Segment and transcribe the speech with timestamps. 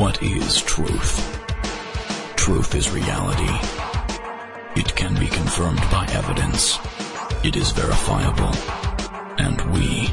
[0.00, 1.44] What is truth?
[2.34, 3.52] Truth is reality.
[4.74, 6.78] It can be confirmed by evidence.
[7.44, 8.50] It is verifiable.
[9.36, 10.08] And we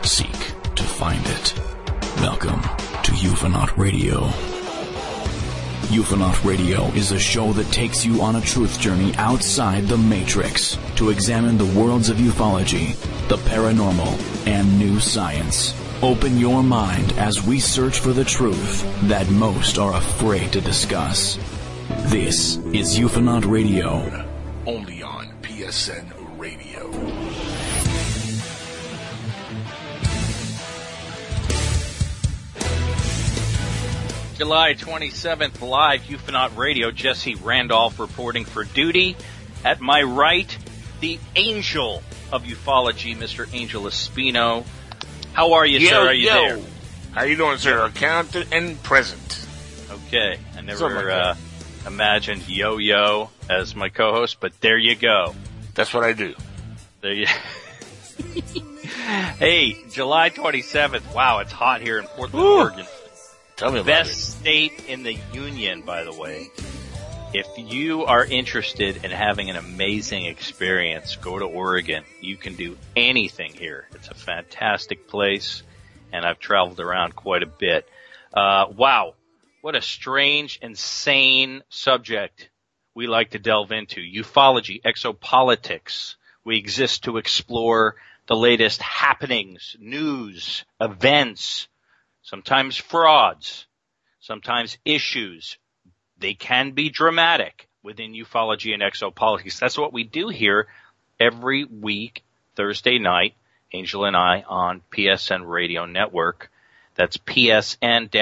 [0.00, 0.32] seek
[0.74, 1.54] to find it.
[2.22, 4.20] Welcome to Ufonaut Radio.
[5.92, 10.78] Ufonaut Radio is a show that takes you on a truth journey outside the Matrix
[10.94, 12.96] to examine the worlds of ufology,
[13.28, 15.74] the paranormal, and new science.
[16.02, 21.38] Open your mind as we search for the truth that most are afraid to discuss.
[22.10, 24.26] This is Ufonaut Radio.
[24.66, 26.90] Only on PSN Radio.
[34.36, 36.90] July 27th, live Ufonaut Radio.
[36.90, 39.16] Jesse Randolph reporting for duty.
[39.64, 40.58] At my right,
[41.00, 43.48] the angel of ufology, Mr.
[43.54, 44.66] Angel Espino.
[45.36, 45.98] How are you, yo, sir?
[45.98, 46.32] Are you yo.
[46.32, 46.58] there?
[47.12, 47.84] How are you doing, sir?
[47.84, 49.46] Accountant and present.
[49.90, 50.38] Okay.
[50.56, 51.36] I never uh,
[51.86, 55.34] imagined Yo Yo as my co-host, but there you go.
[55.74, 56.34] That's what I do.
[57.02, 57.26] There you.
[59.38, 61.14] hey, July 27th.
[61.14, 62.60] Wow, it's hot here in Portland, Woo.
[62.60, 62.86] Oregon.
[63.56, 66.48] Tell me about Best state in the union, by the way.
[67.38, 72.02] If you are interested in having an amazing experience, go to Oregon.
[72.22, 73.86] You can do anything here.
[73.94, 75.62] It's a fantastic place,
[76.14, 77.86] and I've traveled around quite a bit.
[78.32, 79.16] Uh, wow,
[79.60, 82.48] what a strange, insane subject
[82.94, 84.00] we like to delve into.
[84.00, 86.14] Ufology, exopolitics.
[86.42, 87.96] We exist to explore
[88.28, 91.68] the latest happenings, news, events,
[92.22, 93.66] sometimes frauds,
[94.20, 95.58] sometimes issues.
[96.18, 99.58] They can be dramatic within ufology and exopolitics.
[99.58, 100.66] That's what we do here
[101.20, 103.34] every week, Thursday night,
[103.72, 106.50] Angel and I on PSN Radio Network.
[106.94, 108.12] That's psn-radio.com.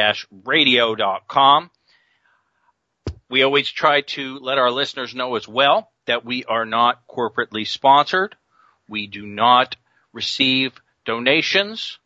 [3.31, 7.67] We always try to let our listeners know as well that we are not corporately
[7.67, 8.37] sponsored.
[8.89, 9.77] We do not
[10.13, 10.73] receive
[11.05, 11.99] donations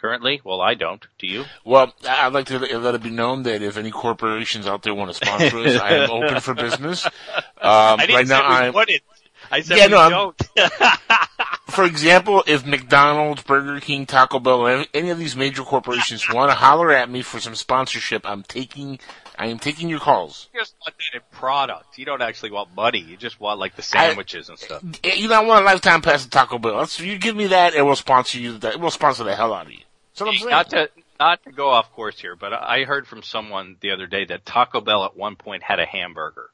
[0.00, 0.40] currently.
[0.44, 1.06] Well, I don't.
[1.18, 1.44] Do you?
[1.64, 5.10] Well, I'd like to let it be known that if any corporations out there want
[5.10, 7.06] to sponsor us, I am open for business.
[7.62, 9.02] Um, I didn't right say now, we I'm, wouldn't.
[9.50, 10.08] I said Yeah, we no,
[10.56, 10.70] don't.
[11.70, 16.54] for example, if McDonald's, Burger King, Taco Bell, any- of these major corporations want to
[16.54, 18.98] holler at me for some sponsorship, I'm taking,
[19.38, 20.48] I am taking your calls.
[20.54, 21.98] you just want that in product.
[21.98, 23.00] You don't actually want money.
[23.00, 24.82] You just want like the sandwiches and stuff.
[25.04, 26.78] You don't want a lifetime pass to Taco Bell.
[26.78, 28.56] That's, you give me that, and we'll sponsor you.
[28.56, 29.80] That we'll sponsor the hell out of you.
[30.18, 30.50] I'm saying.
[30.50, 34.06] Not to not to go off course here, but I heard from someone the other
[34.06, 36.50] day that Taco Bell at one point had a hamburger.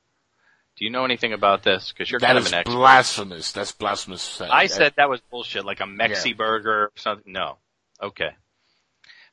[0.77, 1.91] Do you know anything about this?
[1.91, 2.75] Because you're that kind is of an expert.
[2.75, 3.53] blasphemous.
[3.53, 4.41] That's blasphemous.
[4.43, 7.33] I said that was bullshit, like a Mexi burger or something.
[7.33, 7.57] No.
[8.03, 8.31] Okay.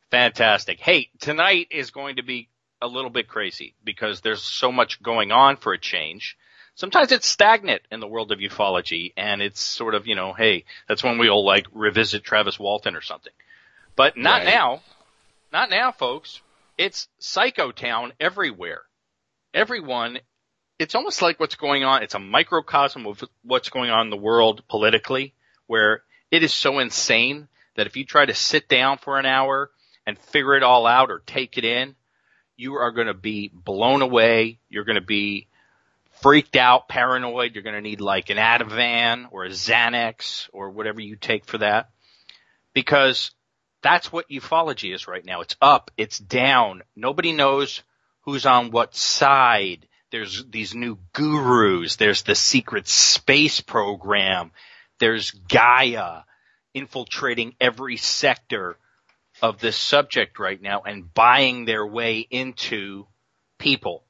[0.09, 0.79] Fantastic.
[0.79, 2.47] Hey, tonight is going to be
[2.81, 6.37] a little bit crazy because there's so much going on for a change.
[6.75, 10.65] Sometimes it's stagnant in the world of ufology and it's sort of, you know, hey,
[10.87, 13.33] that's when we all like revisit Travis Walton or something.
[13.95, 14.53] But not Right.
[14.53, 14.81] now.
[15.51, 16.41] Not now, folks.
[16.77, 18.83] It's Psycho Town everywhere.
[19.53, 20.19] Everyone
[20.79, 22.03] it's almost like what's going on.
[22.03, 25.33] It's a microcosm of what's going on in the world politically,
[25.67, 29.71] where it is so insane that if you try to sit down for an hour
[30.05, 31.95] and figure it all out or take it in,
[32.57, 34.59] you are going to be blown away.
[34.69, 35.47] You're going to be
[36.21, 37.53] freaked out, paranoid.
[37.53, 41.59] You're going to need like an Ativan or a Xanax or whatever you take for
[41.59, 41.89] that.
[42.73, 43.31] Because
[43.83, 45.41] that's what ufology is right now.
[45.41, 46.83] It's up, it's down.
[46.95, 47.83] Nobody knows
[48.21, 49.87] who's on what side.
[50.11, 51.97] There's these new gurus.
[51.97, 54.51] There's the secret space program.
[54.99, 56.21] There's Gaia
[56.73, 58.77] infiltrating every sector
[59.41, 63.05] of this subject right now and buying their way into
[63.57, 64.03] people.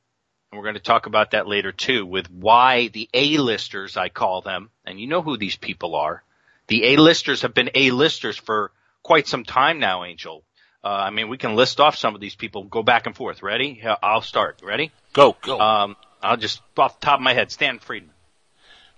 [0.52, 4.42] And we're going to talk about that later too with why the A-listers, I call
[4.42, 6.24] them, and you know who these people are.
[6.68, 8.72] The A-listers have been A-listers for
[9.04, 10.44] quite some time now, Angel.
[10.84, 13.44] Uh, I mean, we can list off some of these people, go back and forth.
[13.44, 13.82] Ready?
[14.02, 14.62] I'll start.
[14.64, 14.92] Ready?
[15.14, 15.60] go go.
[15.60, 18.14] Um, I'll just off the top of my head, Stan Friedman.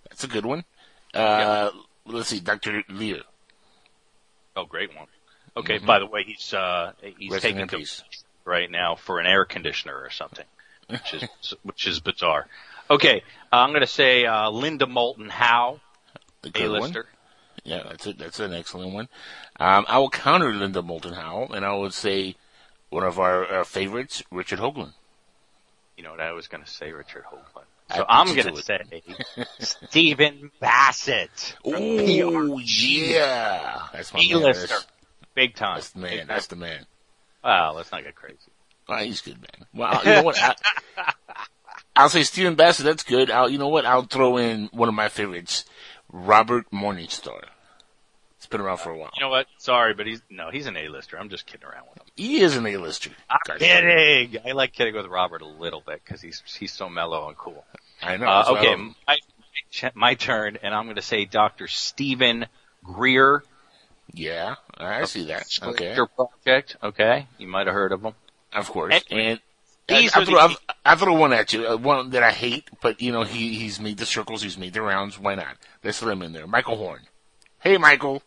[0.10, 0.64] That's a good one.
[1.14, 1.72] Uh,
[2.06, 3.22] Let's see, Doctor Lear.
[4.56, 5.08] Oh, great one.
[5.58, 7.68] Okay, by the way, he's uh he's Rest taking
[8.44, 10.46] right now for an air conditioner or something,
[10.88, 11.24] which is
[11.64, 12.48] which is bizarre.
[12.90, 15.80] Okay, uh, I'm going to say uh, Linda Moulton Howe,
[16.44, 16.80] The good one.
[16.82, 17.08] A-lister.
[17.66, 18.18] Yeah, that's it.
[18.20, 19.10] That's an excellent one.
[19.60, 22.36] Um, I will counter Linda Moulton Howe, and I would say
[22.90, 24.94] one of our, our favorites, Richard Hoagland.
[25.98, 27.66] You know what I was going to say, Richard Hoagland.
[27.90, 29.02] I So I'm going to say
[29.60, 31.56] Stephen Bassett.
[31.66, 34.44] Oh yeah, that's my man.
[34.44, 34.76] A-lister.
[35.34, 35.76] Big time.
[35.76, 36.12] that's the man.
[36.12, 36.86] Big That's the man.
[37.44, 38.38] Wow, let's not get crazy.
[38.88, 39.68] Oh, he's good, man.
[39.74, 40.42] Well, you know what?
[40.42, 40.56] I,
[41.96, 42.86] I'll say Stephen Bassett.
[42.86, 43.30] That's good.
[43.32, 43.86] I'll, you know what?
[43.86, 45.66] I'll throw in one of my favorites,
[46.12, 47.44] Robert Morningstar.
[48.46, 49.10] It's been around for a while.
[49.16, 49.48] You know what?
[49.58, 51.18] Sorry, but he's no, he's an A-lister.
[51.18, 52.06] I'm just kidding around with him.
[52.16, 53.10] He is an A-lister.
[53.28, 54.38] I'm kidding.
[54.46, 57.66] I like kidding with Robert a little bit because he's he's so mellow and cool.
[58.04, 58.28] I know.
[58.28, 58.76] Uh, I okay,
[59.08, 59.18] my,
[59.96, 61.68] my turn, and I'm going to say Dr.
[61.68, 62.46] Stephen
[62.84, 63.44] Greer.
[64.14, 65.48] Yeah, I see that.
[65.64, 66.78] Okay, Project.
[66.84, 68.14] Okay, you might have heard of him.
[68.54, 68.94] of course.
[69.10, 69.40] Anyway, And
[69.88, 70.56] these I, are the- throw, I,
[70.86, 73.80] I throw one at you, uh, one that I hate, but you know he he's
[73.80, 75.18] made the circles, he's made the rounds.
[75.18, 75.58] Why not?
[75.84, 76.46] Let's throw him in there.
[76.46, 77.00] Michael Horn.
[77.60, 78.22] Hey, Michael.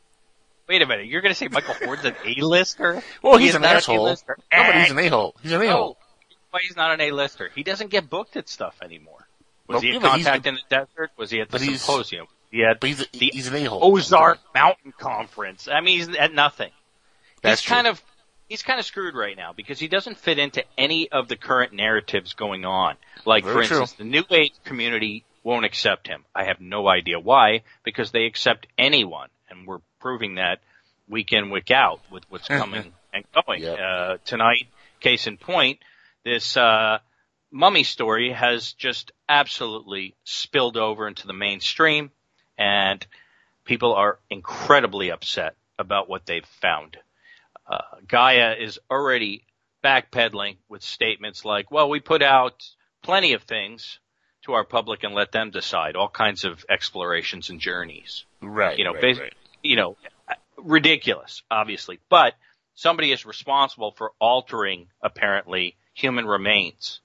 [0.69, 3.03] Wait a minute, you're going to say Michael Horn's an A-lister?
[3.23, 3.97] Well, He he's an asshole.
[3.97, 4.37] No, A-lister.
[4.51, 5.35] but he's an a-hole.
[5.43, 5.97] He's an a-hole.
[6.01, 6.05] Oh,
[6.51, 7.51] why he's not an A-lister?
[7.55, 9.27] He doesn't get booked at stuff anymore.
[9.67, 11.11] Was No, he at Contact in the Desert?
[11.17, 12.27] Was he at the symposium?
[12.51, 13.81] Yeah, But he's a, the he's an a-hole.
[13.95, 15.69] Ozark Mountain Conference.
[15.69, 16.71] I mean, he's at nothing.
[17.43, 17.75] That's he's true.
[17.75, 18.03] kind of
[18.49, 21.75] he's kind of screwed right now because he doesn't fit into any of the current
[21.75, 22.97] narratives going on.
[23.27, 23.81] Like Very for true.
[23.81, 26.25] instance, the New Age community won't accept him.
[26.35, 30.61] I have no idea why because they accept anyone, and we're proving that
[31.09, 33.63] week in week out with what's coming and going.
[33.63, 33.79] Yep.
[33.79, 34.67] Uh, tonight,
[35.01, 35.79] case in point,
[36.25, 36.99] this uh,
[37.51, 42.11] mummy story has just absolutely spilled over into the mainstream,
[42.57, 43.07] and
[43.65, 46.97] people are incredibly upset about what they've found.
[47.67, 49.45] Uh, Gaia is already
[49.85, 52.67] backpedaling with statements like, well, we put out
[53.03, 53.99] plenty of things
[54.43, 58.25] to our public and let them decide, all kinds of explorations and journeys.
[58.41, 58.79] right.
[58.79, 59.35] You know, right, basi- right.
[59.63, 59.97] You know,
[60.57, 62.35] ridiculous, obviously, but
[62.75, 67.01] somebody is responsible for altering, apparently, human remains.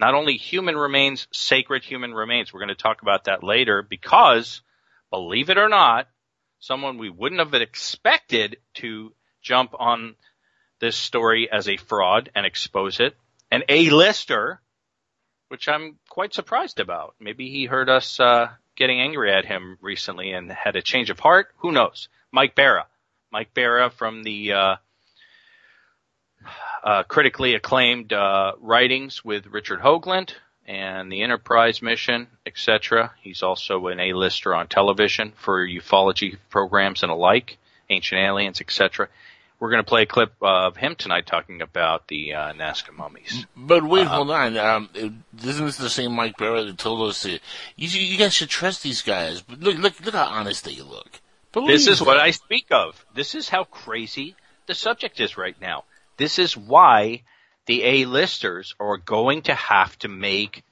[0.00, 2.52] Not only human remains, sacred human remains.
[2.52, 4.62] We're going to talk about that later because,
[5.10, 6.08] believe it or not,
[6.58, 10.16] someone we wouldn't have expected to jump on
[10.80, 13.16] this story as a fraud and expose it.
[13.50, 14.60] An A-lister,
[15.48, 17.14] which I'm quite surprised about.
[17.20, 21.20] Maybe he heard us uh, getting angry at him recently and had a change of
[21.20, 21.48] heart.
[21.58, 22.08] Who knows?
[22.32, 22.86] Mike Bara.
[23.30, 24.76] Mike Bara from the uh,
[26.82, 30.34] uh, critically acclaimed uh, writings with Richard Hoagland
[30.66, 33.12] and the Enterprise mission, etc.
[33.20, 37.58] He's also an A-lister on television for ufology programs and alike,
[37.90, 39.08] Ancient Aliens, etc.
[39.60, 43.46] We're going to play a clip of him tonight talking about the uh, Nazca mummies.
[43.56, 44.56] But Uh, wait, hold on.
[44.58, 47.40] Um, isn't this the same Mike Barrett that told us that
[47.76, 49.40] you, you guys should trust these guys?
[49.40, 51.20] But look, look, look how honest they look.
[51.52, 52.18] Believe This is what.
[52.18, 53.04] I speak of.
[53.14, 54.34] This is how crazy
[54.66, 55.84] the subject is right now.
[56.16, 57.22] This is why
[57.66, 60.64] the A-listers are going to have to make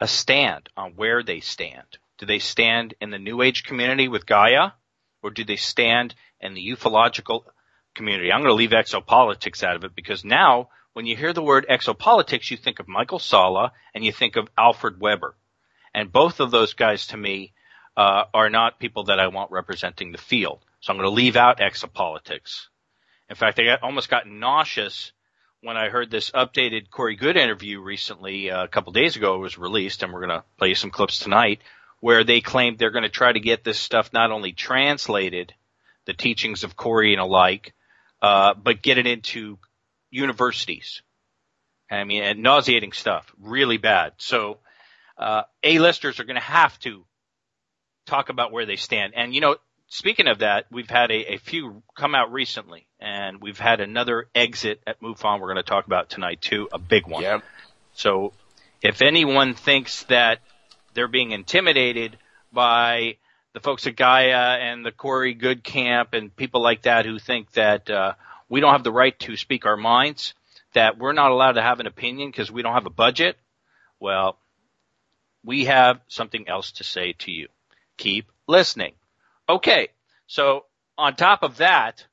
[0.00, 1.86] a stand on where they stand.
[2.18, 4.70] Do they stand in the New Age community with Gaia?
[5.22, 7.44] Or do they stand in the ufological
[7.94, 8.32] community?
[8.32, 11.66] I'm going to leave exopolitics out of it because now when you hear the word
[11.68, 15.32] exopolitics, you think of Michael Salla and you think of Alfred Webre.
[15.94, 17.52] And both of those guys to me
[17.96, 20.64] uh, are not people that I want representing the field.
[20.80, 22.66] So I'm going to leave out exopolitics.
[23.28, 25.12] In fact, I got, almost got nauseous
[25.62, 29.36] when I heard this updated Corey Goode interview recently, uh, a couple days ago.
[29.36, 31.60] It was released, and we're going to play you some clips tonight,
[32.00, 35.54] where they claimed they're going to try to get this stuff not only translated,
[36.04, 37.74] the teachings of Corey and alike,
[38.22, 39.58] uh, but get it into
[40.10, 41.02] universities.
[41.90, 44.12] I mean, and nauseating stuff, really bad.
[44.16, 44.60] So,
[45.18, 47.04] uh, A-listers are going to have to
[48.06, 49.12] talk about where they stand.
[49.14, 49.56] And you know,
[49.88, 54.28] speaking of that, we've had a, a few come out recently, and we've had another
[54.34, 57.22] exit at MUFON we're going to talk about tonight too, a big one.
[57.22, 57.42] Yep.
[57.94, 58.32] So
[58.80, 60.38] if anyone thinks that
[60.94, 62.16] they're being intimidated
[62.52, 63.16] by
[63.54, 67.52] the folks at Gaia and the Corey Goode Camp and people like that who think
[67.52, 68.14] that uh,
[68.48, 70.34] we don't have the right to speak our minds,
[70.74, 73.36] that we're not allowed to have an opinion because we don't have a budget,
[74.00, 74.38] well,
[75.44, 77.48] we have something else to say to you.
[77.96, 78.94] Keep listening.
[79.48, 79.88] Okay,
[80.26, 80.64] so
[80.96, 82.06] on top of that,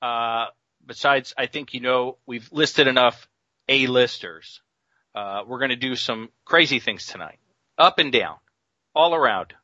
[0.00, 0.46] uh,
[0.84, 3.28] besides, I think you know we've listed enough
[3.68, 4.60] A-listers.
[5.14, 7.38] Uh, we're going to do some crazy things tonight,
[7.78, 8.36] up and down,
[8.94, 9.54] all around.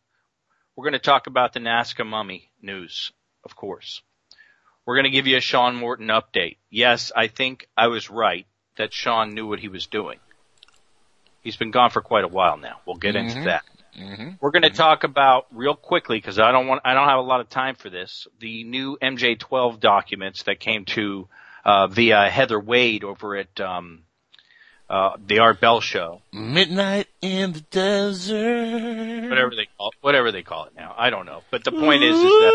[0.78, 3.10] We're going to talk about the Nazca mummy news,
[3.44, 4.00] of course.
[4.86, 6.58] We're going to give you a Sean Morton update.
[6.70, 10.20] Yes, I think I was right that Sean knew what he was doing.
[11.42, 12.76] He's been gone for quite a while now.
[12.86, 13.44] We'll get into Mhm.
[13.46, 13.64] that.
[13.98, 14.28] Mm-hmm.
[14.40, 17.22] We're going to talk about real quickly because I don't want I don't have a
[17.22, 18.28] lot of time for this.
[18.38, 21.26] The new MJ12 documents that came to
[21.64, 24.04] uh, via Heather Wade over at um,
[24.90, 29.28] uh, the Art Bell show, Midnight in the desert.
[29.28, 30.94] whatever they call whatever they call it now.
[30.96, 32.52] I don't know, but the point is is that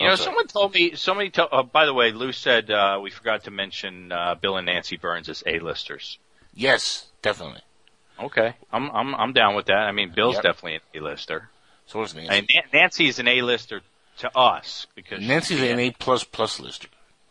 [0.00, 0.24] you know, sorry.
[0.24, 0.94] someone told me.
[0.94, 1.30] Somebody.
[1.30, 4.64] To, uh, by the way, Lou said uh, we forgot to mention uh, Bill and
[4.66, 6.18] Nancy Birnes as A-listers.
[6.54, 7.60] Yes, definitely.
[8.18, 9.78] Okay, I'm I'm I'm down with that.
[9.86, 10.42] I mean, Bill's Yep.
[10.42, 11.50] definitely an A-lister.
[11.86, 12.30] So is Nancy.
[12.30, 13.82] And Nan- Nancy's an A-lister
[14.18, 16.88] to us because Nancy's an A plus plus lister.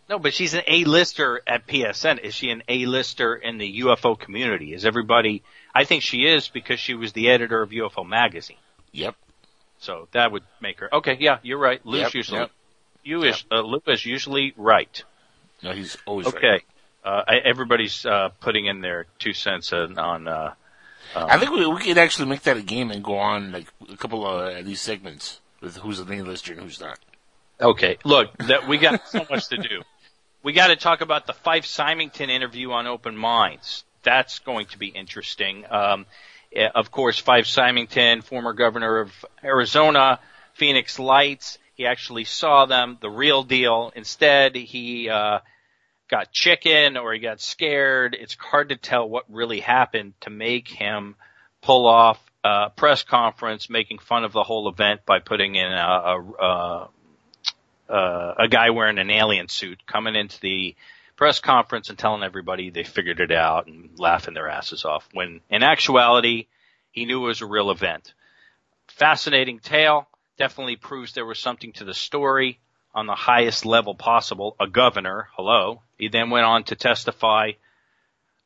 [0.10, 2.20] No, but she's an A-lister at PSN.
[2.20, 4.74] Is she an A-lister in the UFO community?
[4.74, 5.44] Is everybody?
[5.74, 8.58] I think she is because she was the editor of UFO magazine.
[8.92, 9.16] Yep.
[9.78, 10.94] So that would make her.
[10.96, 11.80] Okay, yeah, you're right.
[11.86, 12.52] Lou's Yep, usually yep.
[13.04, 15.04] you is uh, Lou is usually right.
[15.62, 16.48] No, he's always Okay.
[16.48, 16.64] right.
[17.06, 19.98] Uh, I, everybody's uh, putting in their two cents on.
[20.00, 20.54] on uh,
[21.16, 23.96] I think we, we could actually make that a game and go on like a
[23.96, 27.00] couple of uh, these segments with who's an A-lister and who's not.
[27.62, 29.82] Okay, look, that we got so much to do.
[30.42, 33.84] We got to talk about the Fife Symington interview on Open Minds.
[34.04, 35.66] That's going to be interesting.
[35.70, 36.06] Um,
[36.56, 39.12] eh, of course, Fife Symington, former governor of
[39.44, 40.22] Arizona,
[40.54, 41.58] Phoenix Lights.
[41.76, 43.92] He actually saw them, the real deal.
[43.98, 45.40] Instead, he uh,
[46.10, 48.16] got chicken or he got scared.
[48.18, 51.16] It's hard to tell what really happened to make him
[51.62, 55.76] pull off a press conference making fun of the whole event by putting in a,
[55.76, 56.90] a, a
[57.90, 60.76] uh, a guy wearing an alien suit coming into the
[61.16, 65.42] press conference and telling everybody they figured it out and laughing their asses off when
[65.50, 66.48] in actuality
[66.92, 68.14] he knew it was a real event.
[68.88, 70.08] Fascinating tale.
[70.38, 72.60] Definitely proves there was something to the story
[72.96, 74.56] on the highest level possible.
[74.60, 75.82] A governor, hello.
[75.98, 77.52] He then went on to testify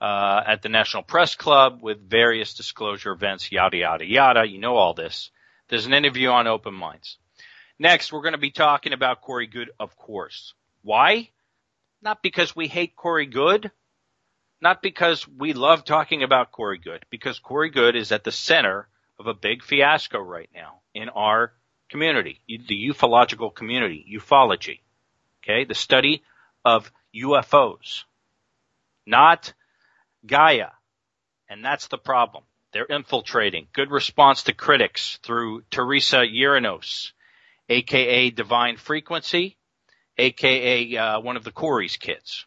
[0.02, 4.46] uh, at the National Press Club with various disclosure events, yada yada yada.
[4.46, 5.32] You know all this.
[5.70, 7.18] There's an interview on Open Minds.
[7.80, 10.54] Next, we're going to be talking about Corey Goode, of course.
[10.84, 11.30] Why?
[12.02, 13.72] Not because we hate Corey Goode.
[14.62, 17.06] Not because we love talking about Corey Goode.
[17.10, 18.88] Because Corey Goode is at the center
[19.20, 21.54] of a big fiasco right now in our
[21.90, 24.80] community, the ufological community, ufology.
[25.44, 26.24] Okay, the study
[26.64, 28.04] of UFOs,
[29.06, 29.54] not
[30.26, 30.70] Gaia.
[31.50, 32.46] And that's the problem.
[32.72, 33.68] They're infiltrating.
[33.74, 37.12] Goode response to critics through Teresa Uranos
[37.74, 39.58] aka Divine Frequency,
[40.18, 42.46] aka uh, one of the Corey's kids.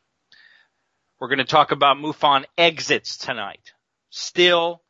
[1.19, 3.73] We're going to talk about MUFON exits tonight.
[4.11, 4.83] Still,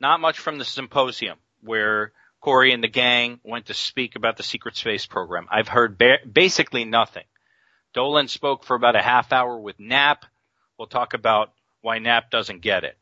[0.00, 4.42] not much from the symposium where Corey and the gang went to speak about the
[4.42, 5.46] secret space program.
[5.50, 7.24] I've heard ba- basically nothing.
[7.94, 10.24] Dolan spoke for about a half hour with Knapp.
[10.78, 12.98] We'll talk about why Knapp doesn't get it.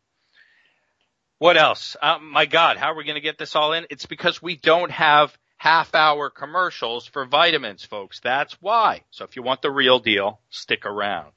[1.39, 1.97] What else?
[2.01, 3.87] Uh, my God, how are we going to get this all in?
[3.91, 8.19] It's because we don't have half hour commercials for vitamins, folks.
[8.19, 9.03] That's why.
[9.13, 11.35] So if you want the real deal, stick around.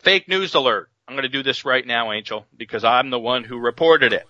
[0.00, 0.90] Fake news alert.
[1.06, 4.26] I'm going to do this right now, Angel, because I'm the one who reported it.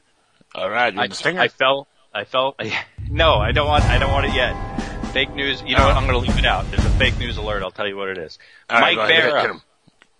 [0.54, 1.40] All right, I, want the stinger?
[1.40, 1.88] I fell.
[2.12, 2.54] I fell.
[3.10, 3.84] No, I don't want.
[3.84, 4.52] I don't want it yet.
[5.14, 5.62] Fake news.
[5.62, 5.96] You know what?
[5.96, 6.70] I'm going to leave it out.
[6.70, 7.62] There's a fake news alert.
[7.62, 8.38] I'll tell you what it is.
[8.70, 9.62] Right, Mike go ahead, hit it, Bara.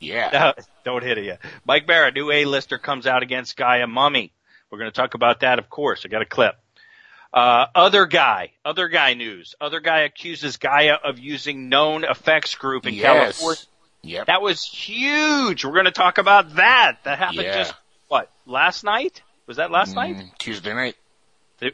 [0.01, 0.31] Yeah.
[0.33, 1.41] No, don't hit it yet.
[1.67, 4.33] Mike Bara, new A-lister comes out against Gaia Mummy.
[4.71, 6.07] We're going to talk about that, of course.
[6.07, 6.55] I got a clip.
[7.33, 9.55] Uh, other guy, other guy news.
[9.61, 13.39] Other guy accuses Gaia of using known effects group in yes.
[13.39, 13.63] California.
[14.03, 14.27] Yep.
[14.27, 15.65] That was huge.
[15.65, 16.99] We're going to talk about that.
[17.05, 17.57] That happened Yeah.
[17.59, 17.75] just
[18.07, 19.23] what last night?
[19.47, 20.17] Was that last night?
[20.17, 20.97] Mm, Tuesday night.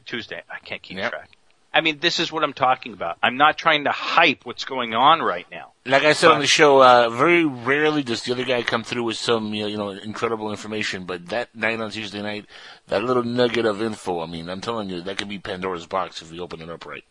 [0.07, 0.43] Tuesday.
[0.51, 1.13] I can't keep Yep.
[1.13, 1.31] track.
[1.75, 3.19] I mean, this is what I'm talking about.
[3.21, 5.73] I'm not trying to hype what's going on right now.
[5.85, 8.85] Like I said But- on the show, uh, very rarely does the other guy come
[8.85, 11.05] through with some, you know, incredible information.
[11.05, 12.47] But that night on Tuesday night,
[12.87, 16.23] that little nugget of info, I mean, I'm telling you, that could be Pandora's box
[16.23, 17.05] if we open it up right.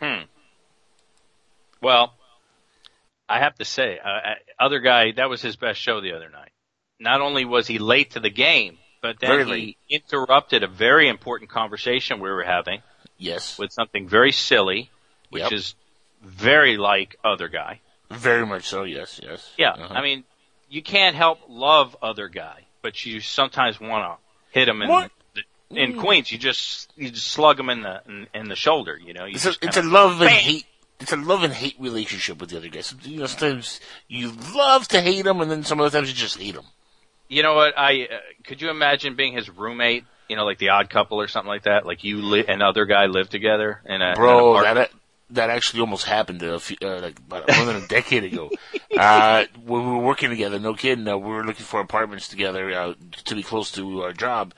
[0.00, 0.24] Hmm.
[1.80, 2.14] Well,
[3.28, 6.28] I have to say, uh, uh, other guy, that was his best show the other
[6.28, 6.50] night.
[6.98, 9.78] Not only was he late to the game, but then Very he late.
[9.88, 12.82] interrupted a very important conversation we were having
[13.18, 13.58] Yes.
[13.58, 14.90] with something very silly,
[15.30, 15.52] which Yep.
[15.52, 15.74] is
[16.22, 17.80] very like other guy.
[18.10, 19.52] Very much so, yes, yes.
[19.56, 19.94] Yeah, Uh-huh.
[19.94, 20.24] I mean,
[20.68, 25.10] you can't help love other guy, but you sometimes want to hit him in What?
[25.34, 26.30] the, in Queens.
[26.32, 28.98] You just you just slug him in the in, in the shoulder.
[28.98, 30.64] You know, you It's a, it's a love and hate.
[31.00, 32.80] It's a love and hate relationship with the other guy.
[32.80, 36.14] So, you know, sometimes you love to hate him, and then some other times you
[36.14, 36.64] just hate him.
[37.28, 37.78] You know what?
[37.78, 40.04] I uh, could you imagine being his roommate?
[40.28, 41.86] You know, like the Odd Couple or something like that.
[41.86, 44.90] Like you li- and other guy live together in a in Bro, an apartment.
[44.90, 44.98] that
[45.30, 48.50] that actually almost happened a few, uh, like about more than a decade ago.
[48.98, 52.72] Uh, when we were working together, no kidding, uh, we were looking for apartments together
[52.72, 52.94] uh,
[53.24, 54.52] to be close to our job,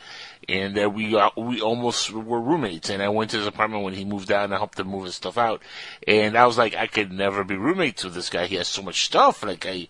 [0.49, 2.89] and uh, we uh, we almost were roommates.
[2.89, 5.05] And I went to his apartment when he moved out, and I helped him move
[5.05, 5.61] his stuff out.
[6.09, 8.47] And I was like, I could never be roommates with this guy.
[8.47, 9.43] He has so much stuff.
[9.45, 9.89] Like I,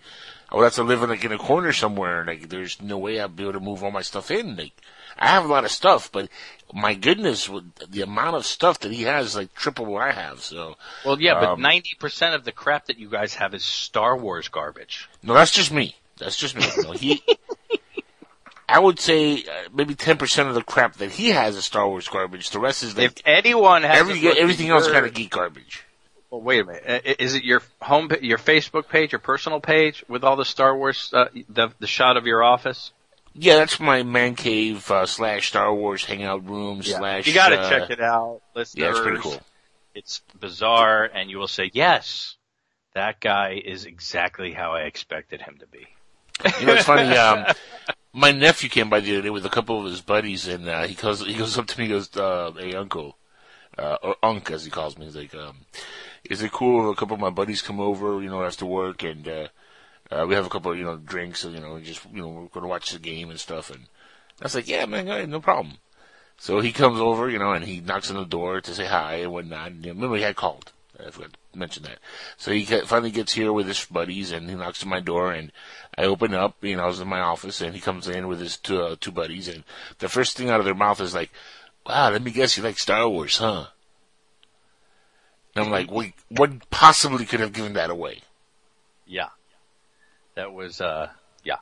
[0.52, 2.24] I would have to live in like in a corner somewhere.
[2.24, 4.56] Like there's no way I'd be able to move all my stuff in.
[4.56, 4.72] Like
[5.18, 6.28] I have a lot of stuff, but
[6.72, 10.12] my goodness, with the amount of stuff that he has, is like triple what I
[10.12, 10.40] have.
[10.40, 13.64] So, Well, yeah, but Um, ninety percent of the crap that you guys have is
[13.64, 15.08] Star Wars garbage.
[15.22, 15.96] no, that's just me.
[16.18, 16.64] That's just me.
[16.82, 17.22] No, he,
[18.68, 21.88] I would say uh, maybe ten percent of the crap that he has is Star
[21.88, 22.50] Wars garbage.
[22.50, 25.84] The rest is like If anyone has every, everything else kind of geek garbage.
[26.30, 26.84] Well, wait a minute.
[26.86, 30.76] Uh, Is it your home, your Facebook page, your personal page with all the Star
[30.76, 32.92] Wars, uh, the the shot of your office?
[33.34, 37.26] Yeah, that's my man cave uh, slash Star Wars hangout room slash.
[37.26, 38.82] You got to uh, check it out, listeners.
[38.82, 39.40] Yeah, it's pretty cool.
[39.94, 42.36] It's bizarre, and you will say, "Yes,
[42.94, 45.86] that guy is exactly how I expected him to be."
[46.60, 47.16] You know, it's funny.
[47.16, 47.46] Um,
[48.12, 50.82] my nephew came by the other day with a couple of his buddies, and uh,
[50.86, 53.16] he goes, he goes up to me, and goes, uh, "Hey, uncle,
[53.78, 55.58] uh, or unk as he calls me." He's like, um,
[56.24, 59.02] "Is it cool if a couple of my buddies come over, you know, after work,
[59.02, 59.48] and uh,
[60.10, 62.28] uh, we have a couple, of, you know, drinks, and you know, just you know,
[62.28, 63.86] we're going to watch the game and stuff." And
[64.40, 65.78] I was like, "Yeah, man, ahead, no problem."
[66.38, 69.16] So he comes over, you know, and he knocks on the door to say hi
[69.16, 69.72] and whatnot.
[69.72, 70.72] And, remember, he had called.
[70.98, 71.98] I forgot to mention that.
[72.36, 75.52] So he finally gets here with his buddies, and he knocks on my door, and
[75.96, 76.62] I open up.
[76.62, 78.96] You know, I was in my office, and he comes in with his two, uh,
[78.98, 79.64] two buddies, and
[79.98, 81.30] the first thing out of their mouth is like,
[81.86, 83.66] "Wow, let me guess, you like Star Wars, huh?"
[85.54, 88.20] And I'm like, "Wait, what possibly could have given that away?"
[89.06, 89.28] Yeah,
[90.34, 91.08] that was uh,
[91.42, 91.56] yeah.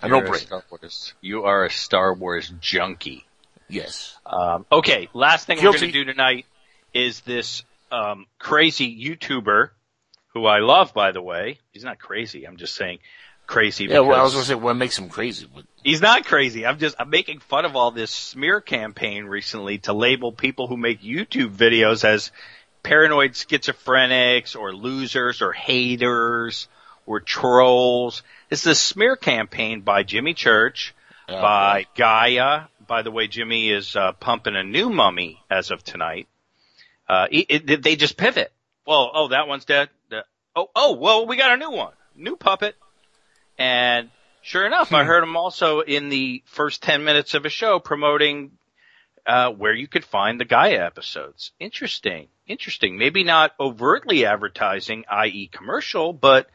[0.00, 0.40] I know, You're a brain.
[0.40, 1.14] Star Wars.
[1.20, 3.24] You are a Star Wars junkie.
[3.68, 4.16] Yes.
[4.26, 6.46] Um, okay, last thing we're going to do tonight
[6.92, 9.70] is this um, crazy YouTuber
[10.32, 11.58] who I love, by the way.
[11.72, 12.46] He's not crazy.
[12.46, 12.98] I'm just saying
[13.46, 13.84] crazy.
[13.84, 14.00] Yeah.
[14.00, 16.66] Well, I was gonna say what makes him crazy, but He's not crazy.
[16.66, 20.76] I'm just I'm making fun of all this smear campaign recently to label people who
[20.76, 22.32] make YouTube videos as
[22.82, 26.68] paranoid schizophrenics or losers or haters
[27.06, 28.22] or trolls.
[28.48, 30.94] This is a smear campaign by Jimmy Church,
[31.28, 32.64] uh, by Gaia.
[32.86, 36.28] By the way, Jimmy is uh, pumping a new mummy as of tonight.
[37.08, 38.52] Uh, it, it, they just pivot.
[38.86, 39.88] Well, oh, that one's dead.
[40.08, 40.24] The-
[40.56, 42.76] oh, oh, well, we got a new one, new puppet.
[43.58, 44.10] And
[44.42, 48.52] sure enough, I heard him also in the first 10 minutes of a show promoting,
[49.26, 51.52] uh, where you could find the Gaia episodes.
[51.58, 52.28] Interesting.
[52.46, 52.98] Interesting.
[52.98, 55.48] Maybe not overtly advertising, i.e.
[55.52, 56.50] commercial, but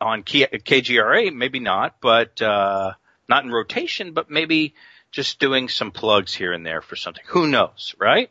[0.00, 2.92] on K- KGRA, maybe not, but, uh,
[3.28, 4.74] not in rotation, but maybe
[5.12, 7.24] just doing some plugs here and there for something.
[7.28, 8.30] Who knows, right?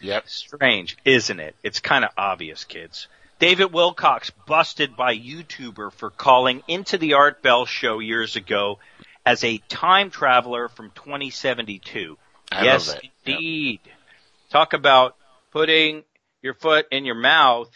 [0.00, 0.28] yep.
[0.28, 1.54] Strange, isn't it?
[1.62, 3.08] It's kind of obvious, kids.
[3.38, 8.78] David Wilcock busted by YouTuber for calling into the Art Bell show years ago
[9.24, 12.18] as a time traveler from 2072.
[12.52, 13.02] I yes, that.
[13.04, 13.12] Yep.
[13.26, 13.80] indeed.
[14.50, 15.16] Talk about
[15.52, 16.04] putting
[16.42, 17.70] your foot in your mouth,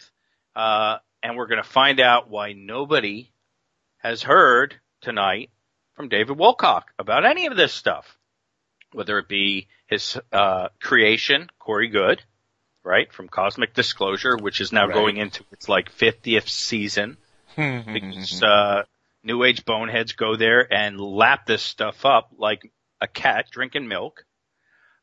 [0.55, 3.31] uh, and we're going to find out why nobody
[3.97, 5.49] has heard tonight
[5.95, 8.17] from David Wilcock about any of this stuff,
[8.91, 12.21] whether it be his uh, creation, Corey Goode,
[12.83, 14.93] right, from Cosmic Disclosure, which is now Right.
[14.93, 17.17] going into its like 50th season
[17.55, 18.83] because uh,
[19.23, 24.23] New Age boneheads go there and lap this stuff up like a cat drinking milk.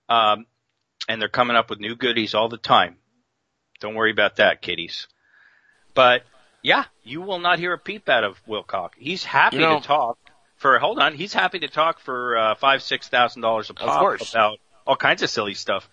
[0.09, 0.47] Um,
[1.09, 2.97] and they're coming up with new goodies all the time.
[3.81, 5.09] Don't worry about that, kiddies.
[5.95, 6.23] But
[6.63, 8.91] yeah, you will not hear a peep out of Wilcock.
[8.97, 10.19] He's happy You know- to talk
[10.57, 10.79] for.
[10.79, 14.59] Hold on, he's happy to talk for uh, five, six thousand dollars a pop about
[14.87, 15.89] all kinds of silly stuff.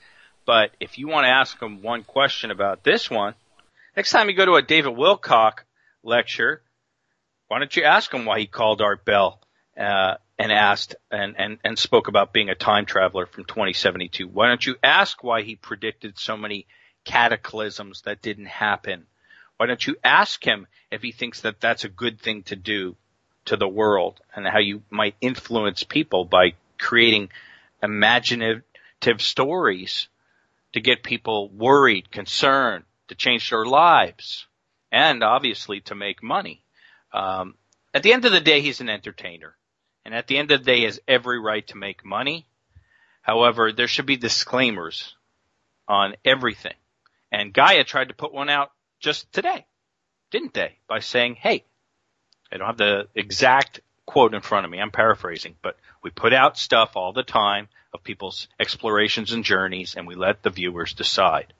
[0.46, 3.36] But if you want to ask him one question about this one,
[3.96, 5.60] next time you go to a David Wilcock
[6.04, 6.62] lecture,
[7.48, 9.40] why don't you ask him why he called Art Bell
[9.78, 14.28] uh, and asked and, and, and spoke about being a time traveler from 2072?
[14.28, 16.66] Why don't you ask why he predicted so many
[17.06, 19.06] cataclysms that didn't happen?
[19.58, 22.96] Why don't you ask him if he thinks that that's a good thing to do
[23.46, 27.30] to the world and how you might influence people by creating
[27.84, 28.64] imaginative
[29.20, 30.08] stories
[30.74, 34.48] to get people worried, concerned, to change their lives,
[34.92, 36.64] and obviously to make money.
[37.14, 37.56] Um,
[37.94, 39.56] at the end of the day, he's an entertainer.
[40.06, 42.46] And at the end of the day, has every right to make money.
[43.22, 45.16] However, there should be disclaimers
[45.88, 46.74] on everything.
[47.32, 49.66] And Gaia tried to put one out just today,
[50.32, 50.78] didn't they?
[50.88, 51.64] By saying, hey,
[52.52, 54.80] I don't have the exact quote in front of me.
[54.80, 59.96] I'm paraphrasing, but we put out stuff all the time of people's explorations and journeys
[59.96, 61.54] and we let the viewers decide.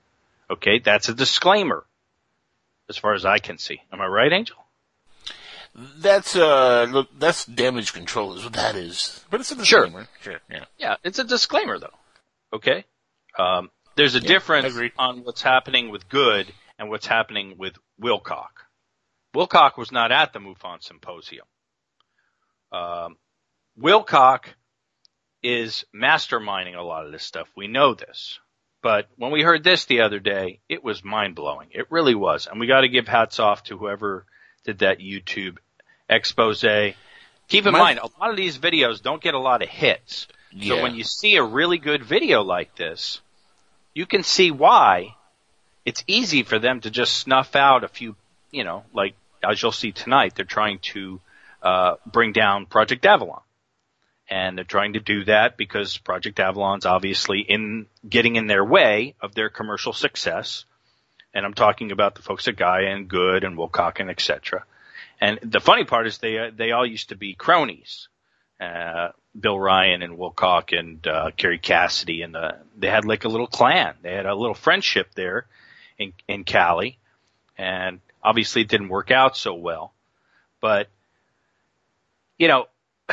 [0.50, 0.80] Okay.
[0.80, 1.86] That's a disclaimer
[2.90, 3.82] as far as I can see.
[3.92, 4.58] Am I right, Angel?
[5.74, 9.24] That's uh, look, that's damage control is what that is.
[9.30, 9.86] But it's a Sure.
[9.86, 10.08] disclaimer.
[10.22, 10.40] Sure.
[10.50, 10.66] Yeah.
[10.78, 11.94] Yeah, it's a disclaimer though.
[12.54, 12.84] Okay?
[13.40, 14.92] Um, there's a Yeah, difference agreed.
[14.98, 18.50] on what's happening with Goode and what's happening with Wilcock.
[19.34, 21.46] Wilcock was not at the MUFON symposium.
[22.72, 23.18] Um,
[23.80, 24.46] Wilcock
[25.42, 27.48] is masterminding a lot of this stuff.
[27.56, 28.40] We know this.
[28.84, 31.70] But when we heard this the other day, it was mind blowing.
[31.72, 32.48] It really was.
[32.48, 34.26] And we got to give hats off to whoever
[34.64, 35.58] did that YouTube
[36.10, 36.62] expose.
[36.62, 40.28] Keep in My, mind, a lot of these videos don't get a lot of hits.
[40.52, 40.76] Yeah.
[40.76, 43.22] So when you see a really good video like this,
[43.94, 45.16] you can see why
[45.86, 48.16] it's easy for them to just snuff out a few,
[48.52, 51.20] you know, like as you'll see tonight, they're trying to
[51.62, 53.42] uh, bring down Project Avalon.
[54.30, 59.16] And they're trying to do that because Project Avalon's obviously in getting in their way
[59.20, 60.64] of their commercial success.
[61.34, 64.66] And I'm talking about the folks at Gaia and Goode and Wilcock and etc.
[65.20, 68.08] And the funny part is they uh, they all used to be cronies.
[68.60, 73.30] Uh, Bill Ryan and Wilcock and uh, Kerry Cassidy and the, they had like a
[73.30, 73.96] little clan.
[74.02, 75.46] They had a little friendship there
[75.98, 76.98] in in Cali,
[77.58, 79.94] and obviously it didn't work out so well.
[80.60, 80.90] But
[82.38, 82.66] you know,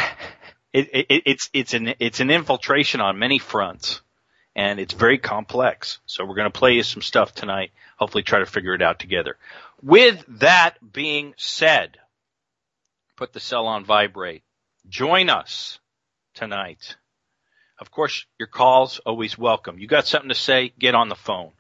[0.73, 4.01] it, it, it's it's an it's an infiltration on many fronts,
[4.59, 6.01] and it's very complex.
[6.07, 7.71] So we're going to play you some stuff tonight.
[7.97, 9.37] Hopefully, try to figure it out together.
[9.83, 11.97] With that being said,
[13.17, 14.43] put the cell on vibrate.
[14.89, 15.79] Join us
[16.35, 16.97] tonight.
[17.79, 19.79] Of course, your calls always welcome.
[19.79, 20.73] You got something to say?
[20.77, 21.53] Get on the phone.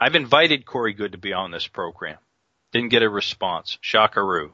[0.00, 2.16] I've invited Corey Goode to be on this program.
[2.72, 3.76] Didn't get a response.
[3.82, 4.52] Shockaroo.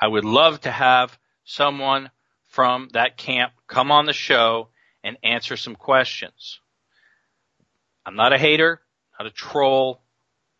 [0.00, 2.12] I would love to have someone
[2.50, 4.68] from that camp come on the show
[5.04, 6.60] and answer some questions.
[8.04, 8.80] I'm not a hater,
[9.18, 10.00] not a troll,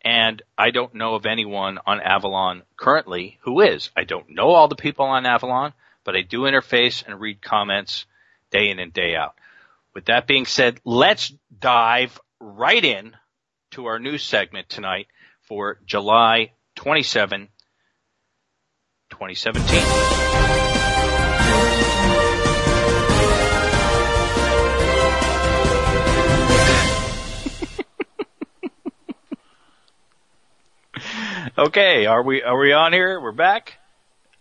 [0.03, 3.89] and I don't know of anyone on Avalon currently who is.
[3.95, 8.05] I don't know all the people on Avalon, but I do interface and read comments
[8.51, 9.35] day in and day out.
[9.93, 13.15] With that being said, let's dive right in
[13.71, 15.07] to our news segment tonight
[15.41, 17.49] for July 27,
[19.09, 20.82] 2017.
[31.55, 33.19] Okay, are we are we on here?
[33.19, 33.77] We're back.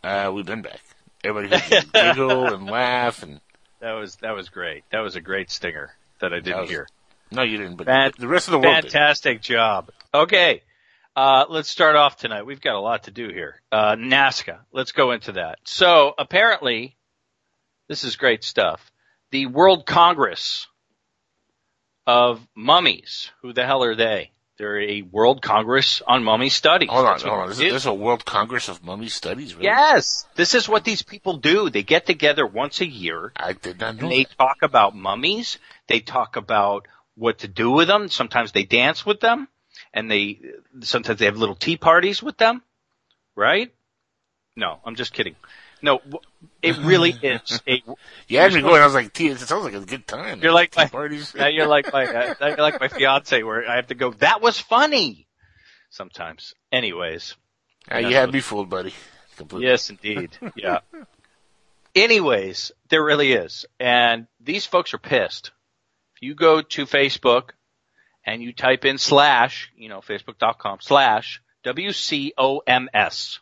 [0.03, 0.81] Uh, we've been back.
[1.23, 3.39] Everybody giggle and laugh, and
[3.81, 4.85] that was that was great.
[4.93, 6.89] That was a great stinger that I didn't was, hear.
[7.31, 7.77] No, you didn't.
[7.77, 8.85] But the rest of the world.
[8.85, 9.55] Fantastic did.
[9.55, 9.91] job.
[10.15, 10.63] Okay,
[11.15, 12.47] uh, let's start off tonight.
[12.47, 13.61] We've got a lot to do here.
[13.71, 14.61] Uh, Nazca.
[14.73, 15.59] Let's go into that.
[15.65, 16.97] So apparently,
[17.89, 18.91] this is great stuff.
[19.33, 20.67] The World Congress
[22.07, 23.31] of Mummies.
[23.43, 24.31] Who the hell are they?
[24.63, 26.89] They're a World Congress on Mummy Studies.
[26.89, 27.51] Hold on, hold on.
[27.51, 29.57] Is this a World Congress of Mummy Studies?
[29.57, 29.65] Really?
[29.65, 30.25] Yes.
[30.37, 31.69] This is what these people do.
[31.69, 33.33] They get together once a year.
[33.35, 34.03] I did not know.
[34.03, 34.39] And they that.
[34.39, 35.59] talk about mummies.
[35.89, 38.09] They talk about what to do with them.
[38.09, 39.49] Sometimes they dance with them,
[39.93, 40.39] and they
[40.83, 42.63] sometimes they have little tea parties with them.
[43.35, 43.75] Right?
[44.55, 45.35] No, I'm just kidding.
[45.83, 46.01] No,
[46.63, 47.61] it really is.
[47.67, 47.83] A,
[48.29, 48.81] you had me going.
[48.81, 50.41] I was like, it sounds like a good time.
[50.41, 51.35] You're like my parties.
[51.51, 54.13] you're like my uh, you're like my fiance, where I have to go.
[54.13, 55.27] That was funny.
[55.91, 57.37] Sometimes, anyways.
[57.91, 58.95] Uh, you had me fooled, buddy.
[59.37, 59.69] Completely.
[59.69, 60.31] Yes, indeed.
[60.57, 60.79] Yeah.
[61.95, 65.51] anyways, there really is, and these folks are pissed.
[66.17, 67.51] If you go to Facebook
[68.25, 73.39] and you type in slash, you know, facebook.com slash WCOMS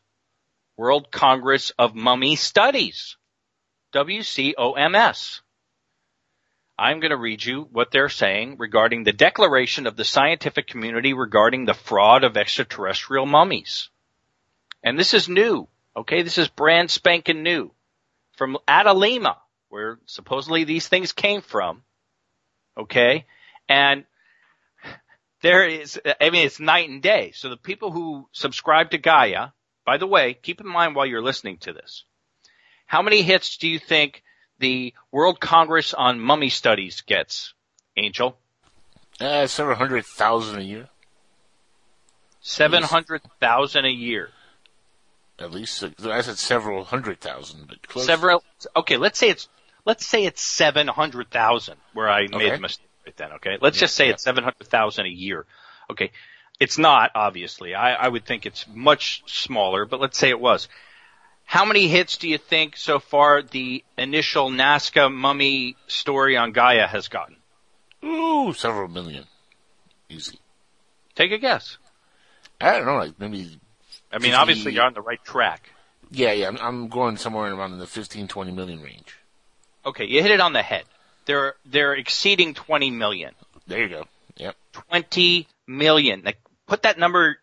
[0.81, 3.19] World Congress of Mummy Studies,
[3.93, 5.41] WCOMS.
[6.79, 11.13] I'm going to read you what they're saying regarding the declaration of the scientific community
[11.13, 13.91] regarding the fraud of extraterrestrial mummies.
[14.83, 15.69] And this is new.
[15.95, 16.23] Okay.
[16.23, 17.73] This is brand spanking new
[18.39, 19.37] from Atalima,
[19.69, 21.83] where supposedly these things came from.
[22.79, 23.27] Okay.
[23.69, 24.07] And
[25.43, 27.33] there is, I mean, it's night and day.
[27.35, 29.49] So the people who subscribe to Gaia
[29.85, 32.05] by the way, keep in mind while you're listening to this,
[32.87, 34.23] how many hits do you think
[34.59, 37.55] the World Congress on Mummy Studies gets,
[37.97, 38.37] Angel?
[39.21, 40.89] Uh, several hundred thousand a year.
[42.41, 44.31] Seven hundred thousand a year.
[45.39, 48.07] At least I said several hundred thousand, but close.
[48.07, 48.43] Several.
[48.77, 49.49] Okay, let's say it's
[49.85, 51.77] let's say it's seven hundred thousand.
[51.93, 52.37] Where I okay.
[52.37, 53.33] made a mistake right then.
[53.35, 54.13] Okay, let's yeah, just say yeah.
[54.13, 55.47] it's seven hundred thousand a year.
[55.91, 56.13] Okay,
[56.61, 57.75] it's not, obviously.
[57.75, 60.69] I, I would think it's much smaller, but let's say it was.
[61.47, 66.87] How many hits do you think so far the initial Nazca mummy story on Gaia
[66.87, 67.37] has gotten?
[68.05, 69.25] Ooh, several million.
[70.09, 70.39] Easy.
[71.15, 71.79] Take a guess.
[72.61, 73.59] I don't know, like maybe.
[74.13, 74.35] I mean, 50...
[74.35, 75.71] obviously you're on the right track.
[76.13, 79.17] Yeah, yeah, I'm, I'm going somewhere around in the 15, 20 million range.
[79.87, 80.85] Okay, you hit it on the head.
[81.25, 83.35] They're they're exceeding 20 million.
[83.67, 84.05] There you go.
[84.37, 84.57] Yep.
[84.73, 86.23] 20 million.
[86.25, 86.39] Like
[86.71, 87.37] put that number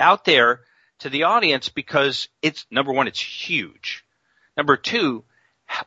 [0.00, 0.60] out there
[1.00, 4.04] to the audience because it's number one, it's huge.
[4.56, 5.24] Number two,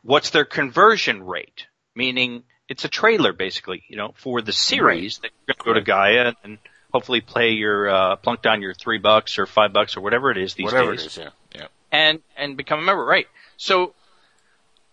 [0.04, 1.66] what's their conversion rate?
[1.96, 5.74] meaning it's a trailer basically, you know, for the series that you're going to go
[5.76, 6.58] to Gaia and
[6.92, 10.38] hopefully play your, uh, plunk down your three bucks or five bucks or whatever it
[10.38, 11.04] is these Whatever days.
[11.04, 11.30] it is, yeah.
[11.56, 11.68] Yeah.
[11.92, 13.28] and and become a member, right?
[13.56, 13.94] So,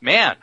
[0.01, 0.37] man,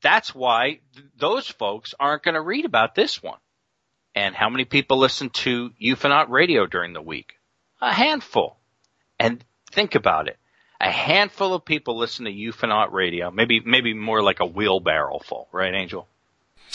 [0.00, 3.38] that's why th- those folks aren't going to read about this one.
[4.14, 7.34] And how many people listen to Ufonaut radio during the week?
[7.80, 8.56] A handful.
[9.18, 10.36] And think about it.
[10.80, 13.30] A handful of people listen to Ufonaut radio.
[13.30, 16.08] Maybe, maybe more like a wheelbarrow full, right, Angel?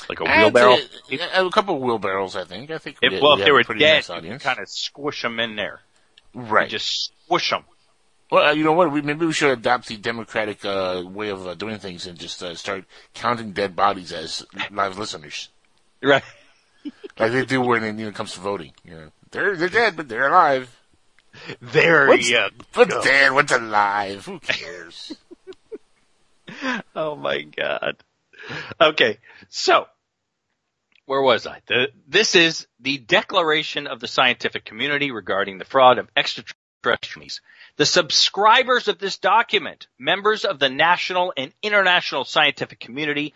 [0.07, 0.77] Like a wheelbarrow?
[1.11, 2.69] A, a couple of wheelbarrows, I think.
[2.71, 4.43] I think If, we- well, we if they were dead, nice you audience.
[4.43, 5.81] kind of squish them in there.
[6.33, 6.69] right.
[6.69, 7.63] Just squish them.
[8.31, 8.91] Well, uh, you know what?
[8.91, 12.41] We, maybe we should adopt the democratic uh, way of uh, doing things and just
[12.43, 15.49] uh, start counting dead bodies as live listeners,
[16.01, 16.23] Right.
[17.19, 18.73] like they do when it you know, comes to voting.
[18.83, 20.75] You know, they're they're dead, but they're alive.
[21.61, 23.33] There What's, you what's dead?
[23.33, 24.25] What's alive?
[24.25, 25.15] Who cares?
[26.95, 27.97] Oh my god.
[28.79, 29.17] Okay,
[29.49, 29.87] so
[31.05, 31.61] where was I?
[31.67, 37.41] The, this is the declaration of the scientific community regarding the fraud of extraterrestrials.
[37.77, 43.33] The subscribers of this document, members of the national and international scientific community,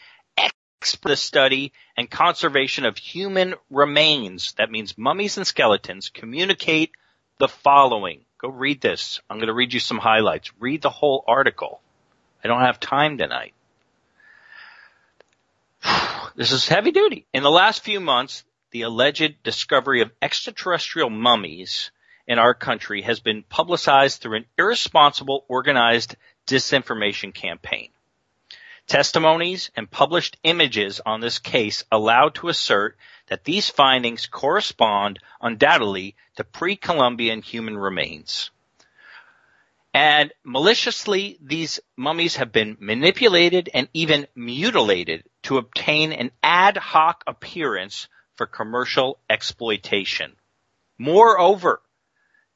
[1.03, 6.91] the study and conservation of human remains, that means mummies and skeletons, communicate
[7.37, 8.21] the following.
[8.37, 9.19] Go read this.
[9.29, 10.51] I'm going to read you some highlights.
[10.59, 11.81] Read the whole article.
[12.43, 13.53] I don't have time tonight.
[16.35, 17.25] This is heavy duty.
[17.33, 21.91] In the last few months, the alleged discovery of extraterrestrial mummies
[22.27, 26.15] in our country has been publicized through an irresponsible organized
[26.47, 27.89] disinformation campaign.
[28.89, 32.97] Testimonies and published images on this case allow to assert
[33.27, 38.49] that these findings correspond undoubtedly to pre-Columbian human remains.
[39.93, 47.23] And maliciously, these mummies have been manipulated and even mutilated to obtain an ad hoc
[47.27, 50.35] appearance for commercial exploitation.
[50.97, 51.79] Moreover,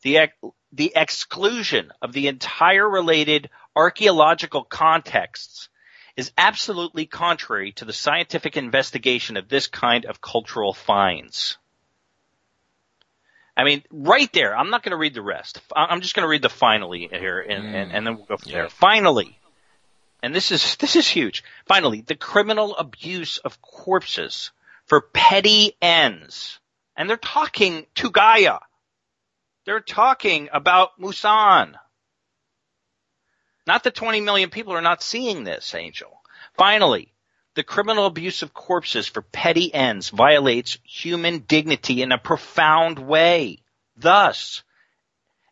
[0.01, 0.29] the,
[0.71, 5.69] the exclusion of the entire related archaeological contexts
[6.15, 11.57] is absolutely contrary to the scientific investigation of this kind of cultural finds.
[13.55, 14.55] I mean, right there.
[14.57, 15.59] I'm not going to read the rest.
[15.75, 18.51] I'm just going to read the finally here, and, and, and then we'll go from
[18.51, 18.57] Yeah.
[18.61, 18.69] there.
[18.69, 19.37] Finally,
[20.23, 21.43] and this is this is huge.
[21.67, 24.51] Finally, the criminal abuse of corpses
[24.85, 26.59] for petty ends,
[26.97, 28.57] and they're talking to Gaia.
[29.65, 31.75] They're talking about Maussan.
[33.65, 36.21] Not the 20 million people are not seeing this, Angel.
[36.57, 37.13] Finally,
[37.55, 43.59] the criminal abuse of corpses for petty ends violates human dignity in a profound way.
[43.95, 44.63] Thus,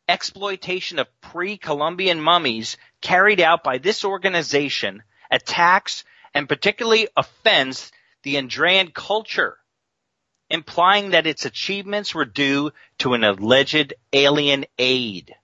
[0.10, 7.91] exploitation of pre-Columbian mummies carried out by this organization attacks and particularly offends
[8.24, 9.58] the Andean culture,
[10.50, 15.36] implying that its achievements were due to an alleged alien aid.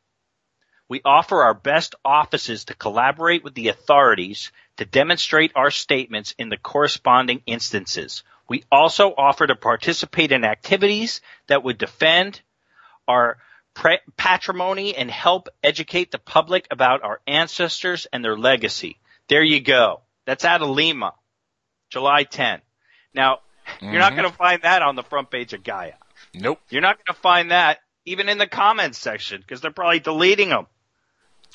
[0.89, 6.49] We offer our best offices to collaborate with the authorities to demonstrate our statements in
[6.49, 8.23] the corresponding instances.
[8.47, 12.41] We also offer to participate in activities that would defend
[13.07, 13.37] our
[13.73, 18.97] pre- patrimony and help educate the public about our ancestors and their legacy.
[19.27, 20.01] There you go.
[20.25, 21.13] That's out of Lima,
[21.89, 22.61] July 10.
[23.13, 23.39] Now,
[23.81, 24.21] you're not mm-hmm.
[24.21, 25.93] going to find that on the front page of Gaia.
[26.33, 26.61] nope.
[26.69, 30.49] You're not going to find that even in the comments section because they're probably deleting
[30.49, 30.67] them.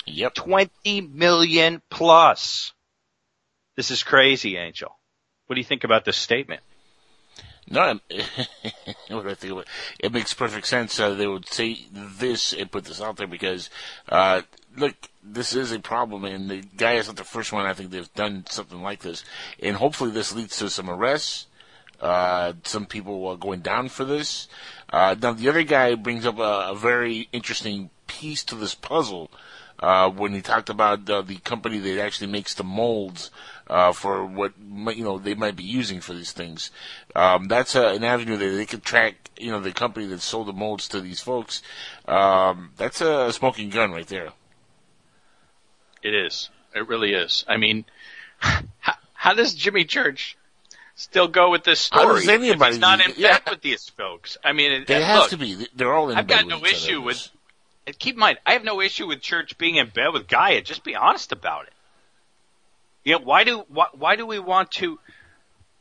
[0.05, 0.35] Yep.
[0.35, 2.73] 20 million plus.
[3.75, 4.97] This is crazy, Angel.
[5.47, 6.61] What do you think about this statement?
[7.69, 7.99] No,
[9.07, 9.67] what do I think it?
[9.99, 10.99] It makes perfect sense.
[10.99, 13.69] Uh, they would say this and put this out there because,
[14.09, 14.41] uh,
[14.75, 17.65] look, this is a problem, and the guy is not the first one.
[17.65, 19.23] I think they've done something like this,
[19.61, 21.47] and hopefully this leads to some arrests.
[22.01, 24.49] Uh, some people are going down for this.
[24.89, 29.31] Uh, now the other guy brings up a, a very interesting piece to this puzzle.
[29.83, 33.29] Uh, when he talked about uh, the company that actually makes the molds
[33.67, 34.53] uh, for what
[34.95, 36.71] you know they might be using for these things,
[37.17, 39.15] um, that's uh, an avenue that they could track.
[39.37, 41.61] You know, the company that sold the molds to these folks.
[42.07, 44.29] Um, that's a smoking gun right there.
[46.01, 46.49] It is.
[46.73, 47.43] It really is.
[47.49, 47.83] I mean,
[48.39, 50.37] how, how does Jimmy Church
[50.95, 53.39] still go with this How story does anybody- if he's not in yeah.
[53.39, 54.37] bed with these folks?
[54.45, 55.67] I mean, it, There has look, to be.
[55.75, 56.17] They're all in.
[56.17, 57.29] I've got no issue with-.
[57.85, 60.61] And keep in mind, I have no issue with Church being in bed with Gaia.
[60.61, 61.73] Just be honest about it.
[63.03, 64.99] You know, why do why, why do we want to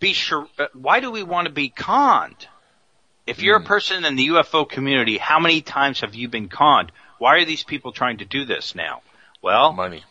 [0.01, 0.49] be sure?
[0.59, 2.49] Uh, why do we want to be conned?
[3.27, 3.65] If you're Hmm.
[3.65, 6.91] a person in the UFO community, how many times have you been conned?
[7.19, 9.03] Why are these people trying to do this now?
[9.41, 10.03] Well, money.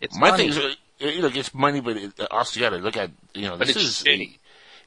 [0.00, 0.50] it's My money.
[0.50, 3.42] thing is, uh, look, it's money, but it, also you got to look at you
[3.42, 4.39] know But this it's is shitty.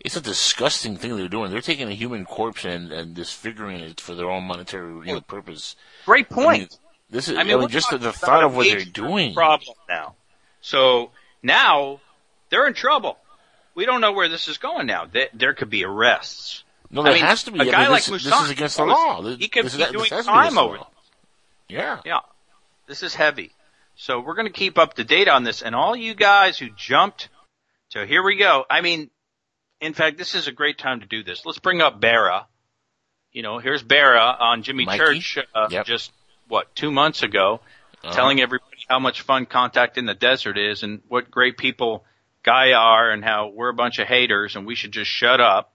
[0.03, 1.51] A, it's a disgusting thing they're doing.
[1.51, 5.21] They're taking a human corpse and, and disfiguring it for their own monetary you know,
[5.21, 5.75] purpose.
[6.05, 6.59] Great I point.
[6.59, 6.67] mean,
[7.09, 9.33] this is I I mean, mean, just the, the thought of what they're doing.
[9.33, 10.15] Problem now.
[10.61, 11.11] So
[11.41, 11.99] now
[12.49, 13.17] they're in trouble.
[13.75, 15.05] We don't know where this is going now.
[15.05, 16.63] There, there could be arrests.
[16.91, 17.59] No, there I mean, has to be.
[17.59, 19.35] a I guy mean, like this, this is against the was- law.
[19.35, 20.87] he could this, be doing has to time over law.
[21.67, 21.99] Yeah.
[22.05, 22.19] Yeah.
[22.87, 23.51] This is heavy.
[23.95, 25.61] So we're going to keep up to date on this.
[25.61, 27.29] And all you guys who jumped
[27.93, 28.65] so here we go.
[28.67, 29.11] I mean,
[29.83, 31.45] in fact, this is a great time to do this.
[31.45, 32.47] Let's bring up Bara.
[33.31, 34.97] You know, here's Bara on Jimmy Mikey?
[35.19, 35.85] Church uh, Yep.
[35.85, 36.11] just
[36.47, 37.59] what two months ago,
[38.03, 38.13] Uh-huh.
[38.13, 42.05] telling everybody how much fun contact in the desert is and what great people
[42.43, 45.73] Guy are and how we're a bunch of haters and we should just shut up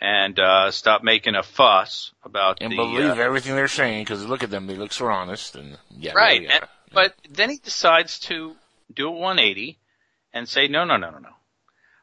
[0.00, 4.24] and uh, stop making a fuss about and the believe uh, everything they're saying because
[4.24, 5.56] look at them; they look so honest.
[5.56, 6.42] And yeah, Right.
[6.42, 6.68] And, are.
[6.92, 8.54] but then he decides to
[8.94, 9.78] do a 180
[10.32, 11.30] and say, no, no, no, no, no.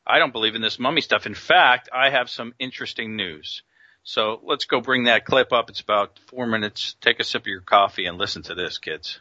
[0.05, 1.25] I don't believe in this mummy stuff.
[1.25, 3.61] In fact, I have some interesting news.
[4.03, 5.69] So let's go bring that clip up.
[5.69, 6.95] It's about four minutes.
[6.99, 9.19] Take a sip of your coffee and listen to this, kids.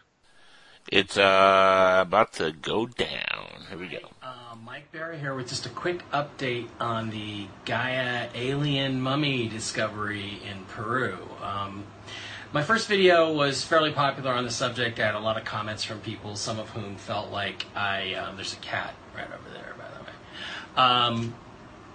[0.91, 3.67] it's uh, about to go down.
[3.69, 3.99] Here we go.
[4.23, 10.41] Uh, Mike Bara here with just a quick update on the Gaia alien mummy discovery
[10.51, 11.19] in Peru.
[11.43, 11.85] Um,
[12.53, 14.99] my first video was fairly popular on the subject.
[14.99, 18.15] I had a lot of comments from people, some of whom felt like I.
[18.15, 19.82] Um, there's a cat right over there, by the way.
[20.77, 21.35] Um,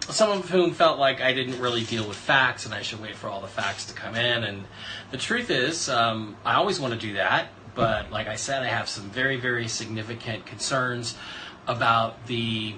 [0.09, 3.15] some of whom felt like I didn't really deal with facts and I should wait
[3.15, 4.43] for all the facts to come in.
[4.43, 4.63] And
[5.11, 8.67] the truth is, um, I always want to do that, but like I said, I
[8.67, 11.15] have some very, very significant concerns
[11.67, 12.75] about the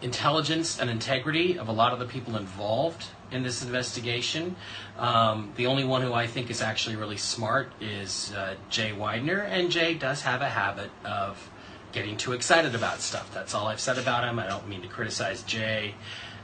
[0.00, 4.56] intelligence and integrity of a lot of the people involved in this investigation.
[4.98, 9.44] Um, the only one who I think is actually really smart is uh, Jay Weidner,
[9.44, 11.50] and Jay does have a habit of
[11.94, 13.32] getting too excited about stuff.
[13.32, 14.38] That's all I've said about him.
[14.38, 15.94] I don't mean to criticize Jay.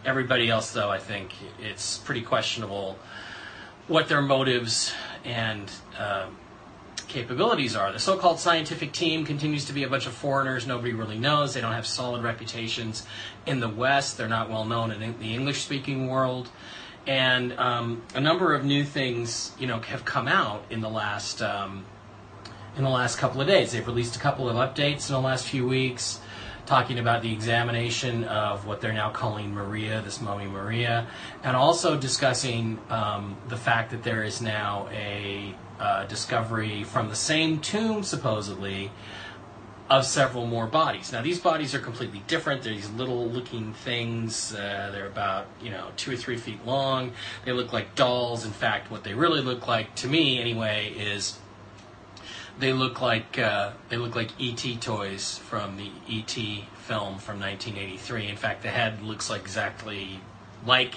[0.04, 2.96] Everybody else, though, I think it's pretty questionable
[3.88, 6.36] what their motives and um
[7.08, 7.92] capabilities are.
[7.92, 10.64] The so-called scientific team continues to be a bunch of foreigners.
[10.64, 11.54] Nobody really knows.
[11.54, 13.04] They don't have solid reputations
[13.46, 14.16] in the West.
[14.16, 16.48] They're not well known in the English-speaking world.
[17.08, 21.42] And um, a number of new things, you know, have come out in the last
[21.42, 21.84] um,
[22.76, 23.72] in the last couple of days.
[23.72, 26.20] They've released a couple of updates in the last few weeks,
[26.66, 31.06] talking about the examination of what they're now calling Maria, this mummy Maria,
[31.42, 37.16] and also discussing um, the fact that there is now a uh, discovery from the
[37.16, 38.90] same tomb, supposedly,
[39.90, 41.10] of several more bodies.
[41.10, 42.62] Now, these bodies are completely different.
[42.62, 44.54] They're these little looking things.
[44.54, 47.12] Uh, they're about, you know, two or three feet long.
[47.44, 48.44] They look like dolls.
[48.44, 51.39] In fact, what they really look like, to me anyway, is
[52.60, 56.30] they look like uh, they look like ET toys from the ET
[56.74, 58.28] film from 1983.
[58.28, 60.20] In fact, the head looks like exactly
[60.66, 60.94] like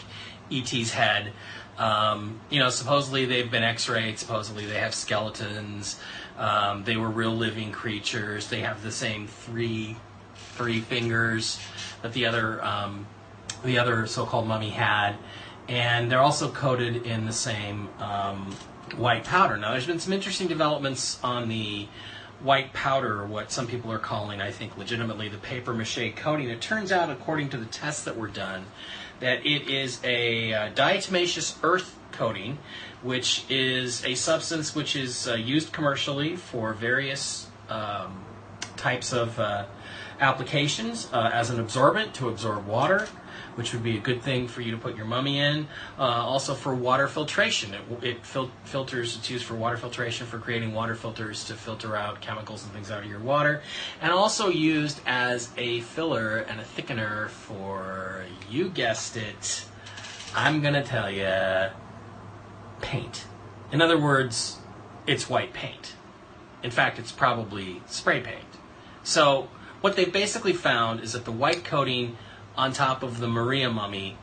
[0.52, 1.32] ET's head.
[1.78, 4.19] Um, you know, supposedly they've been X-rayed.
[4.19, 5.99] Supposedly they have skeletons.
[6.38, 8.47] Um, they were real living creatures.
[8.47, 9.95] They have the same three
[10.56, 11.60] three fingers
[12.02, 13.08] that the other um,
[13.63, 15.15] the other so-called mummy had,
[15.67, 18.54] and they're also coated in the same um,
[18.97, 19.58] white powder.
[19.58, 21.88] Now, there's been some interesting developments on the
[22.41, 26.49] white powder, or what some people are calling, I think, legitimately the paper mache coating.
[26.49, 28.65] It turns out, according to the tests that were done,
[29.19, 32.60] that it is a uh, diatomaceous earth coating,
[33.01, 38.23] which is a substance which is uh, used commercially for various um,
[38.75, 39.65] types of uh,
[40.19, 43.08] applications uh, as an absorbent to absorb water,
[43.56, 45.68] which would be a good thing for you to put your mummy in.
[45.98, 49.16] Uh, also for water filtration, it, it fil- filters.
[49.18, 52.92] It's used for water filtration for creating water filters to filter out chemicals and things
[52.92, 53.62] out of your water,
[54.02, 59.66] and also used as a filler and a thickener for you guessed it.
[60.36, 61.70] I'm gonna tell you,
[62.82, 63.26] paint.
[63.72, 64.58] In other words,
[65.06, 65.96] it's white paint.
[66.63, 68.39] In fact, it's probably spray paint.
[69.04, 69.50] So
[69.82, 72.18] what they basically found is that the white coating
[72.56, 74.17] on top of the Maria mummy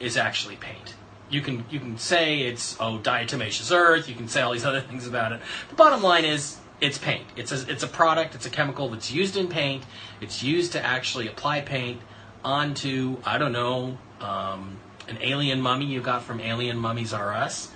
[0.00, 0.94] is actually paint.
[1.30, 4.08] You can you can say it's oh diatomaceous earth.
[4.08, 5.40] You can say all these other things about it.
[5.68, 7.24] The bottom line is it's paint.
[7.36, 8.34] It's a, it's a product.
[8.34, 9.84] It's a chemical that's used in paint.
[10.20, 12.00] It's used to actually apply paint
[12.44, 14.78] onto I don't know um,
[15.08, 17.70] an alien mummy you got from Alien Mummies R Us,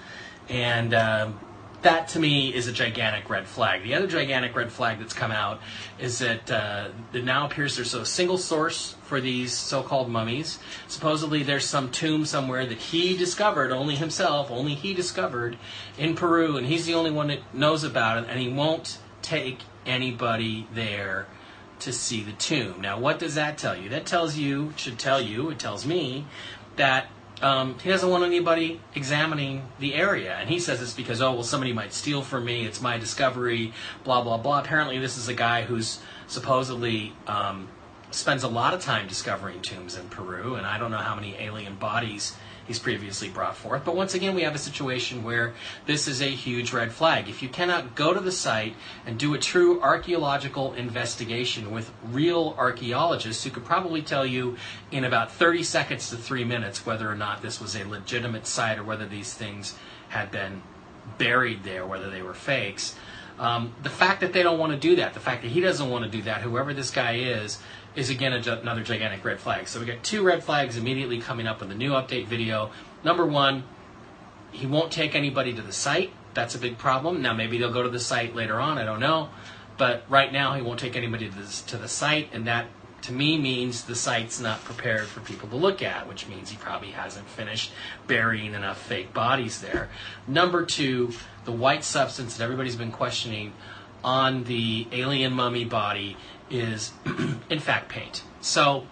[0.49, 1.39] and um,
[1.83, 3.85] that to me is a gigantic red flag.
[3.85, 5.61] The other gigantic red flag that's come out
[5.99, 10.59] is that uh, it now appears there's a single source for these so-called mummies.
[10.89, 15.57] Supposedly there's some tomb somewhere that he discovered, only himself, only he discovered
[15.97, 19.61] in Peru, and he's the only one that knows about it, and he won't take
[19.87, 21.27] anybody there
[21.81, 22.81] to see the tomb.
[22.81, 23.89] Now, what does that tell you?
[23.89, 26.27] That tells you, should tell you, it tells me
[26.77, 27.07] that
[27.43, 30.35] um, he doesn't want anybody examining the area.
[30.35, 32.65] And he says it's because, oh, well, somebody might steal from me.
[32.65, 33.73] It's my discovery,
[34.05, 34.61] blah, blah, blah.
[34.61, 37.69] Apparently, this is a guy who's supposedly um,
[38.11, 41.37] spends a lot of time discovering tombs in Peru, and I don't know how many
[41.39, 42.37] alien bodies
[42.69, 43.85] he's previously brought forth.
[43.85, 45.55] But once again, we have a situation where
[45.87, 47.29] this is a huge red flag.
[47.29, 52.55] If you cannot go to the site and do a true archaeological investigation with real
[52.59, 54.57] archaeologists who could probably tell you
[54.93, 58.79] in about 30 seconds to three minutes whether or not this was a legitimate site
[58.79, 59.75] or whether these things
[60.11, 60.63] had been
[61.17, 62.95] buried there, whether they were fakes.
[63.39, 65.89] Um, the fact that they don't want to do that, the fact that he doesn't
[65.89, 67.59] want to do that, whoever this guy is,
[67.99, 69.67] is again another gigantic red flag.
[69.67, 72.71] So we got two red flags immediately coming up in the new update video.
[73.03, 73.65] Number one,
[74.53, 76.13] he won't take anybody to the site.
[76.33, 77.21] That's a big problem.
[77.21, 78.79] Now maybe they'll go to the site later on.
[78.79, 79.31] I don't know,
[79.77, 82.67] but right now he won't take anybody to the, to the site, and that
[83.03, 86.57] to me means the site's not prepared for people to look at, which means he
[86.57, 87.73] probably hasn't finished
[88.07, 89.89] burying enough fake bodies there.
[90.29, 91.13] Number two,
[91.45, 93.55] the white substance that everybody's been questioning
[94.05, 96.17] on the alien mummy body
[96.51, 96.93] is
[97.51, 98.23] in fact paint.
[98.41, 98.87] So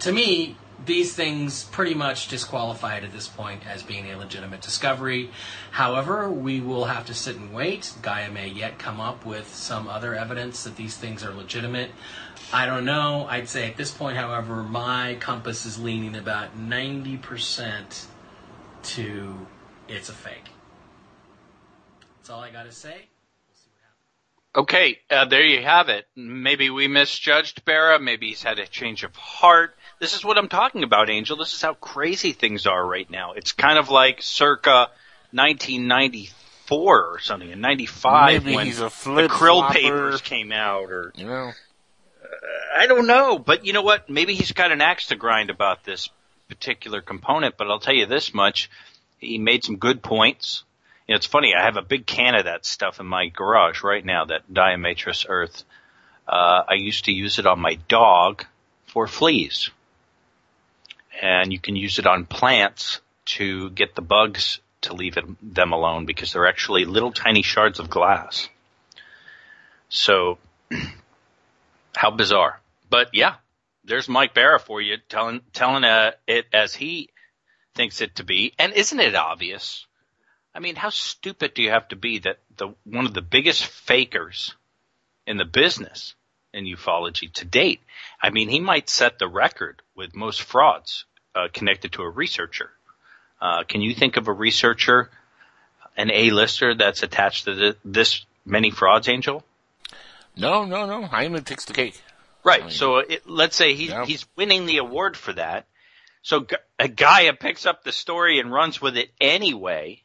[0.00, 5.30] to me, these things pretty much disqualified at this point as being a legitimate discovery.
[5.72, 7.92] However, we will have to sit and wait.
[8.00, 11.90] Gaia may yet come up with some other evidence that these things are legitimate.
[12.52, 13.26] I don't know.
[13.28, 18.06] I'd say at this point, however, my compass is leaning about 90%
[18.84, 19.46] to
[19.88, 20.50] it's a fake.
[22.18, 23.08] That's all I got to say.
[24.56, 26.06] Okay, uh, there you have it.
[26.16, 27.98] Maybe we misjudged Bara.
[27.98, 29.76] Maybe he's had a change of heart.
[30.00, 31.36] This is what I'm talking about, Angel.
[31.36, 33.32] This is how crazy things are right now.
[33.32, 34.88] It's kind of like circa
[35.32, 39.74] 1994 or something, in 95 Maybe when he's a the Krill flopper.
[39.74, 41.52] papers came out or You know,
[42.76, 44.08] I don't know, but you know what?
[44.08, 46.08] Maybe he's got an axe to grind about this
[46.48, 48.70] particular component, but I'll tell you this much.
[49.18, 50.62] He made some good points.
[51.08, 53.82] You know, it's funny, I have a big can of that stuff in my garage
[53.82, 55.64] right now, that Diamatrix Earth.
[56.28, 58.44] Uh, I used to use it on my dog
[58.86, 59.70] for fleas.
[61.22, 65.72] And you can use it on plants to get the bugs to leave it, them
[65.72, 68.50] alone because they're actually little tiny shards of glass.
[69.88, 70.36] So,
[71.96, 72.60] how bizarre.
[72.90, 73.36] But yeah,
[73.84, 77.08] there's Mike Bara for you telling telling uh, it as he
[77.74, 78.52] thinks it to be.
[78.58, 79.86] And isn't it obvious?
[80.54, 83.64] I mean, how stupid do you have to be that the one of the biggest
[83.66, 84.54] fakers
[85.26, 86.14] in the business
[86.52, 87.80] in ufology to date?
[88.22, 92.70] I mean, he might set the record with most frauds uh, connected to a researcher.
[93.40, 95.10] Uh, can you think of a researcher,
[95.96, 99.44] an A-lister that's attached to th- this many frauds, Angel?
[100.36, 101.02] no, no, no.
[101.06, 102.00] Jaime takes the cake.
[102.44, 102.62] Right.
[102.62, 104.04] I mean- so it, let's say he's Yeah.
[104.06, 105.66] he's winning the award for that.
[106.22, 106.46] So
[106.78, 110.02] a Gaia picks up the story and runs with it anyway.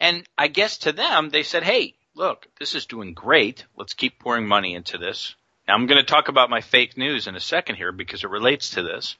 [0.00, 3.64] And I guess to them, they said, "Hey, look, this is doing great.
[3.76, 5.34] Let's keep pouring money into this."
[5.66, 8.30] Now I'm going to talk about my fake news in a second here because it
[8.30, 9.16] relates to this.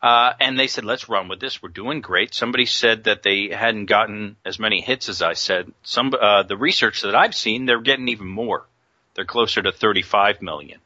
[0.00, 1.62] Uh, and they said, "Let's run with this.
[1.62, 5.72] We're doing great." Somebody said that they hadn't gotten as many hits as I said.
[5.82, 8.66] Some uh, the research that I've seen, they're getting even more.
[9.14, 10.78] They're closer to 35 million.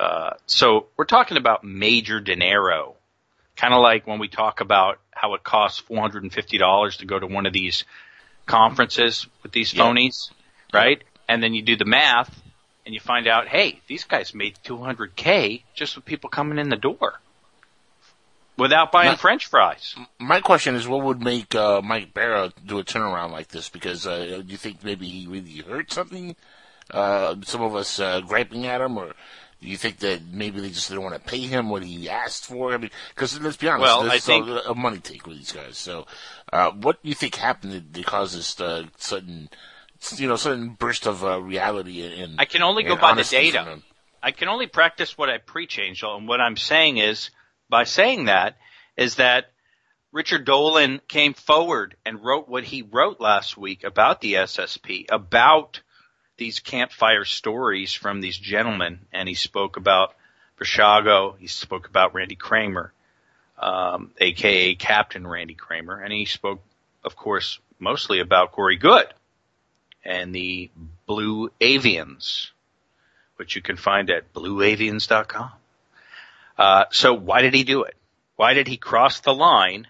[0.00, 2.96] Uh, so we're talking about major dinero,
[3.60, 7.44] kind of like when we talk about how it costs $450 to go to one
[7.46, 7.84] of these
[8.46, 9.82] conferences with these Yeah.
[9.84, 10.30] phonies,
[10.72, 11.02] right?
[11.28, 12.40] And then you do the math
[12.86, 16.76] and you find out, hey, these guys made 200k just with people coming in the
[16.76, 17.20] door
[18.56, 19.94] without buying Not- French fries.
[20.18, 23.68] My question is, what would make uh, Mike Bara do a turnaround like this?
[23.68, 26.34] Because uh, do you think maybe he really heard something?
[26.90, 29.12] Uh, some of us uh, griping at him, or
[29.60, 32.46] do you think that maybe they just didn't want to pay him what he asked
[32.46, 32.72] for?
[32.72, 35.76] I mean, because let's be honest, Well, is think- a, money take with these guys.
[35.76, 36.06] So,
[36.52, 39.50] uh, what do you think happened to cause this uh, sudden,
[40.16, 43.82] you know, sudden burst of uh, reality and I can only go by the data.
[44.22, 46.14] I can only practice what I preach, Angel.
[46.16, 47.30] And what I'm saying is,
[47.68, 48.56] by saying that,
[48.96, 49.50] is that
[50.12, 55.80] Richard Dolan came forward and wrote what he wrote last week about the SSP, about
[56.40, 58.98] these campfire stories from these gentlemen.
[59.12, 60.16] And he spoke about
[60.58, 61.36] Basiago.
[61.38, 62.92] He spoke about Randy Cramer,
[63.58, 66.00] um, aka Captain Randy Cramer.
[66.00, 66.60] And he spoke,
[67.04, 69.14] of course, mostly about Corey Goode
[70.04, 70.70] and the
[71.06, 72.50] Blue Avians
[73.40, 75.50] which you can find at blueavians.com.
[76.58, 77.96] Uh, so why did he do it?
[78.36, 79.86] Why did he cross the line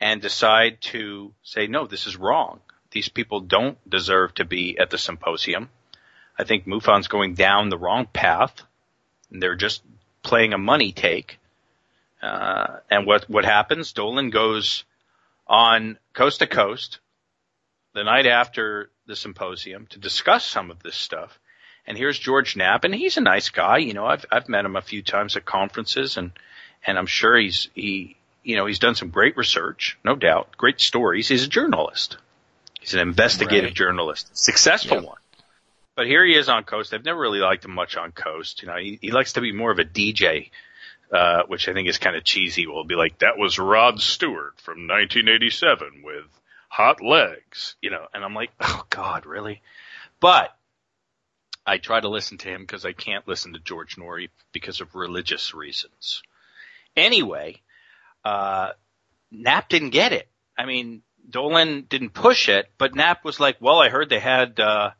[0.00, 2.60] and decide to say, no, this is wrong.
[2.92, 5.70] These people don't deserve to be at the symposium.
[6.38, 8.62] I think MUFON's going down the wrong path.
[9.30, 9.82] And they're just
[10.22, 11.38] playing a money take.
[12.20, 13.92] Uh, and what, what happens?
[13.92, 14.84] Dolan goes
[15.46, 16.98] on coast to coast
[17.94, 21.38] the night after the symposium to discuss some of this stuff.
[21.86, 23.78] And here's George Knapp, and he's a nice guy.
[23.78, 26.30] You know, I've I've met him a few times at conferences, and
[26.86, 30.80] and I'm sure he's he you know he's done some great research, no doubt, great
[30.80, 31.26] stories.
[31.26, 32.18] He's a journalist.
[32.80, 33.74] He's an investigative right.
[33.74, 35.06] journalist, successful yep.
[35.06, 35.18] one.
[35.96, 36.94] But here he is on Coast.
[36.94, 38.62] I've never really liked him much on Coast.
[38.62, 40.50] You know, he, he likes to be more of a DJ,
[41.12, 42.66] uh, which I think is kind of cheesy.
[42.66, 46.24] We'll be like, that was Rod Stewart from 1987 with
[46.68, 49.60] Hot Legs, you know, and I'm like, oh God, really?
[50.20, 50.56] But
[51.66, 54.94] I try to listen to him because I can't listen to George Noory because of
[54.94, 56.22] religious reasons.
[56.96, 57.60] Anyway,
[58.24, 58.70] uh,
[59.30, 60.28] Knapp didn't get it.
[60.56, 64.58] I mean, Dolan didn't push it, but Knapp was like, well, I heard they had,
[64.60, 64.90] uh,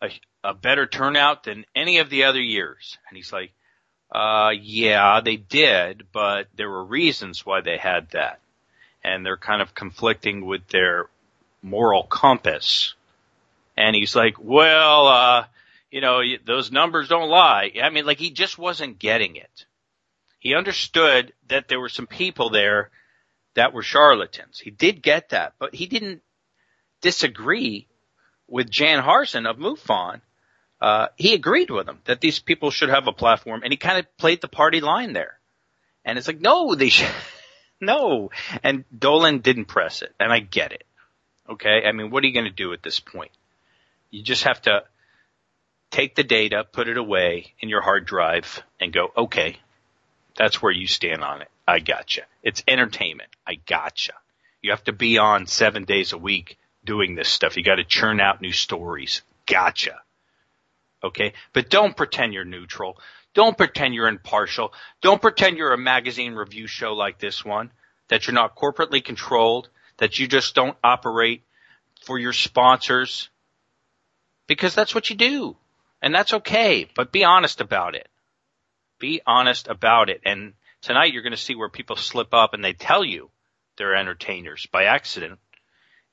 [0.00, 0.10] a,
[0.42, 2.98] a better turnout than any of the other years.
[3.08, 3.52] And he's like,
[4.10, 8.40] uh, yeah, they did, but there were reasons why they had that.
[9.04, 11.06] And they're kind of conflicting with their
[11.62, 12.94] moral compass.
[13.76, 15.44] And he's like, well, uh,
[15.90, 17.72] you know, those numbers don't lie.
[17.82, 19.66] I mean, like he just wasn't getting it.
[20.38, 22.90] He understood that there were some people there
[23.54, 24.58] that were charlatans.
[24.58, 26.22] He did get that, but he didn't
[27.00, 27.86] disagree
[28.46, 30.20] with Jan Harzan of MUFON.
[30.80, 33.98] Uh, he agreed with him that these people should have a platform and he kind
[33.98, 35.38] of played the party line there.
[36.04, 37.08] And it's like, no, they should,
[37.80, 38.30] no.
[38.62, 40.84] And Dolan didn't press it and I get it.
[41.48, 41.82] Okay.
[41.86, 43.30] I mean, what are you going to do at this point?
[44.10, 44.84] You just have to
[45.90, 49.58] take the data, put it away in your hard drive and go, okay,
[50.36, 51.48] that's where you stand on it.
[51.70, 52.22] I gotcha.
[52.42, 53.30] It's entertainment.
[53.46, 54.14] I gotcha.
[54.60, 57.56] You have to be on seven days a week doing this stuff.
[57.56, 59.22] You got to churn out new stories.
[59.46, 60.00] Gotcha.
[61.02, 61.32] Okay.
[61.52, 62.98] But don't pretend you're neutral.
[63.34, 64.72] Don't pretend you're impartial.
[65.00, 67.70] Don't pretend you're a magazine review show like this one,
[68.08, 69.68] that you're not corporately controlled,
[69.98, 71.44] that you just don't operate
[72.02, 73.28] for your sponsors
[74.48, 75.56] because that's what you do.
[76.02, 78.08] And that's okay, but be honest about it.
[78.98, 80.22] Be honest about it.
[80.24, 83.30] And tonight you're going to see where people slip up and they tell you
[83.76, 85.38] they're entertainers by accident.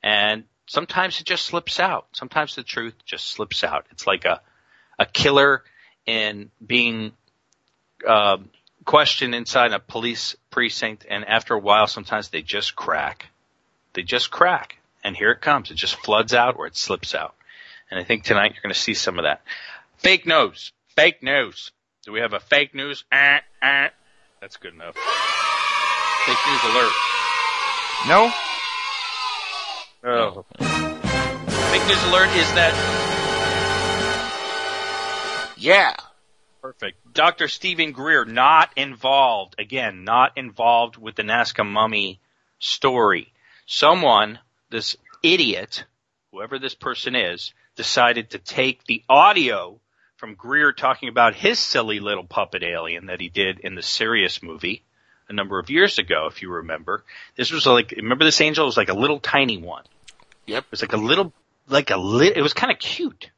[0.04, 2.08] And sometimes it just slips out.
[2.14, 3.86] Sometimes the truth just slips out.
[3.92, 4.42] It's like a,
[5.00, 5.64] a killer
[6.06, 7.12] in being,
[8.08, 8.38] uh,
[8.86, 11.06] questioned inside a police precinct.
[11.10, 13.28] And after a while, sometimes they just crack.
[13.94, 14.78] They just crack.
[15.04, 15.72] And here it comes.
[15.72, 17.36] It just floods out or it slips out.
[17.92, 19.42] And I think tonight you're going to see some of that.
[19.98, 20.72] Fake news.
[20.96, 21.72] Fake news.
[22.06, 23.04] Do we have a fake news?
[23.12, 23.90] Ah, ah.
[24.42, 24.96] That's good enough.
[26.26, 26.92] Fake news alert.
[28.08, 28.32] No?
[30.04, 30.46] Oh.
[31.72, 32.74] Fake news alert is that.
[35.58, 35.96] Yeah.
[36.62, 37.14] Perfect.
[37.14, 37.48] Dr.
[37.48, 39.56] Stephen Greer not involved.
[39.58, 42.20] Again, not involved with the Nazca mummy
[42.60, 43.34] story
[43.68, 44.40] someone,
[44.72, 45.86] this idiot,
[46.32, 49.80] whoever this person is, decided to take the audio
[50.18, 54.44] from Greer talking about his silly little puppet alien that he did in the Sirius
[54.44, 54.84] movie
[55.30, 57.04] a number of years ago, if you remember.
[57.36, 58.66] This was like, remember this angel?
[58.66, 59.84] It was like a little tiny one.
[60.48, 60.64] Yep.
[60.64, 61.34] It was like a little,
[61.70, 63.30] like a lit, it was kind of cute.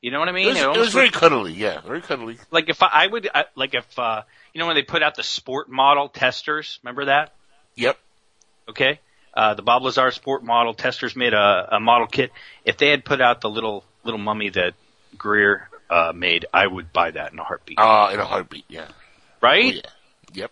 [0.00, 0.48] You know what I mean?
[0.48, 2.36] It was, it it was very cuddly, yeah, very cuddly.
[2.50, 4.22] Like if I, I would, I, like if, uh,
[4.52, 7.34] you know when they put out the sport model Testors, remember that?
[7.76, 7.98] Yep.
[8.68, 9.00] Okay.
[9.32, 12.30] Uh, the Bob Lazar sport model Testors made a, a model kit.
[12.66, 14.74] If they had put out the little little mummy that
[15.16, 17.78] Greer uh, made, I would buy that in a heartbeat.
[17.78, 18.88] Uh, in a heartbeat, yeah.
[19.40, 19.74] Right?
[19.74, 20.42] Oh, yeah.
[20.42, 20.50] Yep.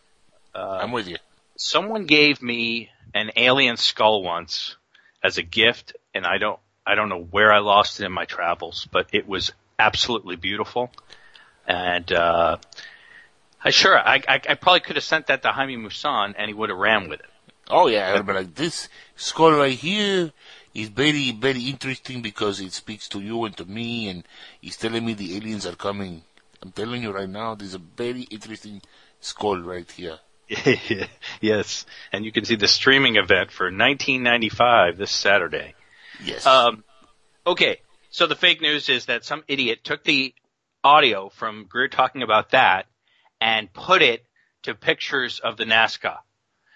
[0.55, 1.17] Uh, I'm with you.
[1.57, 4.77] Someone gave me an alien skull once
[5.23, 8.25] as a gift, and I don't I don't know where I lost it in my
[8.25, 10.91] travels, but it was absolutely beautiful.
[11.67, 12.57] And uh,
[13.63, 16.55] I sure I, I I probably could have sent that to Jaime Maussan, and he
[16.55, 17.27] would have ran with it.
[17.69, 20.33] Oh yeah, I would be like, this skull right here
[20.75, 24.25] is very, very interesting because it speaks to you and to me and
[24.63, 26.23] it's telling me the aliens are coming.
[26.63, 28.81] I'm telling you right now, there's a very interesting
[29.21, 30.19] skull right here.
[31.41, 35.75] yes, and you can see the streaming event for 1995 this Saturday.
[36.23, 36.47] Yes.
[36.47, 36.85] Um,
[37.47, 40.35] okay, so the fake news is that some idiot took the
[40.85, 42.87] audio from Greer talking about that
[43.41, 44.25] and put it
[44.65, 46.19] to pictures of the Nazca.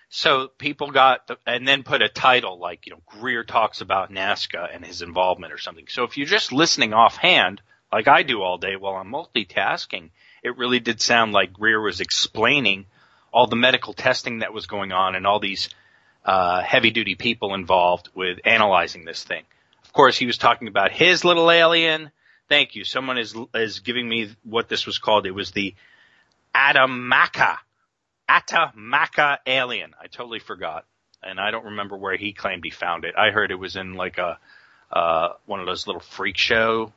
[0.08, 4.12] So people got, the, and then put a title like, you know, Greer talks about
[4.12, 5.86] Nazca and his involvement or something.
[5.88, 7.60] So if you're just listening offhand,
[7.92, 10.10] like I do all day while I'm multitasking,
[10.42, 12.86] it really did sound like Greer was explaining
[13.32, 15.68] all the medical testing that was going on and all these
[16.24, 19.42] uh, heavy duty people involved with analyzing this thing.
[19.84, 22.10] Of course, he was talking about his little alien
[22.48, 22.84] Thank you.
[22.84, 25.26] Someone is is giving me what this was called.
[25.26, 25.74] It was the
[26.54, 27.56] Atamaka
[28.28, 29.94] Atamaka alien.
[30.02, 30.84] I totally forgot,
[31.22, 33.14] and I don't remember where he claimed he found it.
[33.16, 34.38] I heard it was in like a
[34.90, 36.92] uh, one of those little freak show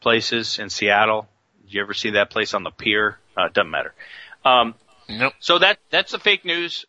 [0.00, 1.28] places in Seattle.
[1.62, 3.18] Did you ever see that place on the pier?
[3.36, 3.94] Uh, doesn't matter.
[4.44, 4.74] Um,
[5.08, 5.32] Nope.
[5.40, 6.84] so that that's the fake news.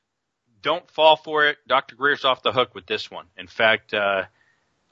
[0.62, 1.58] Don't fall for it.
[1.68, 1.96] Dr.
[1.96, 3.26] Greer's off the hook with this one.
[3.38, 4.24] In fact, uh,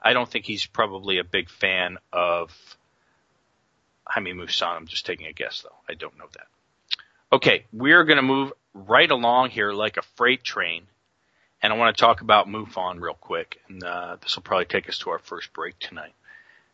[0.00, 2.50] I don't think he's probably a big fan of
[4.06, 4.76] Jaime Maussan.
[4.76, 5.74] I'm just taking a guess, though.
[5.88, 6.46] I don't know that.
[7.32, 10.86] Okay, we're going to move right along here like a freight train,
[11.62, 14.88] and I want to talk about MUFON real quick, and uh, this will probably take
[14.88, 16.12] us to our first break tonight.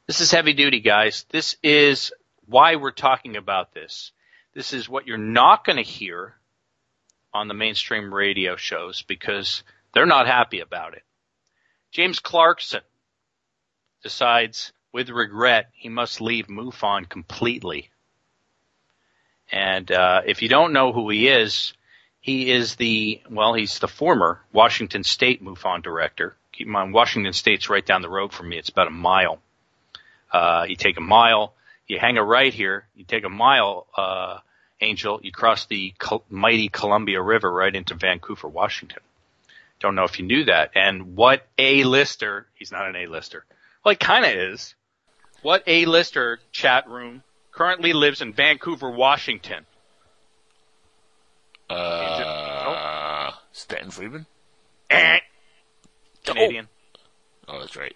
[0.07, 1.25] This is heavy duty, guys.
[1.31, 2.13] This is
[2.47, 4.11] why we're talking about this.
[4.55, 6.35] This is what you're not going to hear
[7.33, 9.63] on the mainstream radio shows because
[9.95, 11.05] they're not happy about it.
[11.93, 12.81] James Clarkson
[14.03, 17.91] decides with regret he must leave MUFON completely.
[19.53, 21.73] And uh, if you don't know who he is,
[22.21, 26.37] he is the well, he's the former Washington State MUFON director.
[26.53, 28.59] Keep in mind, Washington State's right down the road from me.
[28.59, 29.41] It's about a mile.
[30.31, 31.55] Uh, you take a mile,
[31.87, 34.39] you hang a right here, you take a mile, uh,
[34.81, 39.01] Angel, you cross the Col- mighty Columbia River right into Vancouver, Washington.
[39.81, 40.71] Don't know if you knew that.
[40.75, 43.45] And what A-lister, he's not an A-lister.
[43.85, 44.75] Well, he kind of is.
[45.43, 49.67] What A-lister chat room currently lives in Vancouver, Washington?
[51.71, 54.27] Uh, Stanton Friedman?
[54.91, 55.19] Eh.
[56.25, 56.69] Canadian.
[57.49, 57.95] Oh, that's right.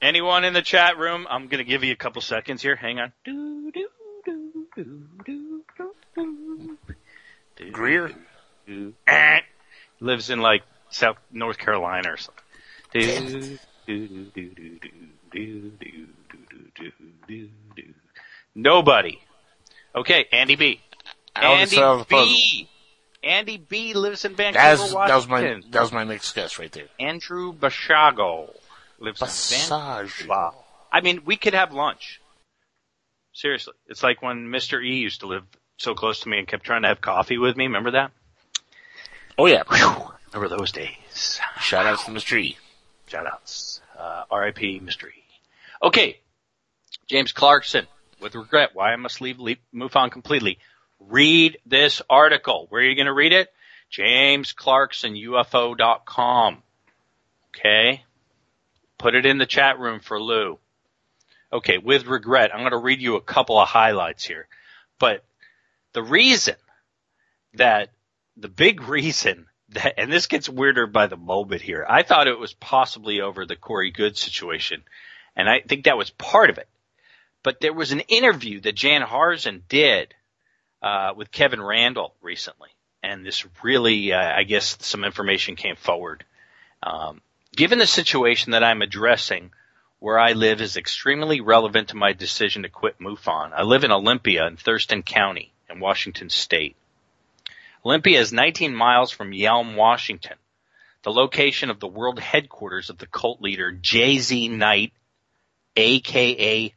[0.00, 1.26] Anyone in the chat room?
[1.28, 2.76] I'm gonna give you a couple seconds here.
[2.76, 3.12] Hang on.
[3.24, 3.88] Do, do,
[4.24, 6.78] do, do, do, do, do.
[7.56, 8.12] Do, Greer?
[8.66, 8.94] do.
[9.06, 9.40] Eh.
[10.00, 12.44] Lives in like South North Carolina or something.
[12.92, 14.78] Do, do, do, do, do, do,
[15.30, 16.06] do, do,
[16.38, 16.92] do, do,
[17.26, 17.82] do, do.
[18.54, 19.18] Nobody.
[19.94, 20.80] Okay, Andy B.
[21.36, 22.04] Andy.
[22.08, 22.68] B.
[23.22, 26.70] Andy B lives in Vancouver, That's, that was my, that was my next guess right
[26.70, 26.86] there.
[27.00, 28.54] Andrew Basiago
[28.98, 30.28] lives in Vancouver.
[30.28, 30.54] Wow.
[30.90, 32.20] I mean, we could have lunch.
[33.32, 33.74] Seriously.
[33.86, 34.82] It's like when Mr.
[34.82, 35.44] E used to live
[35.76, 37.64] so close to me and kept trying to have coffee with me.
[37.64, 38.12] Remember that?
[39.36, 39.62] Oh yeah.
[40.32, 41.40] Remember those days.
[41.60, 42.38] Shout outs to Mr.
[42.38, 42.56] E.
[43.06, 43.80] Shout outs.
[43.98, 44.80] Uh, R.I.P.
[44.80, 45.08] Mr.
[45.08, 45.24] E.
[45.82, 46.20] Okay.
[47.08, 47.86] James Clarkson,
[48.20, 49.58] with regret, why I must leave, leave
[49.94, 50.58] on completely.
[51.00, 52.66] Read this article.
[52.68, 53.50] Where are you going to read it?
[53.92, 56.62] JamesClarksonUFO.com.
[57.50, 58.04] Okay.
[58.98, 60.58] Put it in the chat room for Lou.
[61.52, 64.48] Okay, with regret, I'm going to read you a couple of highlights here.
[64.98, 65.24] But
[65.92, 66.56] the reason
[67.54, 67.90] that,
[68.36, 72.38] the big reason that, and this gets weirder by the moment here, I thought it
[72.38, 74.82] was possibly over the Corey Goode situation.
[75.36, 76.68] And I think that was part of it.
[77.42, 80.12] But there was an interview that Jan Harzan did,
[80.82, 82.70] uh, with Kevin Randle recently.
[83.02, 86.24] And this really, uh, I guess some information came forward.
[86.82, 87.20] Um,
[87.54, 89.50] given the situation that I'm addressing,
[90.00, 93.52] where I live is extremely relevant to my decision to quit MUFON.
[93.52, 96.76] I live in Olympia in Thurston County in Washington State.
[97.84, 100.36] Olympia is 19 miles from Yelm, Washington,
[101.02, 104.92] the location of the world headquarters of the cult leader JZ Knight,
[105.76, 106.72] aka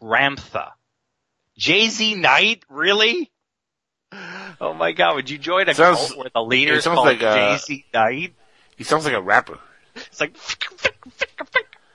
[0.00, 0.72] Ramtha.
[1.58, 2.62] Jay-Z Knight?
[2.70, 3.30] Really?
[4.60, 7.06] Oh my god, would you join a Sounds- cult where the leader it is called
[7.06, 8.34] like, uh, Jay-Z Knight?
[8.76, 9.58] He sounds like a rapper.
[9.96, 10.34] It's like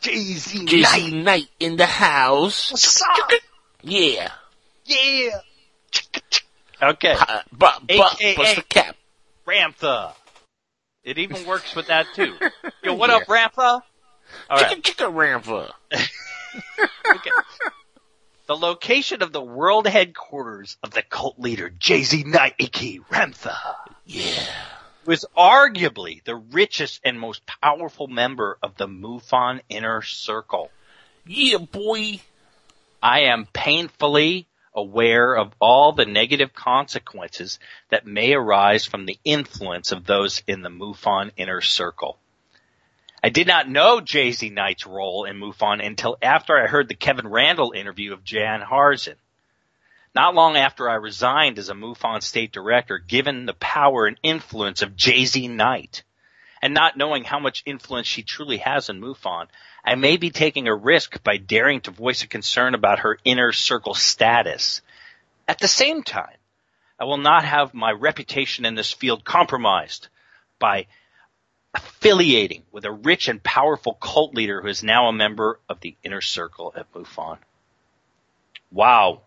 [0.01, 0.67] Jay-Z Knight.
[0.69, 3.01] JC Knight in the house.
[3.81, 4.31] Yeah.
[4.85, 5.39] Yeah.
[6.81, 7.15] Okay.
[7.51, 8.95] But, but, bust the cap.
[9.47, 10.13] Ramtha.
[11.03, 12.35] It even works with that too.
[12.83, 13.57] Yo, what up, Ramtha?
[13.57, 13.81] All
[14.51, 14.67] right.
[14.69, 15.71] Chicken chicken rampa.
[17.09, 17.29] Okay.
[18.45, 23.55] The location of the world headquarters of the cult leader JZ Knight, aka Ramtha,
[24.05, 24.45] Yeah.
[25.05, 30.71] was arguably the richest and most powerful member of the MUFON inner circle.
[31.25, 32.19] Yeah, boy.
[33.01, 39.93] I am painfully aware of all the negative consequences that may arise from the influence
[39.93, 42.17] of those in the MUFON inner circle.
[43.25, 47.29] I did not know JZ Knight's role in MUFON until after I heard the Kevin
[47.29, 49.15] Randle interview of Jan Harzan.
[50.13, 54.81] Not long after I resigned as a MUFON state director, given the power and influence
[54.81, 56.03] of JZ Knight,
[56.61, 59.47] and not knowing how much influence she truly has in MUFON,
[59.85, 63.53] I may be taking a risk by daring to voice a concern about her inner
[63.53, 64.81] circle status.
[65.47, 66.35] At the same time,
[66.99, 70.09] I will not have my reputation in this field compromised
[70.59, 70.87] by
[71.73, 75.95] affiliating with a rich and powerful cult leader who is now a member of the
[76.03, 77.37] inner circle at MUFON.
[78.71, 79.21] Wow.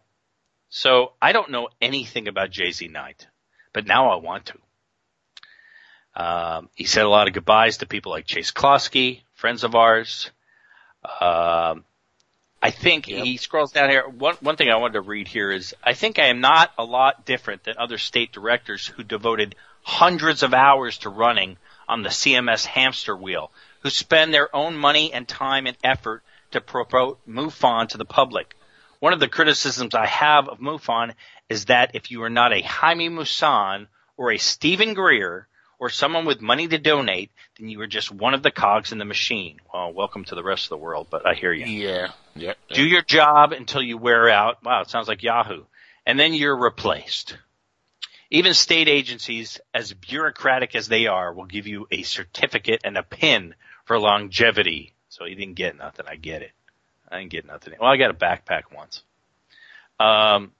[0.69, 3.27] So I don't know anything about JZ Knight,
[3.73, 4.59] but now I want to.
[6.15, 10.31] Um, he said a lot of goodbyes to people like Chase Kloetzke, friends of ours.
[11.05, 11.85] Um,
[12.63, 13.25] I think Yep.
[13.25, 14.09] he scrolls down here.
[14.09, 16.85] One, one thing I wanted to read here is I think I am not a
[16.85, 21.59] lot different than other state directors who devoted hundreds of hours to running
[21.89, 26.61] on the CMS hamster wheel, who spend their own money and time and effort to
[26.61, 28.55] promote MUFON to the public.
[29.01, 31.15] One of the criticisms I have of MUFON
[31.49, 35.47] is that if you are not a Jaime Maussan or a Stephen Greer
[35.79, 38.99] or someone with money to donate, then you are just one of the cogs in
[38.99, 39.61] the machine.
[39.73, 41.67] Well, welcome to the rest of the world, but I hear you.
[41.67, 42.09] Yeah.
[42.35, 42.55] Yeah.
[42.73, 44.65] Do your job until you wear out.
[44.65, 45.65] Wow, it sounds like Yahoo.
[46.07, 47.37] And then you're replaced.
[48.37, 53.03] Even state agencies, as bureaucratic as they are, will give you a certificate and a
[53.03, 53.55] pin
[53.87, 54.93] for longevity.
[55.09, 56.05] So you didn't get nothing.
[56.07, 56.51] I get it.
[57.09, 57.73] I didn't get nothing.
[57.81, 59.03] Well, I got a backpack once.
[59.99, 60.53] Um,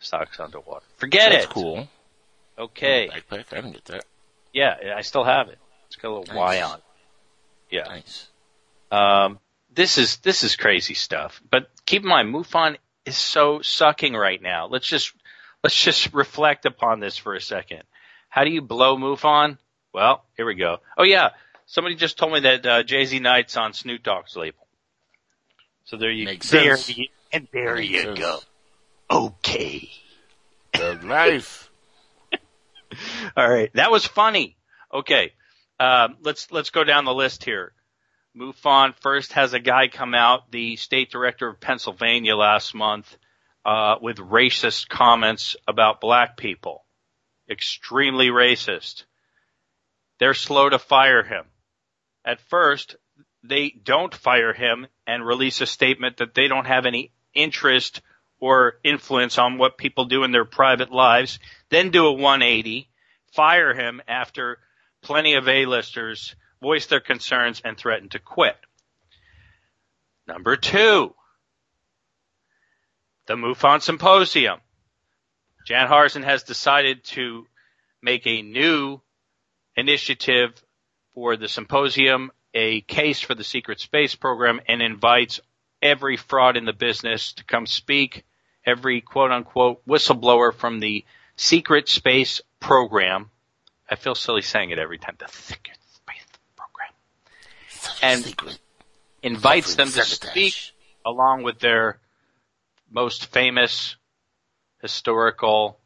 [0.00, 0.84] stocks underwater.
[0.96, 1.48] Forget That's it.
[1.48, 1.88] That's cool.
[2.58, 3.08] Okay.
[3.08, 3.44] Backpack.
[3.52, 4.04] I didn't get that.
[4.52, 5.58] Yeah, I still have it.
[5.86, 6.84] It's got a little Y on it.
[7.70, 7.84] Yeah.
[7.84, 8.26] Nice.
[8.90, 9.38] Um,
[9.72, 11.40] this is this is crazy stuff.
[11.48, 14.66] But keep in mind, MUFON is so sucking right now.
[14.66, 15.12] Let's just
[15.62, 17.82] let's just reflect upon this for a second.
[18.28, 19.58] How do you blow MUFON?
[19.92, 20.78] Well, here we go.
[20.96, 21.30] Oh yeah,
[21.66, 24.66] somebody just told me that uh, JZ Knight's on Snoop Dogg's label.
[25.84, 26.98] So there you Makes there sense.
[26.98, 28.18] you, and there Makes you sense.
[28.18, 28.40] go.
[29.10, 29.90] Okay.
[30.74, 31.70] Thug life.
[33.36, 34.56] All right, that was funny.
[34.92, 35.32] Okay,
[35.80, 37.72] um, let's let's go down the list here.
[38.36, 43.16] MUFON first has a guy come out, the state director of Pennsylvania last month,
[43.64, 46.84] uh, with racist comments about black people.
[47.50, 49.04] Extremely racist.
[50.18, 51.44] They're slow to fire him.
[52.24, 52.96] At first,
[53.42, 58.02] they don't fire him and release a statement that they don't have any interest
[58.40, 61.38] or influence on what people do in their private lives,
[61.70, 62.88] then do a 180,
[63.32, 64.58] fire him after
[65.02, 68.56] plenty of A-listers voice their concerns and threaten to quit.
[70.26, 71.14] Number two,
[73.28, 74.58] the MUFON Symposium.
[75.66, 77.46] Jan Harzan has decided to
[78.02, 79.00] make a new
[79.76, 80.50] initiative
[81.12, 85.40] for the symposium, a case for the secret space program, and invites
[85.82, 88.24] every fraud in the business to come speak,
[88.64, 91.04] every quote unquote whistleblower from the
[91.36, 93.30] secret space program.
[93.90, 95.16] I feel silly saying it every time.
[95.18, 96.24] The secret space
[96.56, 96.92] program.
[98.02, 98.58] And
[99.22, 100.54] invites them to speak
[101.04, 102.00] along with their
[102.90, 103.96] most famous
[104.80, 105.78] historical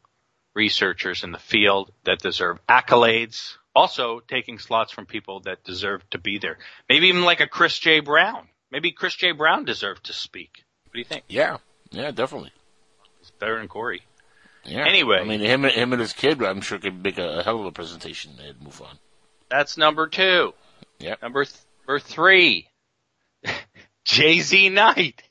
[0.53, 3.55] researchers in the field that deserve accolades.
[3.75, 6.59] Also taking slots from people that deserve to be there.
[6.87, 8.01] Maybe even like a Chris J.
[8.01, 8.47] Brown.
[8.71, 9.31] Maybe Chris J.
[9.31, 10.63] Brown deserved to speak.
[10.85, 11.23] What do you think?
[11.27, 11.57] Yeah.
[11.91, 12.51] Yeah, definitely.
[13.21, 14.03] It's better than Corey.
[14.63, 14.85] Yeah.
[14.85, 15.19] Anyway.
[15.19, 17.71] I mean, him, him and his kid, I'm sure could make a, hell of a
[17.71, 18.33] presentation.
[18.37, 18.97] They'd move on.
[19.49, 20.53] That's number two.
[20.99, 21.15] Yeah.
[21.21, 22.69] Number th- number three.
[24.05, 25.23] JZ Knight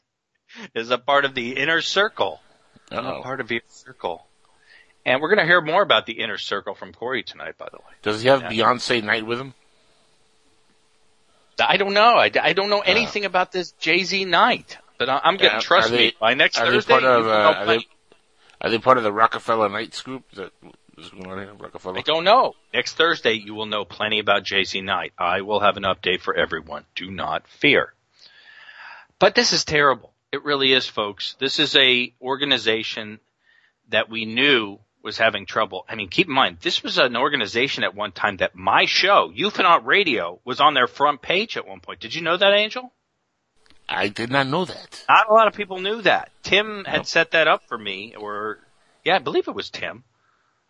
[0.74, 2.40] is a part of the inner circle.
[2.90, 4.26] I'm a part of the inner circle.
[5.04, 7.78] And we're going to hear more about the inner circle from Corey tonight, by the
[7.78, 7.92] way.
[8.02, 8.50] Does he have Yeah.
[8.50, 9.54] Beyonce Night with him?
[11.60, 12.14] I don't know.
[12.16, 15.90] I, I don't know anything about this JZ Knight, but I, I'm going to trust
[15.90, 16.12] they- me.
[16.20, 17.88] By next are they Thursday, part of, uh, are plenty.
[18.60, 20.52] Are they part of the Rockefeller Night group Is that
[21.10, 21.52] going on here?
[21.58, 21.98] Rockefeller?
[21.98, 22.54] I don't know.
[22.72, 25.12] Next Thursday, you will know plenty about JZ Knight.
[25.18, 26.84] I will have an update for everyone.
[26.94, 27.92] Do not fear.
[29.18, 30.11] But this is terrible.
[30.32, 31.36] It really is, folks.
[31.38, 33.20] This is a organization
[33.90, 35.84] that we knew was having trouble.
[35.88, 39.30] I mean, keep in mind, this was an organization at one time that my show,
[39.36, 42.00] Ufonaut Radio, was on their front page at one point.
[42.00, 42.92] Did you know that, Angel?
[43.88, 45.04] I did not know that.
[45.08, 46.30] Not a lot of people knew that.
[46.42, 48.58] Tim had set that up for me, or
[49.04, 50.04] yeah, I believe it was Tim.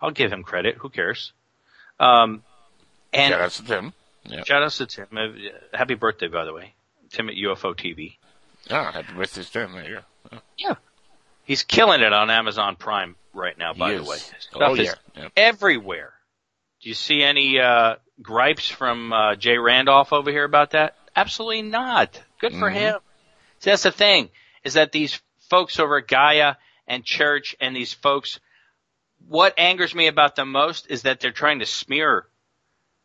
[0.00, 0.76] I'll give him credit.
[0.78, 1.32] Who cares?
[2.00, 2.42] Um,
[3.12, 3.92] and Shout out to them.
[4.24, 4.42] Yeah.
[4.44, 5.06] shout out to Tim.
[5.12, 6.74] Uh, happy birthday, by the way,
[7.10, 8.16] Tim at UFO TV.
[8.72, 9.72] Ah, happy birthday them.
[9.74, 10.02] There
[10.56, 10.76] you go.
[11.44, 13.74] He's killing it on Amazon Prime right now.
[13.74, 14.94] By He the way, Stuff Oh, is yeah.
[15.16, 15.28] Yeah.
[15.36, 16.12] everywhere.
[16.80, 20.96] Do you see any uh, gripes from uh, Jay Randolph over here about that?
[21.14, 22.20] Absolutely not.
[22.40, 22.74] Good for Mhm.
[22.74, 23.00] him.
[23.58, 24.30] See, that's the thing
[24.64, 25.20] is that these
[25.50, 26.54] folks over at Gaia
[26.86, 28.40] and Church and these folks,
[29.28, 32.26] what angers me about them most is that they're trying to smear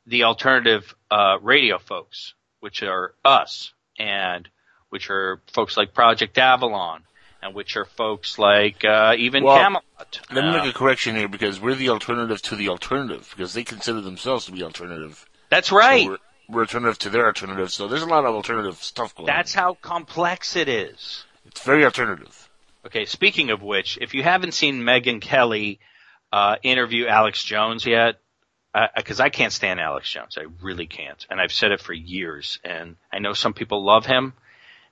[0.06, 4.48] the alternative uh, radio folks, which are us, and
[4.90, 7.02] which are folks like Project Avalon,
[7.42, 9.84] and which are folks like uh, even Well, Camelot.
[10.32, 13.54] Let me Uh, make a correction here because we're the alternative to the alternative because
[13.54, 15.26] they consider themselves to be alternative.
[15.50, 16.08] that's So right.
[16.08, 16.18] we're,
[16.50, 17.72] we're alternative to their alternative.
[17.72, 19.36] So there's a lot of alternative stuff going on.
[19.36, 19.64] That's on.
[19.64, 21.26] how complex it is.
[21.46, 22.50] It's very alternative.
[22.86, 25.80] Okay, speaking of which, if you haven't seen Megyn Kelly
[26.32, 28.20] uh, interview Alex Jones yet,
[28.96, 31.94] because uh, I can't stand Alex Jones, I really can't, and I've said it for
[31.94, 34.34] years, and I know some people love him,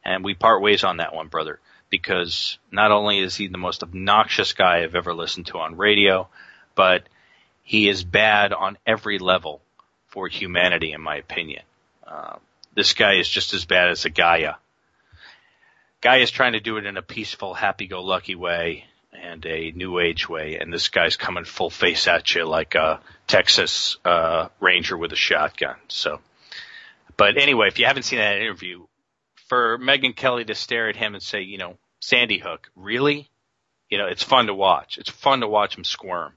[0.05, 3.83] and we part ways on that one, brother, because not only is he the most
[3.83, 6.27] obnoxious guy I've ever listened to on radio,
[6.75, 7.03] but
[7.63, 9.61] he is bad on every level
[10.07, 11.63] for humanity, in my opinion.
[12.05, 12.37] Uh,
[12.75, 14.55] this guy is just as bad as a Gaia
[16.05, 20.29] guy is trying to do it in a peaceful, happy-go-lucky way and a new age
[20.29, 25.13] way, and this guy's coming full face at you like a Texas uh, Ranger with
[25.13, 25.77] a shotgun.
[25.87, 26.19] So,
[27.17, 28.83] but anyway, if you haven't seen that interview,
[29.47, 33.29] for Megyn Kelly to stare at him and say, you know, Sandy Hook, really?
[33.89, 34.97] You know, it's fun to watch.
[34.97, 36.33] It's fun to watch him squirm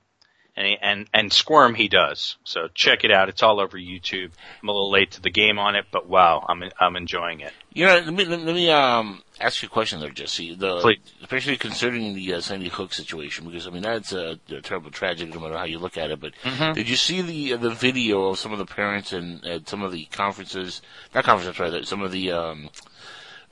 [0.58, 2.36] and and and squirm he does.
[2.44, 3.28] So check it out.
[3.28, 4.32] It's all over YouTube.
[4.62, 7.52] I'm a little late to the game on it, but wow, I'm I'm enjoying it.
[7.72, 10.54] You know, let me let me um ask you a question there, Jesse.
[10.54, 10.98] The, Please.
[11.20, 15.30] especially considering the uh, Sandy Hook situation, because I mean that's a, a, terrible tragedy
[15.30, 16.20] no matter how you look at it.
[16.20, 16.72] But mm-hmm.
[16.72, 19.82] did you see the uh, the video of some of the parents and at some
[19.82, 20.82] of the conferences?
[21.14, 21.84] Not conferences, rather.
[21.84, 22.70] Some of the um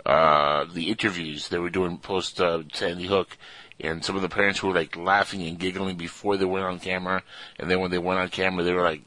[0.05, 3.37] uh the interviews they were doing post uh, Sandy Hook
[3.81, 7.23] and some of the parents were like laughing and giggling before they went on camera,
[7.59, 9.03] and then when they went on camera, they were like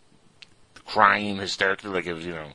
[0.85, 2.51] crying hysterically, like it was you know,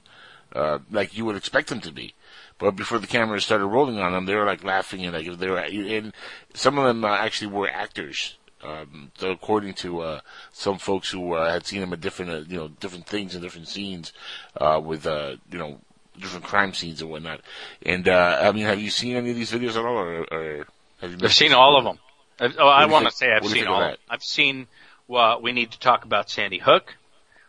[0.55, 2.15] uh, like you would expect them to be.
[2.59, 5.51] But before the camera started rolling on them, they were like laughing and like they
[5.51, 6.12] were, and
[6.55, 8.37] some of them uh, actually were actors.
[8.62, 10.21] Um, so according to uh,
[10.53, 13.43] some folks who uh, had seen them at different, uh, you know, different things and
[13.43, 14.12] different scenes,
[14.59, 15.81] uh, with uh, you know,
[16.19, 17.41] different crime scenes and whatnot.
[17.83, 20.67] And uh, I mean, have you seen any of these videos at all, or, or
[21.01, 21.19] have you?
[21.23, 21.99] I've seen all of them.
[22.41, 23.95] Oh, I want to say I've seen all.
[24.09, 24.66] I've seen.
[25.07, 26.97] Well, we need to talk about Sandy Hook,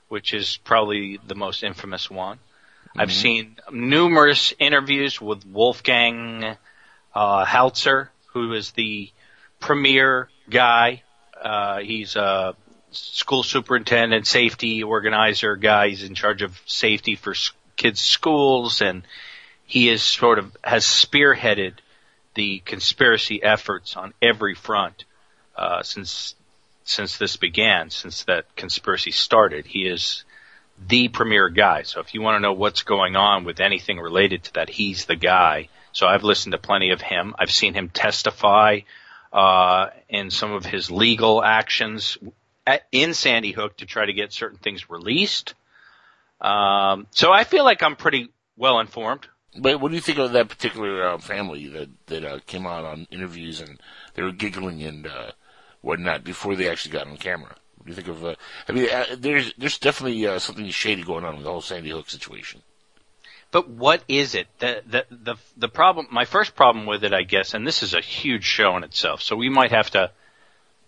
[0.09, 2.37] which is probably the most infamous one.
[2.37, 3.01] Mm-hmm.
[3.01, 6.57] I've seen numerous interviews with Wolfgang
[7.13, 9.09] uh, Haltzer, who is the
[9.59, 11.01] premier guy.
[11.41, 12.55] Uh, he's a
[12.91, 15.89] school superintendent, safety organizer guy.
[15.89, 17.33] He's in charge of safety for
[17.75, 19.03] kids' schools, and
[19.65, 21.73] he is sort of has spearheaded
[22.35, 25.05] the conspiracy efforts on every front
[25.55, 26.35] uh, since
[26.83, 29.65] since this began, since that conspiracy started.
[29.65, 30.23] He is
[30.87, 31.81] the premier guy.
[31.81, 35.05] So if you want to know what's going on with anything related to that, he's
[35.05, 35.69] the guy.
[35.93, 37.33] So I've listened to plenty of him.
[37.39, 38.81] I've seen him testify
[39.33, 42.17] uh, in some of his legal actions
[42.67, 45.55] at, in Sandy Hook to try to get certain things released.
[46.39, 49.27] Um, so I feel like I'm pretty well informed.
[49.57, 52.83] But what do you think of that particular uh, family that that uh, came out
[52.85, 53.79] on interviews and
[54.13, 55.31] they were giggling and uh,
[55.81, 57.55] whatnot before they actually got on camera?
[57.77, 58.25] What do you think of?
[58.25, 58.35] Uh,
[58.67, 61.89] I mean, uh, there's there's definitely uh, something shady going on with the whole Sandy
[61.89, 62.61] Hook situation.
[63.51, 64.47] But what is it?
[64.59, 66.07] The, the the the problem.
[66.11, 69.21] My first problem with it, I guess, and this is a huge show in itself.
[69.21, 70.11] So we might have to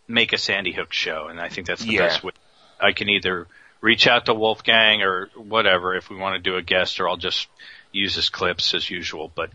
[0.08, 2.08] make a Sandy Hook show, and I think that's the Yeah.
[2.08, 2.32] best way.
[2.80, 3.48] I can either
[3.82, 7.18] reach out to Wolfgang or whatever if we want to do a guest, or I'll
[7.18, 7.48] just
[7.92, 9.32] use his clips as usual.
[9.34, 9.52] But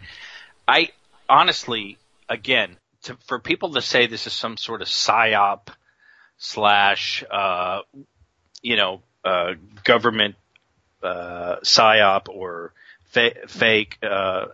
[0.66, 0.90] I
[1.28, 5.68] honestly, again, to, for people to say this is some sort of psyop
[6.38, 7.80] slash, uh,
[8.62, 9.54] you know, uh,
[9.84, 10.34] government
[11.02, 12.72] uh, psyop or
[13.04, 14.46] fa- fake uh,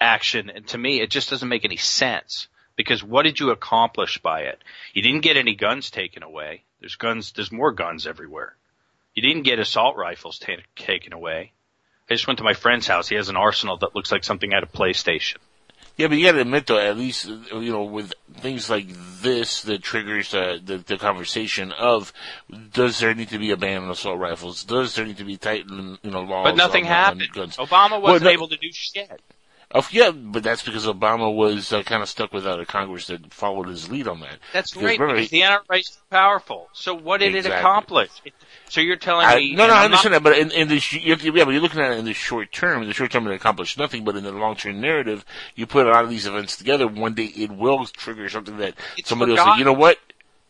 [0.00, 2.48] action, and to me, it just doesn't make any sense.
[2.76, 4.58] Because what did you accomplish by it?
[4.94, 6.62] You didn't get any guns taken away.
[6.80, 7.32] There's guns.
[7.32, 8.56] There's more guns everywhere.
[9.14, 11.52] You didn't get assault rifles ta- taken away.
[12.10, 13.08] I just went to my friend's house.
[13.08, 15.36] He has an arsenal that looks like something out of PlayStation.
[15.96, 18.86] Yeah, but you got to admit though, at least you know with things like
[19.20, 22.12] this that triggers uh, the the conversation of
[22.72, 24.64] does there need to be a ban on assault rifles?
[24.64, 26.46] Does there need to be tightened you know laws?
[26.46, 27.28] But nothing happened.
[27.32, 27.56] guns?
[27.58, 29.20] Obama wasn't no- able to do shit.
[29.72, 33.32] Oh, yeah, but that's because Obama was uh, kind of stuck without a Congress that
[33.32, 34.38] followed his lead on that.
[34.52, 34.98] That's Because right.
[34.98, 36.68] remember, Because the NRA is powerful.
[36.72, 37.56] So what did Exactly.
[37.56, 38.10] it accomplish?
[38.24, 38.32] It,
[38.70, 39.54] so you're telling I, me?
[39.54, 41.32] no, no, I I'm not- understand that, but in, in the sh- you have to-
[41.34, 42.80] yeah, but you're looking at it in the short term.
[42.80, 45.86] In the short term, it accomplished nothing, but in the long term narrative, you put
[45.86, 46.86] a lot of these events together.
[46.86, 49.98] One day, it will trigger something that It's somebody will say, you know what?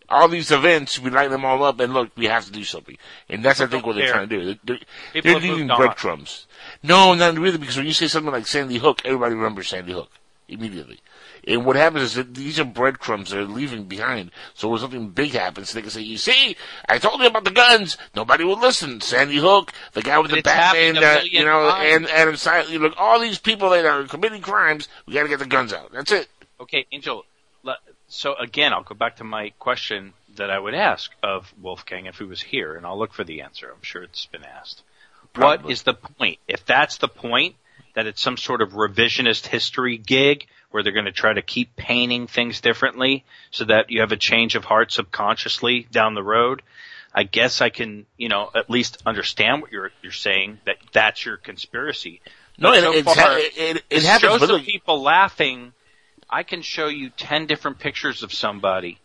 [0.09, 2.97] All these events, we line them all up, and look, we have to do something.
[3.29, 4.12] And that's, I think, what they're care.
[4.14, 4.45] trying to do.
[4.64, 4.79] They're,
[5.12, 6.47] they're, they're leaving breadcrumbs.
[6.83, 10.11] No, not really, because when you say something like Sandy Hook, everybody remembers Sandy Hook
[10.49, 10.99] immediately.
[11.47, 14.30] And what happens is that these are breadcrumbs they're leaving behind.
[14.55, 16.57] So when something big happens, they can say, "You see,
[16.88, 17.97] I told you about the guns.
[18.14, 21.95] Nobody would listen." Sandy Hook, the guy with the it's Batman, uh, you know, times.
[21.95, 22.70] and Adam Silent.
[22.70, 25.93] Look, all these people that are committing crimes, we got to get the guns out.
[25.93, 26.28] That's it.
[26.61, 27.24] Okay, Angel.
[28.12, 32.18] So again, I'll go back to my question that I would ask of Wolfgang if
[32.18, 33.70] he was here, and I'll look for the answer.
[33.70, 34.82] I'm sure it's been asked.
[35.34, 35.72] What Probably.
[35.72, 36.38] is the point?
[36.49, 37.55] If that's the point,
[37.95, 41.75] that it's some sort of revisionist history gig, where they're going to try to keep
[41.77, 46.62] painting things differently so that you have a change of heart subconsciously down the road.
[47.12, 51.25] I guess I can, you know, at least understand what you're you're saying that that's
[51.25, 52.21] your conspiracy.
[52.57, 54.41] No, But it, so it's, far, it, it, it happens.
[54.41, 55.73] shows the people laughing.
[56.29, 59.01] I can show you ten different pictures of somebody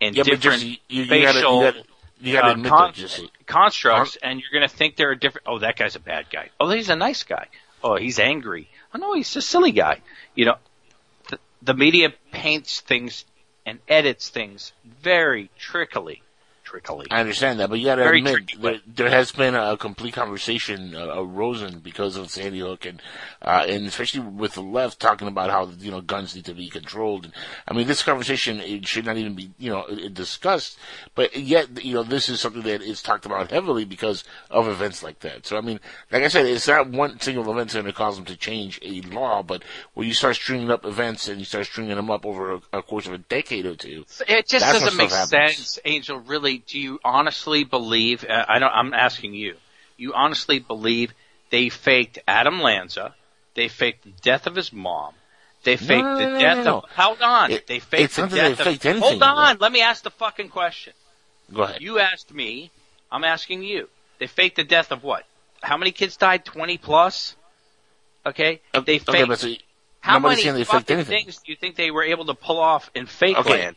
[0.00, 1.84] and yeah, different you, you gotta, facial you gotta,
[2.20, 3.30] you gotta uh, admit con- Jesse.
[3.46, 5.46] constructs, and you're going to think they're a different.
[5.46, 6.50] Oh, that guy's a bad guy.
[6.60, 7.48] Oh, he's a nice guy.
[7.82, 8.68] Oh, he's angry.
[8.94, 10.00] Oh no, he's a silly guy.
[10.34, 10.56] You know,
[11.64, 13.24] the, media paints things
[13.66, 16.22] and edits things very trickily.
[16.74, 17.06] Trickily.
[17.10, 20.14] I understand that, but you got to admit tricky, there, there has been a complete
[20.14, 23.00] conversation uh, arisen because of Sandy Hook, and
[23.42, 26.68] uh, and especially with the left talking about how you know guns need to be
[26.68, 27.26] controlled.
[27.26, 27.34] And,
[27.68, 30.78] I mean, this conversation it should not even be you know discussed,
[31.14, 35.02] but yet you know this is something that is talked about heavily because of events
[35.02, 35.46] like that.
[35.46, 35.78] So I mean,
[36.10, 38.80] like I said, it's not one single event that's going to cause them to change
[38.82, 39.62] a law, but
[39.94, 42.82] when you start stringing up events and you start stringing them up over a, a
[42.82, 45.30] course of a decade or two, It just doesn't make happens.
[45.30, 46.18] sense, Angel.
[46.18, 48.24] Really, do you honestly believe?
[48.24, 48.72] Uh, I don't.
[48.72, 49.56] I'm asking you.
[49.96, 51.12] You honestly believe
[51.50, 53.14] they faked Adam Lanza?
[53.54, 55.14] They faked the death of his mom.
[55.62, 56.90] They faked no, the no, death no, of.
[56.90, 57.50] Hold on.
[57.50, 58.68] It- they faked it's the not that death they of.
[58.68, 59.58] faked anything, hold on.
[59.58, 60.92] Let me ask the fucking question.
[61.52, 61.80] go ahead.
[61.80, 62.70] You asked me.
[63.10, 63.88] I'm asking you.
[64.18, 65.24] They faked the death of what?
[65.62, 66.44] How many kids died?
[66.44, 67.36] Twenty plus.
[68.26, 68.60] Okay.
[68.72, 69.28] They okay, faked.
[69.28, 69.60] but see,
[70.00, 73.06] how many they fucking things do you think they were able to pull off in
[73.06, 73.62] fake Okay.
[73.62, 73.76] land?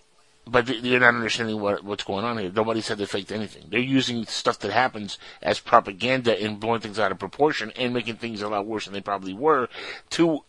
[0.49, 2.51] But you're not understanding what what's going on here.
[2.53, 3.65] Nobody said they faked anything.
[3.69, 8.15] They're using stuff that happens as propaganda and blowing things out of proportion and making
[8.15, 9.67] things a lot worse than they probably were
[10.11, 10.43] to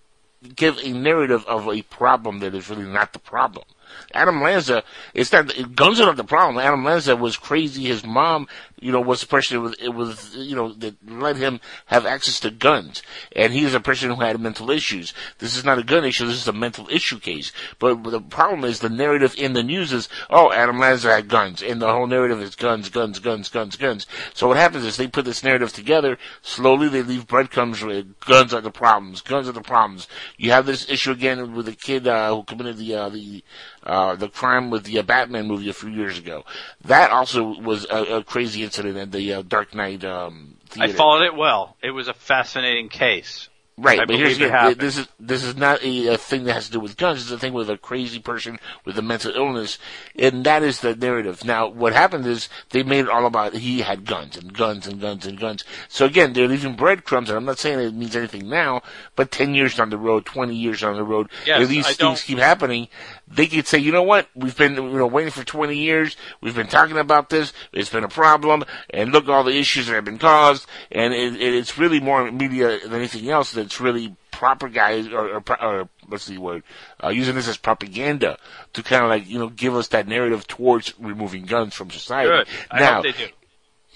[0.55, 3.65] give a narrative of a problem that is really not the problem.
[4.13, 4.85] Adam Lanza,
[5.15, 6.59] it's not guns are not the problem.
[6.59, 7.85] Adam Lanza was crazy.
[7.85, 8.47] His mom,
[8.81, 12.41] you know, was a person with it was you know that let him have access
[12.41, 13.03] to guns,
[13.35, 15.13] and he is a person who had mental issues.
[15.39, 16.27] This is not a gun issue.
[16.27, 17.53] This is a mental issue case.
[17.79, 21.63] But the problem is the narrative in the news is, oh, Adam Lanza had guns,
[21.63, 24.07] and the whole narrative is guns, guns, guns, guns, guns.
[24.35, 26.19] So what happens is they put this narrative together.
[26.43, 29.21] Slowly they leave breadcrumbs with guns are the problems.
[29.21, 30.09] Guns are the problems.
[30.37, 33.43] You have this issue again with the kid uh, who committed the uh, the
[33.85, 36.45] uh, the crime with the uh, Batman movie a few years ago.
[36.85, 41.25] That also was a, a crazy incident at the uh, Dark Knight um, I followed
[41.25, 41.77] it well.
[41.83, 43.49] It was a fascinating case.
[43.81, 44.81] Right, I but here's the, happened.
[44.81, 47.23] this is this is not a, a thing that has to do with guns.
[47.23, 49.79] It's a thing with a crazy person with a mental illness,
[50.19, 51.45] and that is the narrative.
[51.45, 55.01] Now, what happened is they made it all about he had guns and guns and
[55.01, 55.63] guns and guns.
[55.89, 58.83] So again, they're leaving breadcrumbs, and I'm not saying it means anything now,
[59.15, 61.89] but ten years down the road, twenty years down the road, Yes, if these I
[61.89, 62.89] things don't- keep happening,
[63.29, 66.57] they could say, you know what, we've been you know waiting for twenty years, we've
[66.57, 69.95] been talking about this, it's been a problem, and look at all the issues that
[69.95, 74.17] have been caused, and it, it, it's really more media than anything else that's really
[74.31, 76.63] proper guys or, or, or what's the word
[77.05, 78.39] uh, using this as propaganda
[78.73, 82.31] to kind of like you know give us that narrative towards removing guns from society.
[82.31, 82.49] Good.
[82.73, 83.29] Now, hope they do.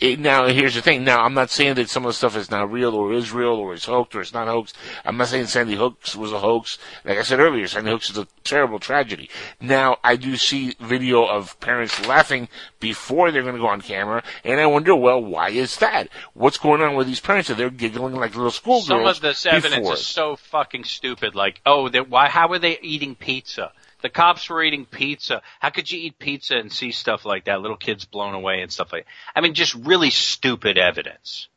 [0.02, 1.04] It, now here's the thing.
[1.04, 3.54] Now I'm not saying that some of the stuff is not real or is real
[3.54, 4.76] or is hoaxed or it's not hoaxed.
[5.04, 6.76] I'm not saying Sandy Hooks was a hoax.
[7.04, 9.30] Like I said earlier, Sandy Hooks is a terrible tragedy.
[9.60, 12.48] Now I do see video of parents laughing
[12.80, 16.08] before they're going to go on camera, and I wonder, well, why is that?
[16.34, 17.48] What's going on with these parents?
[17.50, 18.86] Are they giggling like little schoolgirls?
[18.86, 19.94] Some of this evidence before?
[19.94, 21.36] is so fucking stupid.
[21.36, 22.28] Like, oh, why?
[22.28, 23.72] How are they eating pizza?
[24.02, 25.42] The cops were eating pizza.
[25.60, 27.60] How could you eat pizza and see stuff like that?
[27.60, 29.04] Little kids blown away and stuff like.
[29.04, 29.10] that.
[29.38, 31.48] I mean, just really stupid evidence.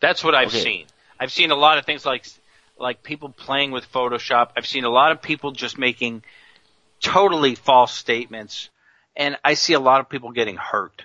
[0.00, 0.60] That's what I've Okay.
[0.62, 0.86] seen.
[1.18, 2.26] I've seen a lot of things like
[2.78, 4.50] like people playing with Photoshop.
[4.56, 6.24] I've seen a lot of people just making
[7.00, 8.68] totally false statements,
[9.16, 11.04] and I see a lot of people getting hurt.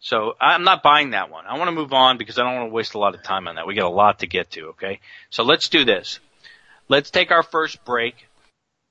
[0.00, 1.44] So I'm not buying that one.
[1.46, 3.48] I want to move on because I don't want to waste a lot of time
[3.48, 3.66] on that.
[3.66, 5.00] We got a lot to get to, okay?
[5.30, 6.20] So let's do this.
[6.88, 8.27] Let's take our first break,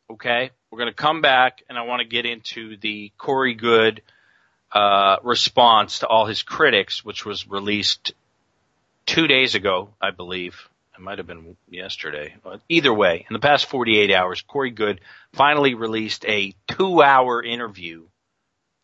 [0.10, 0.52] okay?
[0.72, 4.02] We're going to come back and I want to get into the Corey Goode
[4.72, 8.14] uh, response to all his critics, which was released
[9.06, 10.70] two days ago, I believe.
[10.94, 12.36] It might have been yesterday.
[12.44, 15.02] But either way, in the past 48 hours, Corey Goode
[15.34, 18.06] finally released a two-hour interview.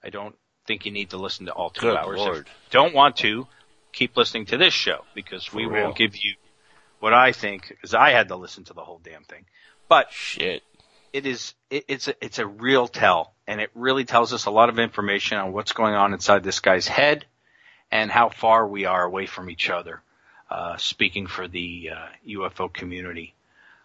[0.04, 0.36] I don't
[0.68, 2.20] think you need to listen to all two Good hours.
[2.20, 2.48] If Lord.
[2.48, 3.48] you don't want to,
[3.92, 6.36] keep listening to this show because we For will give you
[7.00, 9.46] what I think, because I had to listen to the whole damn thing.
[9.90, 10.64] But Shit.
[11.14, 14.52] It is it, it's a, it's a real tell, and it really tells us a
[14.52, 17.26] lot of information on what's going on inside this guy's head,
[17.92, 20.02] and how far we are away from each other.
[20.50, 23.34] Uh, speaking for the uh, UFO community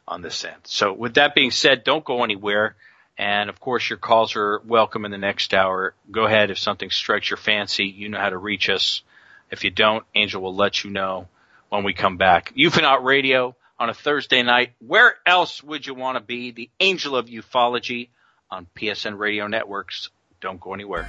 [0.07, 0.61] on this end.
[0.65, 2.77] So, with that being said, don't go anywhere.
[3.17, 5.95] And of course, your calls are welcome in the next hour.
[6.11, 7.87] Go ahead if something strikes your fancy.
[7.87, 9.03] You know how to reach us.
[9.51, 11.29] If you don't, Angel will let you know
[11.69, 12.53] when we come back.
[12.57, 14.73] Ufonaut Radio on a Thursday night.
[14.79, 16.51] Where else would you want to be?
[16.51, 18.09] The angel of ufology
[18.51, 20.11] on PSN Radio Networks.
[20.41, 21.09] Don't go anywhere.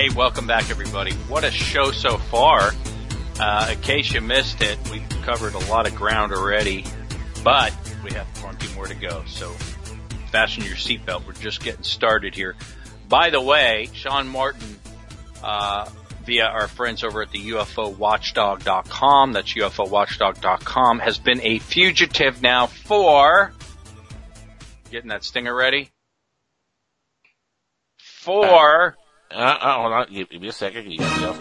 [0.00, 1.12] Hey, welcome back, everybody.
[1.28, 2.72] What a show so far.
[3.38, 6.86] Uh, in case you missed it, we've covered a lot of ground already,
[7.44, 9.22] but we have plenty more to go.
[9.26, 9.50] So
[10.32, 11.26] fasten your seatbelt.
[11.26, 12.56] We're just getting started here.
[13.10, 14.78] By the way, Sean Morton,
[15.42, 15.90] uh,
[16.24, 23.52] via our friends over at the UFOWatchdog.com, that's UFOWatchdog.com, has been a fugitive now for,
[24.90, 25.90] getting that stinger ready?
[27.98, 28.96] For,
[29.30, 30.90] Uh, uh, hold on, give, give me a second.
[30.90, 31.40] You got me off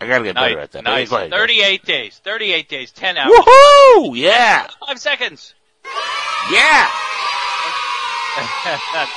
[0.00, 0.84] I gotta get better Nice, at that.
[0.84, 1.08] nice.
[1.08, 1.30] Go ahead.
[1.30, 4.16] 38 days, 38 days, 10 hours, Woohoo!
[4.16, 4.66] Yeah!
[4.86, 5.54] 5 seconds.
[6.52, 6.90] Yeah!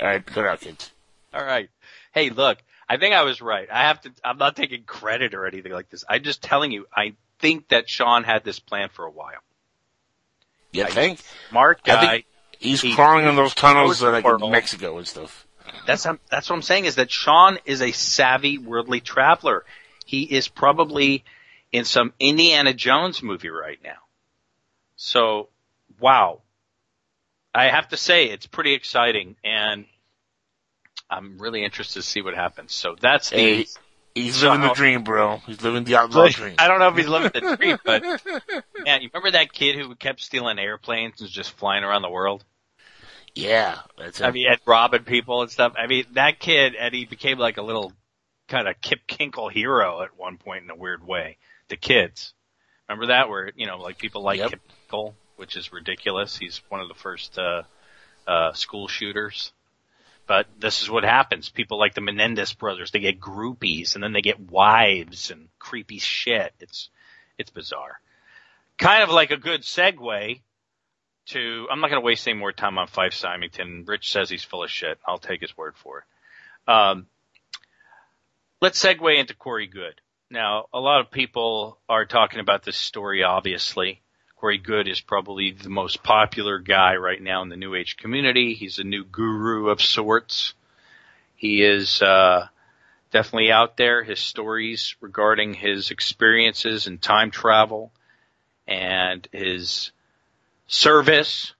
[0.00, 0.90] Alright, good out, kids.
[1.34, 1.68] All right.
[2.12, 2.58] Hey, look,
[2.88, 3.66] I think I was right.
[3.72, 6.04] I have to, I'm not taking credit or anything like this.
[6.08, 9.40] I'm just telling you, I think that Sean had this plan for a while.
[10.76, 11.20] You think?
[11.50, 12.26] Smart I think
[12.58, 14.50] he's He- crawling in those tunnels knows uh, like the in.
[14.50, 15.46] Mexico and stuff.
[15.86, 19.64] That's, that's what I'm saying is that Sean is a savvy worldly traveler.
[20.04, 21.24] He is probably
[21.72, 23.98] in some Indiana Jones movie right now.
[24.96, 25.48] So,
[26.00, 26.42] wow.
[27.54, 29.86] I have to say it's pretty exciting and
[31.08, 32.74] I'm really interested to see what happens.
[32.74, 33.66] So that's the, Hey,
[34.22, 35.36] he's living the dream, bro.
[35.46, 36.54] He's living the outlaw Like, dream.
[36.58, 38.02] I don't know if he's living the dream, but
[38.84, 42.44] man, you remember that kid who kept stealing airplanes and just flying around the world?
[43.34, 44.34] Yeah, that's I it.
[44.34, 45.74] mean, and robbing people and stuff.
[45.76, 47.92] I mean, that kid, and he became like a little
[48.48, 51.36] kind of Kip Kinkel hero at one point in a weird way.
[51.68, 52.32] The kids.
[52.88, 53.28] Remember that?
[53.28, 54.50] Where, you know, like people like Yep.
[54.50, 54.60] Kip
[54.90, 56.36] Kinkel, which is ridiculous.
[56.38, 57.62] He's one of the first, uh,
[58.26, 59.52] uh, school shooters.
[60.26, 61.48] But this is what happens.
[61.48, 65.98] People like the Menendez brothers, they get groupies and then they get wives and creepy
[65.98, 66.52] shit.
[66.60, 66.90] It's,
[67.38, 68.00] it's bizarre.
[68.76, 70.40] Kind of like a good segue
[71.26, 73.84] to, I'm not going to waste any more time on Fife Symington.
[73.86, 74.98] Rich says he's full of shit.
[75.06, 76.72] I'll take his word for it.
[76.72, 77.06] Um,
[78.60, 80.00] let's segue into Corey Goode.
[80.28, 84.02] Now, a lot of people are talking about this story, obviously.
[84.46, 88.54] Corey Goode is probably the most popular guy right now in the New Age community.
[88.54, 90.54] He's a new guru of sorts.
[91.34, 92.46] He is uh,
[93.10, 94.04] definitely out there.
[94.04, 97.90] His stories regarding his experiences in time travel
[98.68, 99.90] and his
[100.68, 101.52] service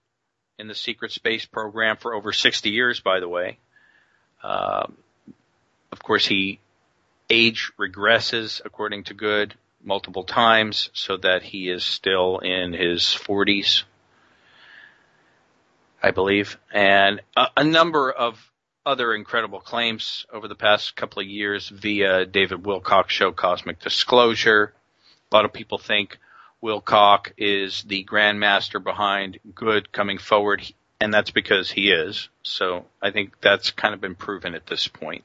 [0.57, 3.59] in the secret space program for over 60 years, by the way.
[4.45, 4.97] Um,
[5.91, 6.61] of course, he
[7.29, 9.57] age regresses according to Goode
[9.87, 13.85] multiple times so that he is still in his 40s,
[16.03, 18.51] I believe, and a, a number of
[18.85, 24.73] other incredible claims over the past couple of years via David Wilcock show Cosmic Disclosure.
[25.31, 26.19] A lot of people think
[26.63, 30.63] Wilcock is the grandmaster behind Goode coming forward,
[31.01, 32.29] and that's because he is.
[32.43, 35.25] So I think that's kind of been proven at this point.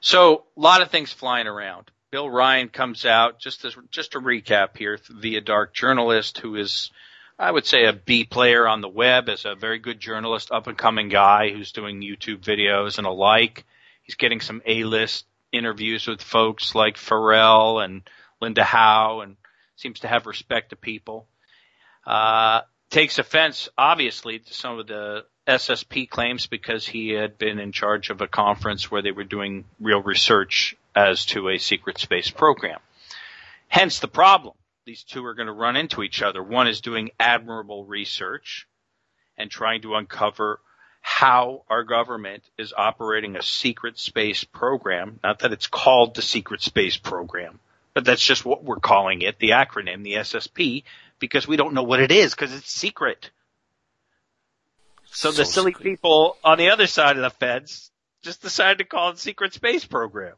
[0.00, 1.90] So a lot of things flying around.
[2.14, 6.92] Bill Ryan comes out just as just to recap here via Dark Journalist, who is,
[7.40, 10.68] I would say, a B player on the web, as a very good journalist, up
[10.68, 13.64] and coming guy who's doing YouTube videos and alike.
[14.04, 18.08] He's getting some A list interviews with folks like Farrell and
[18.40, 19.34] Linda Howe, and
[19.74, 21.26] seems to have respect to people.
[22.06, 22.60] Uh,
[22.90, 28.10] takes offense, obviously, to some of the SSP claims because he had been in charge
[28.10, 32.78] of a conference where they were doing real research as to a secret space program.
[33.68, 34.54] Hence the problem.
[34.86, 36.42] These two are going to run into each other.
[36.42, 38.68] One is doing admirable research
[39.36, 40.60] and trying to uncover
[41.00, 45.18] how our government is operating a secret space program.
[45.22, 47.60] Not that it's called the secret space program,
[47.94, 50.84] but that's just what we're calling it, the acronym, the SSP,
[51.18, 53.30] because we don't know what it is because it's secret.
[55.06, 55.84] So, so the silly secret.
[55.84, 57.90] people on the other side of the fence
[58.22, 60.34] just decided to call it secret space program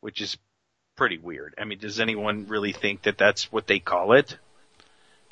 [0.00, 0.36] which is
[0.96, 1.54] pretty weird.
[1.58, 4.36] I mean, does anyone really think that that's what they call it?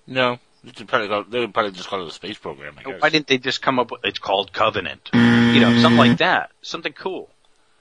[0.06, 0.38] No.
[0.64, 3.00] They would probably, probably just call it a space program, I guess.
[3.02, 5.10] Why didn't they just come up with, it's called Covenant?
[5.12, 6.50] You know, something like that.
[6.62, 7.30] Something cool.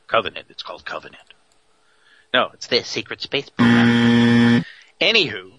[0.07, 1.23] Covenant, it's called Covenant.
[2.33, 4.65] No, it's the secret space program.
[5.01, 5.51] Anywho,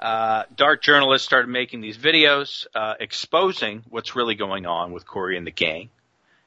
[0.00, 5.38] uh, dark journalists started making these videos, uh, exposing what's really going on with Corey
[5.38, 5.88] and the gang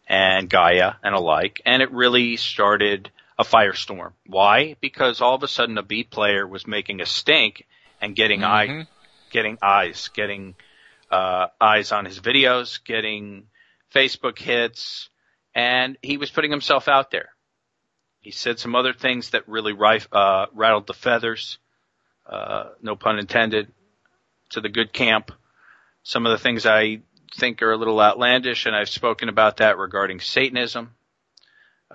[0.07, 4.13] and Gaia and alike, and it really started a firestorm.
[4.25, 4.75] Why?
[4.81, 7.65] Because all of a sudden a B player was making a stink
[7.99, 8.81] and getting mm-hmm.
[8.81, 8.87] eye,
[9.31, 10.55] getting eyes, getting
[11.09, 13.47] uh, eyes on his videos, getting
[13.93, 15.09] Facebook hits,
[15.53, 17.29] and he was putting himself out there.
[18.19, 19.73] He said some other things that really
[20.11, 21.57] uh, rattled the feathers,
[22.27, 23.71] uh, no pun intended,
[24.51, 25.31] to the Goode camp.
[26.03, 27.01] Some of the things I
[27.35, 30.95] think are a little outlandish, and I've spoken about that regarding Satanism.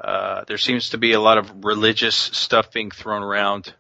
[0.01, 3.73] Uh, there seems to be a lot of religious stuff being thrown around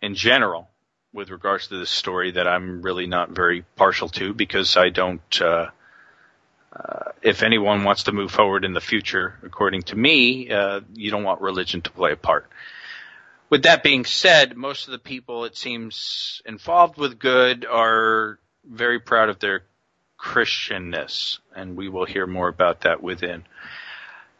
[0.00, 0.68] in general
[1.12, 5.40] with regards to this story that I'm really not very partial to because I don't,
[5.40, 5.70] uh,
[6.72, 11.10] uh, if anyone wants to move forward in the future, according to me, uh, you
[11.10, 12.46] don't want religion to play a part.
[13.48, 18.98] With that being said, most of the people it seems involved with Goode are very
[18.98, 19.62] proud of their
[20.18, 23.44] Christianness, and we will hear more about that within.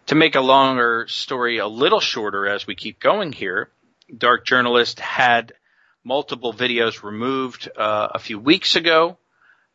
[0.07, 3.70] To make a longer story a little shorter as we keep going here,
[4.16, 5.53] Dark Journalist had
[6.05, 9.19] multiple videos removed uh, a few weeks ago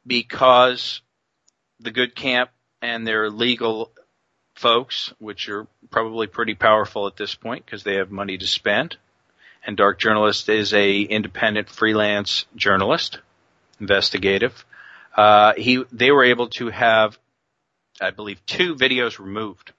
[0.07, 1.01] because
[1.81, 2.49] the Goode Camp
[2.81, 3.91] and their legal
[4.55, 8.95] folks, which are probably pretty powerful at this point because they have money to spend,
[9.65, 13.19] and Dark Journalist is a independent freelance journalist,
[13.81, 14.63] investigative.
[15.13, 17.19] Uh, he they were able to have,
[17.99, 19.73] I believe, two videos removed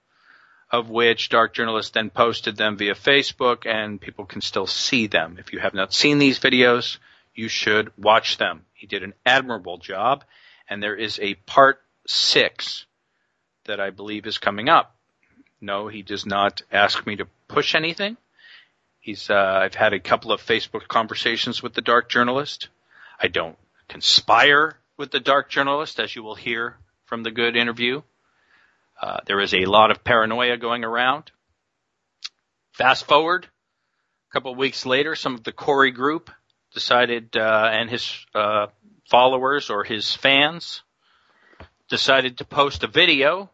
[0.72, 5.36] of which Dark Journalist then posted them via Facebook and people can still see them.
[5.38, 6.96] If you have not seen these videos,
[7.34, 8.64] you should watch them.
[8.72, 10.24] He did an admirable job
[10.68, 12.86] and there is a part six
[13.66, 14.96] that I believe is coming up.
[15.60, 18.16] No, he does not ask me to push anything.
[18.98, 22.68] He's, uh, I've had a couple of Facebook conversations with the Dark Journalist.
[23.20, 23.58] I don't
[23.88, 28.02] conspire with the Dark Journalist, as you will hear from the Goode interview.
[29.00, 31.30] Uh, there is a lot of paranoia going around.
[32.72, 33.48] Fast forward
[34.32, 36.30] a couple of weeks later, some of the Corey group
[36.72, 38.68] decided, uh, and his uh,
[39.10, 40.82] followers or his fans
[41.90, 43.50] decided to post a video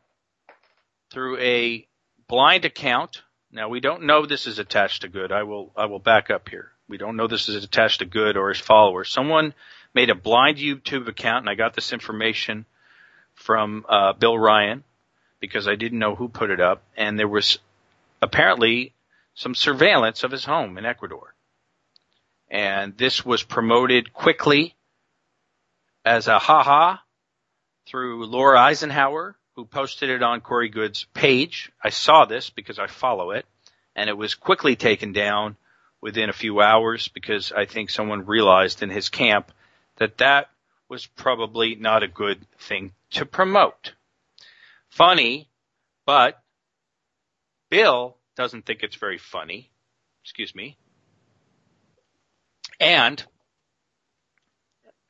[1.11, 1.85] through a
[2.29, 3.23] blind account.
[3.51, 5.33] Now we don't know this is attached to Goode.
[5.33, 6.71] I will I will back up here.
[6.89, 9.11] We don't know this is attached to Goode or his followers.
[9.11, 9.55] Someone
[9.95, 12.67] made a blind YouTube account, and I got this information
[13.35, 14.85] from uh, Bill Ryan
[15.41, 17.59] because I didn't know who put it up, and there was
[18.21, 18.93] apparently
[19.35, 21.35] some surveillance of his home in Ecuador.
[22.51, 24.75] And this was promoted quickly
[26.05, 26.97] as a haha
[27.87, 31.71] through Laura Eisenhower, who posted it on Corey Goode's page.
[31.83, 33.47] I saw this because I follow it,
[33.95, 35.57] and it was quickly taken down
[36.01, 39.53] within a few hours because I think someone realized in his camp
[39.97, 40.49] that that
[40.89, 43.93] was probably not a good thing to promote.
[44.91, 45.49] Funny,
[46.07, 46.43] but
[47.71, 49.71] Bill doesn't think it's very funny.
[50.25, 50.77] Excuse me.
[52.81, 53.23] And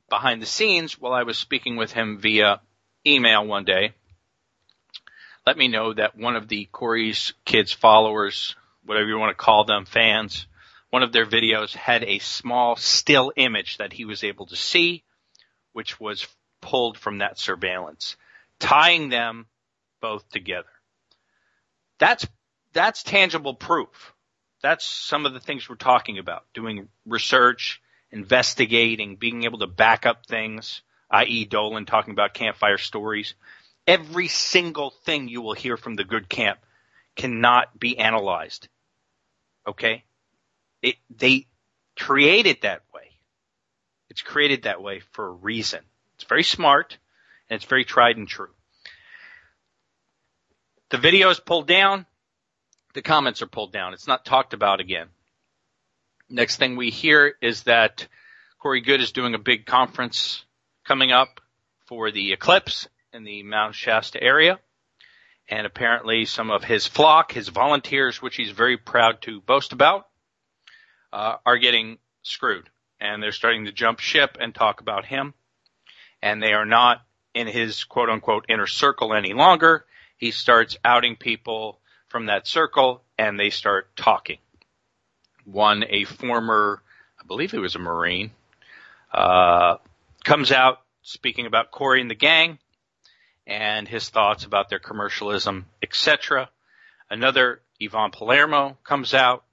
[0.09, 2.61] behind the scenes, while I was speaking with him via
[3.07, 3.95] email one day,
[5.47, 9.65] let me know that one of the Corey's kids followers, whatever you want to call
[9.65, 10.47] them, fans,
[10.91, 15.05] one of their videos had a small still image that he was able to see,
[15.73, 16.27] which was
[16.61, 18.17] pulled from that surveillance,
[18.59, 19.47] tying them
[20.01, 20.69] both together.
[21.99, 22.27] That's,
[22.73, 24.15] that's tangible proof.
[24.63, 26.45] That's some of the things we're talking about.
[26.55, 27.81] Doing research,
[28.11, 31.45] investigating, being able to back up things, i.e.
[31.45, 33.35] Dolan talking about campfire stories.
[33.87, 36.59] Every single thing you will hear from the Goode camp
[37.17, 38.69] cannot be analyzed.
[39.67, 40.05] Okay?
[40.83, 41.47] It, they
[41.99, 43.11] create it that way.
[44.11, 45.81] It's created that way for a reason.
[46.17, 46.99] It's very smart
[47.49, 48.51] and it's very tried and true.
[50.91, 52.07] The video is pulled down.
[52.95, 53.93] The comments are pulled down.
[53.93, 55.09] It's not talked about again.
[56.31, 58.07] Next thing we hear is that
[58.59, 60.45] Corey Goode is doing a big conference
[60.85, 61.41] coming up
[61.87, 64.59] for the eclipse in the Mount Shasta area.
[65.47, 70.07] And apparently some of his flock, his volunteers, which he's very proud to boast about,
[71.13, 72.69] uh, are getting screwed.
[72.99, 75.35] And they're starting to jump ship and talk about him.
[76.23, 77.03] And they are not
[77.35, 79.85] in his quote unquote inner circle any longer.
[80.19, 81.79] He starts outing people
[82.09, 84.39] from that circle and they start talking.
[85.45, 86.83] One, a former,
[87.21, 88.33] I believe he was a Marine,
[89.13, 89.77] uh,
[90.25, 92.59] comes out speaking about Corey and the gang
[93.47, 96.51] and his thoughts about their commercialism, etc.
[97.09, 99.45] Another, Yvonne Palermo, comes out.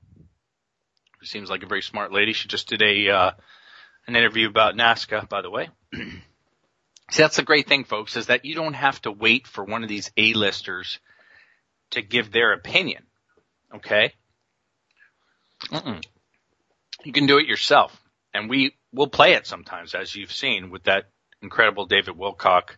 [1.19, 2.33] Who seems like a very smart lady.
[2.33, 3.31] She just did a uh,
[4.07, 5.69] an interview about Nazca, by the way.
[7.11, 9.83] See, that's the great thing, folks, is that you don't have to wait for one
[9.83, 10.99] of these A-listers
[11.91, 13.03] to give their opinion.
[13.75, 14.13] Okay?
[15.65, 16.03] Mm-mm.
[17.03, 17.95] You can do it yourself.
[18.33, 21.09] And we will play it sometimes, as you've seen with that
[21.41, 22.71] incredible David Wilcock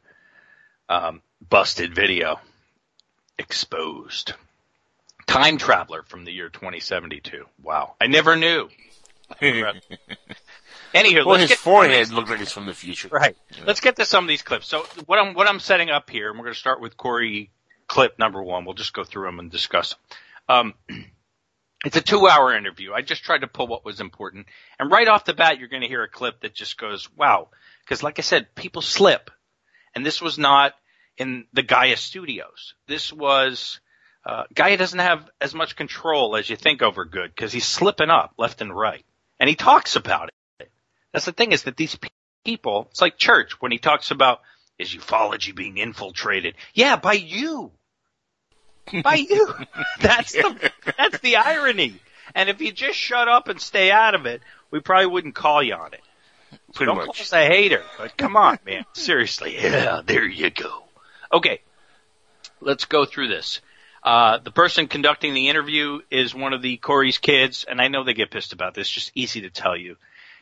[0.89, 2.39] um, busted video.
[3.39, 4.33] Exposed.
[5.25, 7.45] Time Traveler from the year 2072.
[7.61, 7.95] Wow.
[8.01, 8.69] I never knew.
[10.93, 13.09] Anywho, well, his forehead looks like it's from the future.
[13.09, 13.35] Right.
[13.65, 14.67] Let's get to some of these clips.
[14.67, 17.51] So what I'm what I'm setting up here, and we're going to start with Corey
[17.87, 18.65] clip number one.
[18.65, 19.95] We'll just go through them and discuss
[20.47, 20.73] them.
[20.89, 21.05] Um,
[21.85, 22.93] it's a two-hour interview.
[22.93, 24.47] I just tried to pull what was important,
[24.79, 27.49] and right off the bat, you're going to hear a clip that just goes, "Wow!"
[27.83, 29.29] Because, like I said, people slip,
[29.93, 30.73] and this was not
[31.17, 32.75] in the Gaia studios.
[32.87, 33.79] This was
[34.25, 38.09] uh, Gaia doesn't have as much control as you think over Goode because he's slipping
[38.09, 39.05] up left and right,
[39.39, 40.33] and he talks about it.
[41.17, 41.97] That's the thing is that these
[42.45, 44.41] people, it's like church when he talks about
[44.77, 46.53] is ufology being infiltrated?
[46.75, 47.71] Yeah, by you.
[49.03, 49.51] By you.
[49.99, 51.95] that's the, that's the irony.
[52.35, 55.63] And if you just shut up and stay out of it, we probably wouldn't call
[55.63, 56.01] you on it.
[56.75, 57.05] Pretty Don't much.
[57.05, 58.85] call us a hater, but come on, man.
[58.93, 59.55] Seriously.
[59.55, 60.83] Yeah, there you go.
[61.33, 61.61] Okay.
[62.61, 63.61] Let's go through this.
[64.03, 68.03] Uh, the person conducting the interview is one of the Corey's kids, and I know
[68.03, 68.87] they get pissed about this.
[68.87, 69.97] Just easy to tell you.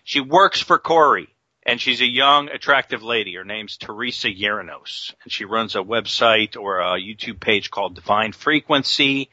[0.06, 1.28] She works for Corey,
[1.64, 3.34] and she's a young, attractive lady.
[3.34, 8.32] Her name's Teresa Yeranos, and she runs a website or a YouTube page called Divine
[8.32, 9.32] Frequency.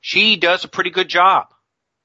[0.00, 1.52] She does a pretty good job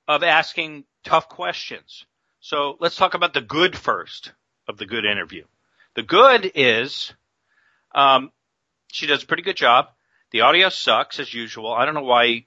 [0.10, 2.06] of asking tough questions.
[2.42, 4.34] So let's talk about the good first
[4.68, 5.46] of the good interview.
[5.96, 7.14] The good is,
[7.96, 8.30] um,
[8.92, 9.88] she does a pretty good job.
[10.32, 11.74] The audio sucks as usual.
[11.74, 12.46] I don't know why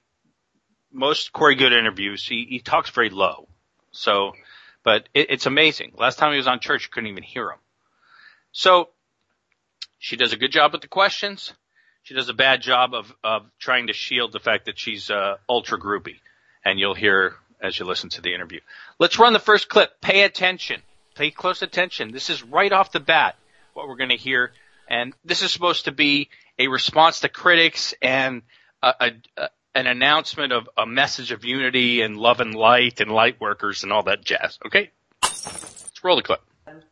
[0.91, 3.47] most Corey Goode interviews, he, he talks very low.
[3.91, 4.33] So,
[4.83, 5.93] but it, it's amazing.
[5.97, 7.59] Last time he was on church, you couldn't even hear him.
[8.51, 8.89] So
[9.99, 11.53] she does a good job with the questions.
[12.03, 15.37] She does a bad job of, of trying to shield the fact that she's, uh,
[15.47, 16.19] ultra groupie.
[16.65, 18.59] And you'll hear as you listen to the interview.
[18.99, 20.01] Let's run the first clip.
[20.01, 20.81] Pay attention.
[21.15, 22.11] Pay close attention.
[22.11, 23.37] This is right off the bat
[23.73, 24.51] what we're going to hear.
[24.89, 26.29] And this is supposed to be
[26.59, 28.41] a response to critics and
[28.81, 33.39] a, a, an announcement of a message of unity and love and light and light
[33.41, 34.59] workers and all that jazz.
[34.65, 34.91] Okay,
[35.21, 36.41] let's roll the clip.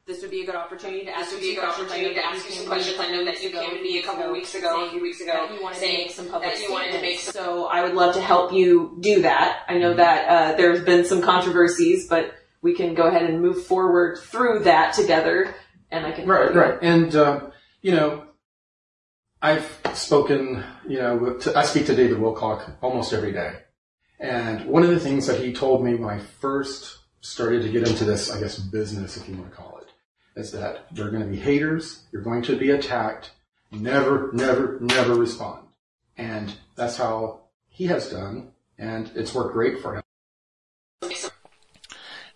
[0.05, 2.67] This would be a good opportunity to ask you some opportunity to ask you some
[2.67, 2.99] questions.
[2.99, 5.21] I know that you came to me a couple of weeks ago, a few weeks
[5.21, 7.33] ago, that you wanted to make some public that you wanted to make some.
[7.33, 9.61] So I would love to help you do that.
[9.69, 13.65] I know that uh, there's been some controversies, but we can go ahead and move
[13.65, 15.55] forward through that together,
[15.91, 16.59] and I can help Right, you.
[16.59, 16.79] right.
[16.81, 17.51] And, um,
[17.81, 18.25] you know,
[19.41, 23.55] I've spoken, you know, to, I speak to David Wilcock almost every day.
[24.19, 27.87] And one of the things that he told me when I first started to get
[27.87, 31.11] into this, I guess, business, if you want to call it, is that there are
[31.11, 33.31] going to be haters, you're going to be attacked,
[33.71, 35.65] never, never, never respond.
[36.17, 40.00] And that's how he has done, and it's worked great for him.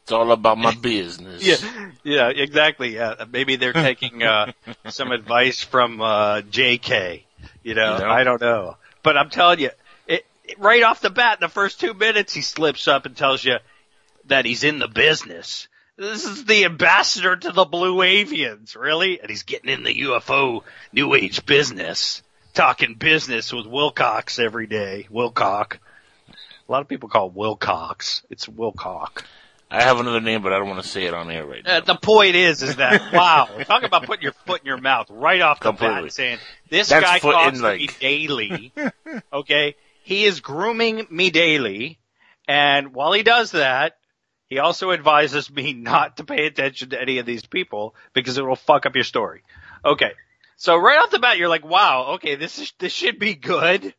[0.06, 1.42] It's all about my business.
[1.44, 2.94] Yeah, yeah, exactly.
[2.94, 4.52] Yeah, maybe they're taking uh,
[4.90, 7.26] some advice from uh, J.K.
[7.64, 8.10] You know, You know?
[8.12, 9.72] I don't know, but I'm telling you,
[10.06, 13.18] it, it- right off the bat, in the first two minutes, he slips up and
[13.18, 13.56] tells you
[14.26, 15.68] that he's in the business.
[15.98, 20.62] This is the ambassador to the Blue Avians, really, and he's getting in the UFO
[20.94, 22.22] New Age business,
[22.54, 25.08] talking business with Wilcox every day.
[25.10, 25.78] Wilcox.
[26.68, 28.22] A lot of people call it Wilcox.
[28.30, 29.24] It's Wilcock.
[29.70, 31.78] I have another name, but I don't want to say it on air right now.
[31.78, 35.08] Uh, the point is, is that wow, talk about putting your foot in your mouth
[35.10, 36.38] right off the bat, saying
[36.70, 38.74] this That's guy talks to me daily.
[39.34, 42.00] Okay, he is grooming me daily,
[42.48, 43.98] and while he does that,
[44.48, 48.46] he also advises me not to pay attention to any of these people because it
[48.46, 49.44] will fuck up your story.
[49.84, 50.12] Okay,
[50.58, 53.94] so right off the bat, you're like, wow, okay, this is this should be good.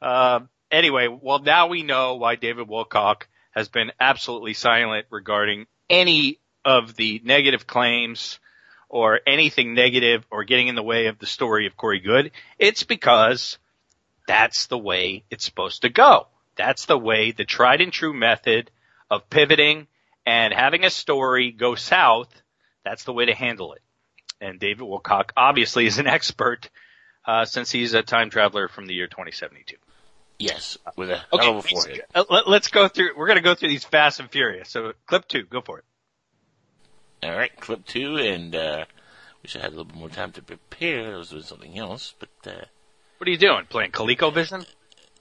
[0.00, 6.38] Um, anyway, well now we know why David Wilcock has been absolutely silent regarding any
[6.64, 8.38] of the negative claims
[8.88, 12.30] or anything negative or getting in the way of the story of Corey Goode.
[12.58, 13.58] It's because
[14.26, 16.26] that's the way it's supposed to go.
[16.56, 18.70] That's the way the tried and true method
[19.10, 19.86] of pivoting
[20.26, 22.28] and having a story go south.
[22.84, 23.82] That's the way to handle it.
[24.40, 26.68] And David Wilcock obviously is an expert,
[27.26, 29.76] uh, since he's a time traveler from the year 2072.
[30.38, 32.02] Yes, with a Okay, hell of a forehead.
[32.14, 33.10] uh, let, us go through.
[33.16, 34.68] We're going to go through these fast and furious.
[34.68, 35.84] So, clip two, go for it.
[37.24, 38.84] All right, clip two, and uh,
[39.42, 41.14] wish I had a little bit more time to prepare.
[41.14, 42.64] I was doing something else, but uh,
[43.18, 43.64] What are you doing?
[43.68, 44.64] Playing ColecoVision?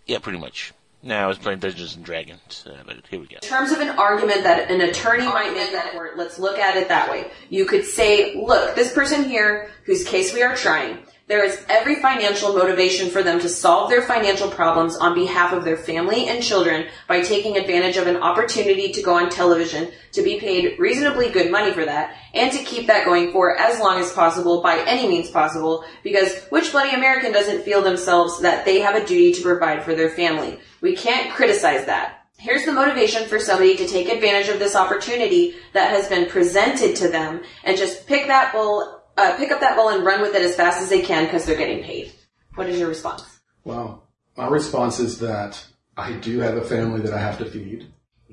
[0.05, 0.73] yeah, pretty much.
[1.01, 3.35] No, I was playing Dungeons and Dragons, uh, but here we go.
[3.41, 6.75] In terms of an argument that an attorney might make in court, let's look at
[6.75, 7.31] it that way.
[7.49, 11.95] You could say, look, this person here, whose case we are trying, there is every
[11.95, 16.41] financial motivation for them to solve their financial problems on behalf of their family and
[16.41, 21.29] children by taking advantage of an opportunity to go on television, to be paid reasonably
[21.29, 24.79] good money for that, and to keep that going for as long as possible by
[24.87, 29.33] any means possible, because which bloody American doesn't feel themselves that they have a duty
[29.33, 30.57] to provide for their family?
[30.79, 32.13] We can't criticize that.
[32.39, 36.95] Here's the motivation for somebody to take advantage of this opportunity that has been presented
[36.97, 40.35] to them and just pick that bull, uh, pick up that ball and run with
[40.35, 42.11] it as fast as they can because they're getting paid.
[42.55, 43.23] What is your response?
[43.63, 45.63] Well, my response is that
[45.95, 47.87] I do have a family that I have to feed.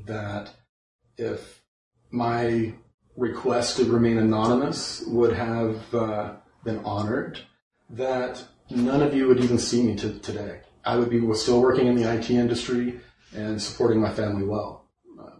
[0.06, 0.50] That
[1.16, 1.62] if
[2.10, 2.74] my
[3.16, 6.34] request to remain anonymous would have uh,
[6.64, 7.40] been honored,
[7.90, 10.60] that none of you would even see me to today.
[10.84, 13.00] I would be still working in the IT industry
[13.34, 14.84] and supporting my family well.
[15.18, 15.30] Uh,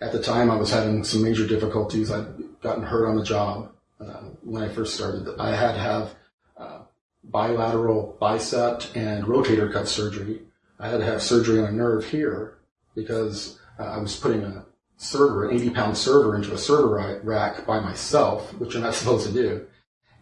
[0.00, 2.10] at the time, I was having some major difficulties.
[2.10, 2.26] I'd
[2.60, 3.70] gotten hurt on the job
[4.00, 5.28] uh, when I first started.
[5.38, 6.14] I had to have
[6.56, 6.80] uh,
[7.24, 10.42] bilateral bicep and rotator cuff surgery.
[10.78, 12.58] I had to have surgery on a nerve here
[12.94, 14.64] because uh, I was putting a
[14.96, 19.26] server, an 80 pound server into a server rack by myself, which you're not supposed
[19.26, 19.66] to do.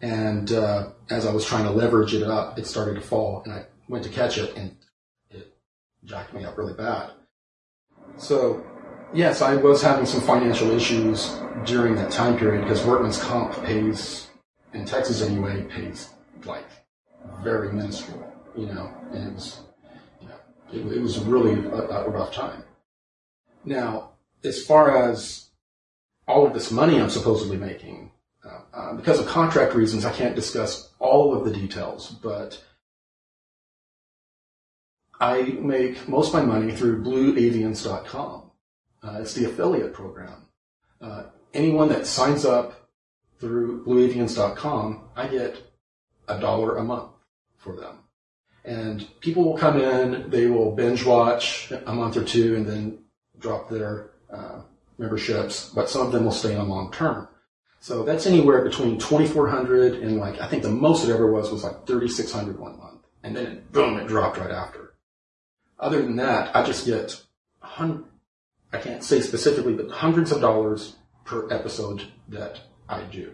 [0.01, 3.53] And uh, as I was trying to leverage it up, it started to fall, and
[3.53, 4.75] I went to catch it, and
[5.31, 5.57] it
[6.03, 7.11] jacked me up really bad.
[8.17, 8.63] So,
[9.13, 14.27] yes, I was having some financial issues during that time period because workman's comp pays,
[14.73, 16.09] in Texas anyway, pays
[16.45, 16.65] like
[17.43, 19.61] very minuscule, you know, and it was,
[20.21, 20.35] you know,
[20.71, 22.63] it, it was really a, a rough time.
[23.65, 24.11] Now,
[24.43, 25.49] as far as
[26.27, 28.11] all of this money I'm supposedly making,
[28.45, 32.63] uh, uh, because of contract reasons, I can't discuss all of the details, but
[35.19, 38.46] I make most of my money through BlueAvians.com.
[39.03, 40.47] Uh, it's the affiliate program.
[40.99, 42.89] Uh, anyone that signs up
[43.39, 45.61] through BlueAvians.com, I get
[46.27, 47.11] a dollar a month
[47.57, 47.99] for them.
[48.65, 52.99] And people will come in, they will binge watch a month or two and then
[53.39, 54.61] drop their uh,
[54.97, 57.27] memberships, but some of them will stay on long term.
[57.79, 61.63] So that's anywhere between 2,400 and like, I think the most it ever was was
[61.63, 63.05] like 3,600 one month.
[63.23, 64.95] And then boom, it dropped right after.
[65.79, 67.21] Other than that, I just get
[67.59, 68.05] hun-
[68.73, 70.95] I can't say specifically, but hundreds of dollars
[71.25, 73.33] per episode that I do.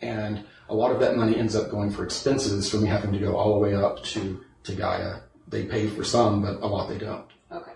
[0.00, 3.18] And a lot of that money ends up going for expenses for me having to
[3.18, 5.20] go all the way up to, to Gaia.
[5.48, 7.26] They pay for some, but a lot they don't.
[7.50, 7.72] Okay.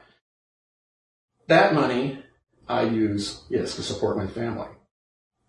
[1.48, 2.22] That money
[2.68, 4.68] I use, yes, to support my family.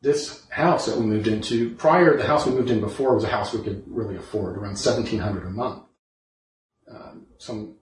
[0.01, 3.27] This house that we moved into, prior, the house we moved in before was a
[3.27, 5.83] house we could really afford, around 1700 a month.
[6.89, 7.75] Um, some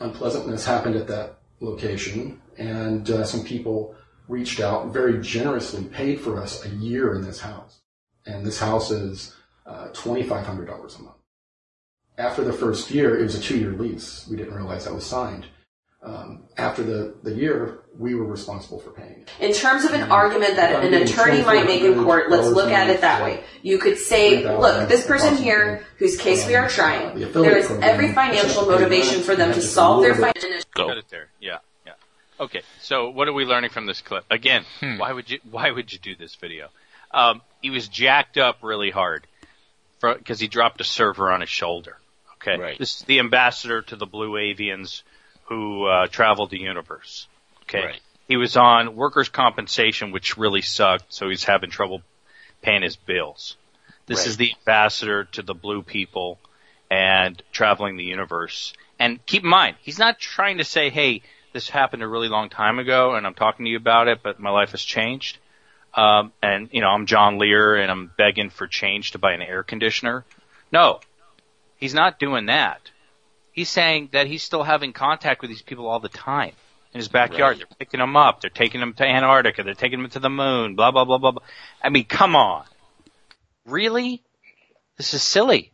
[0.00, 3.94] unpleasantness happened at that location, and uh, some people
[4.28, 7.80] reached out and very generously paid for us a year in this house.
[8.26, 9.34] And this house is
[9.66, 11.16] uh, $2,500 a month.
[12.18, 14.28] After the first year, it was a two-year lease.
[14.30, 15.46] We didn't realize that was signed.
[16.02, 19.24] Um, after the, the year, we were responsible for paying.
[19.38, 22.88] In terms of an argument that an attorney might make in court, let's look at
[22.88, 23.42] it that way.
[23.62, 28.12] You could say, look, this person here, whose case we are trying, there is every
[28.12, 30.70] financial motivation for them to solve their financial.
[30.74, 31.28] Cut it there.
[31.40, 31.58] Yeah, yeah.
[32.40, 34.24] Okay, so what are we learning from this clip?
[34.30, 36.68] Again, why would you why would you do this video?
[37.10, 39.26] Um, he was jacked up really hard
[40.00, 41.98] because he dropped a server on his shoulder.
[42.36, 42.78] Okay, Right.
[42.78, 45.02] this is the ambassador to the Blue Avians
[45.44, 47.26] who uh, traveled the universe.
[47.64, 48.00] Okay, Right.
[48.26, 52.00] he was on workers' compensation, which really sucked, so he's having trouble
[52.62, 53.56] paying his bills.
[54.06, 54.26] This Right.
[54.28, 56.38] is the ambassador to the blue people
[56.90, 58.72] and traveling the universe.
[58.98, 61.22] And keep in mind, he's not trying to say, hey,
[61.52, 64.40] this happened a really long time ago and I'm talking to you about it, but
[64.40, 65.38] my life has changed.
[65.94, 69.42] Um, and, you know, I'm John Lear and I'm begging for change to buy an
[69.42, 70.24] air conditioner.
[70.70, 71.00] No,
[71.76, 72.90] he's not doing that.
[73.52, 76.52] He's saying that he's still having contact with these people all the time
[76.92, 77.58] in his backyard.
[77.58, 77.66] Right.
[77.68, 78.40] They're picking him up.
[78.40, 79.64] They're taking him to Antarctica.
[79.64, 80.76] They're taking him to the moon.
[80.76, 81.32] Blah blah blah blah.
[81.32, 81.42] blah.
[81.82, 82.64] I mean, come on,
[83.66, 84.22] really?
[84.96, 85.72] This is silly.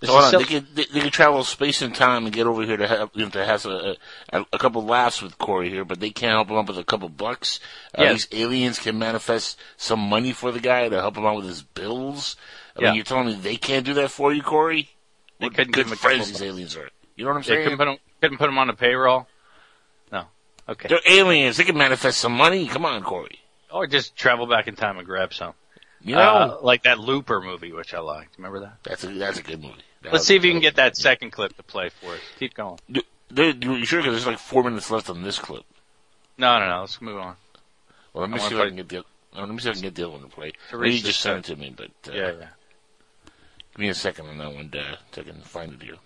[0.00, 0.60] This So hold is on, they silly.
[0.60, 3.24] could they, they could travel space and time and get over here to have you
[3.24, 3.96] know, to have a,
[4.32, 6.84] a, a couple laughs with Corey here, but they can't help him out with a
[6.84, 7.58] couple bucks.
[7.98, 8.26] Uh, Yes.
[8.26, 11.62] These aliens can manifest some money for the guy to help him out with his
[11.62, 12.36] bills.
[12.76, 12.86] I Yeah.
[12.88, 14.90] mean, you're telling me they can't do that for you, Corey?
[15.40, 16.90] They What couldn't good give him a friends these aliens are.
[17.16, 17.62] You know what I'm They saying?
[17.64, 19.26] couldn't put him couldn't put him on a payroll.
[20.12, 20.24] No.
[20.68, 20.88] Okay.
[20.88, 21.56] They're aliens.
[21.56, 22.68] They can manifest some money.
[22.68, 23.40] Come on, Corey.
[23.72, 25.54] Or just travel back in time and grab some.
[26.00, 28.36] You know, Uh, like that Looper movie, which I liked.
[28.38, 28.78] Remember that?
[28.84, 29.82] that's a that's a good movie.
[30.08, 32.20] That Let's see if you can get that second clip to play for us.
[32.38, 32.78] Keep going.
[32.90, 33.02] Do-
[33.32, 34.00] do- You sure?
[34.00, 35.64] Because there's like four minutes left on this clip.
[36.38, 36.80] No, no, no.
[36.80, 37.36] Let's move on.
[38.12, 39.04] Well, let me I see if I can get the.
[39.36, 40.52] Let me see if I can get the other one to play.
[40.70, 42.46] To Maybe you just sent it to me, but uh, Yeah, yeah.
[43.72, 45.96] give me a second on that one uh, so I can find it here.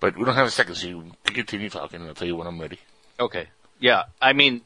[0.00, 2.34] But we don't have a second, so you can continue talking, and I'll tell you
[2.34, 2.78] when I'm ready.
[3.20, 3.46] Okay.
[3.78, 4.04] Yeah.
[4.20, 4.62] I mean,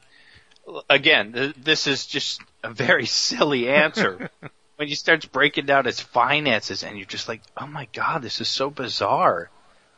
[0.89, 4.31] again, th- this is just a very silly answer.
[4.77, 8.41] When you start breaking down his finances and you're just like, oh my god, this
[8.41, 9.51] is so bizarre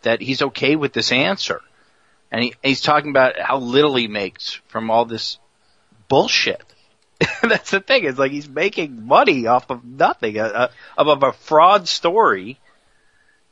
[0.02, 1.60] that he's okay with this answer.
[2.30, 5.38] And he, he's talking about how little he makes from all this
[6.09, 6.62] bullshit.
[7.42, 8.05] That's the thing.
[8.05, 12.60] It's like he's making money off of nothing, uh, uh, of a fraud story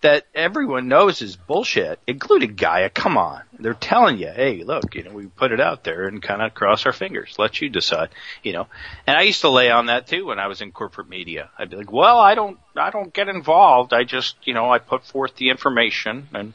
[0.03, 2.91] that everyone knows is bullshit, including Gaia.
[2.91, 3.43] Come on.
[3.59, 6.55] They're telling you, hey, look, you know, we put it out there and kind of
[6.55, 7.37] cross our fingers.
[7.39, 8.11] Let you decide,
[8.43, 8.67] you know.
[9.07, 11.51] And I used to lay on that too when I was in corporate media.
[11.59, 13.95] I'd be like, well, I don't, I don't get involved.
[13.95, 16.53] I just, you know, I put forth the information and,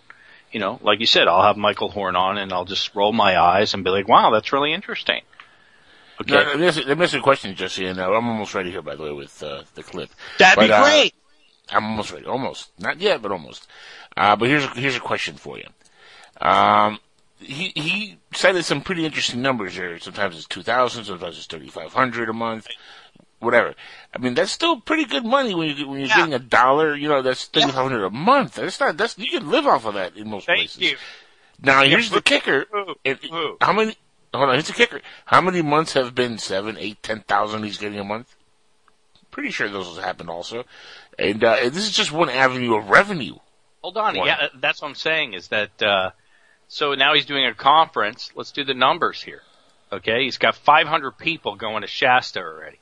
[0.52, 3.40] you know, like you said, I'll have Michael Horn on and I'll just roll my
[3.40, 5.22] eyes and be like, wow, that's really interesting.
[6.22, 6.34] Okay.
[6.36, 8.28] Now, let, me ask, you- let me ask you a question, Jesse, and uh, I'm
[8.28, 10.12] almost ready here, by the way, with uh, the clip.
[10.38, 11.16] That'd be But, uh, great.
[11.72, 12.26] I'm almost ready.
[12.26, 12.72] Almost.
[12.80, 13.68] Not yet, but almost.
[14.16, 15.68] Uh, but here's a, here's a question for you.
[16.46, 17.00] Um,
[17.40, 19.98] he he cited some pretty interesting numbers here.
[20.00, 22.68] Sometimes it's two thousand, sometimes it's thirty five hundred a month,
[23.40, 23.74] whatever.
[24.14, 26.96] I mean, that's still pretty good money when you when you're getting a dollar.
[26.96, 28.56] You know, that's thirty five hundred a month.
[28.56, 30.82] That's not that's you can live off of that in most Thank places.
[30.82, 30.98] you.
[31.62, 32.66] Now here's the kicker.
[33.04, 33.20] It-
[33.62, 33.96] how many?
[34.34, 35.02] Hold on, here's the kicker.
[35.26, 37.64] How many months have been seven, eight, ten thousand?
[37.64, 38.36] He's getting a month.
[39.32, 40.66] Pretty sure those happened also,
[41.18, 43.36] and uh, this is just one avenue of revenue.
[43.82, 44.18] Hold on.
[44.18, 44.28] One.
[44.28, 46.12] Yeah, that's what I'm saying is that, uh,
[46.68, 48.32] so now he's doing a conference.
[48.36, 49.42] Let's do the numbers here.
[49.92, 50.24] Okay.
[50.24, 52.80] He's got 500 people going to Shasta already.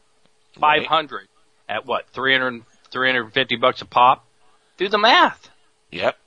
[0.60, 1.28] 500
[1.68, 2.08] at what?
[2.10, 4.26] 300, 350 bucks a pop?
[4.78, 5.50] Do the math.
[5.92, 6.18] Yep.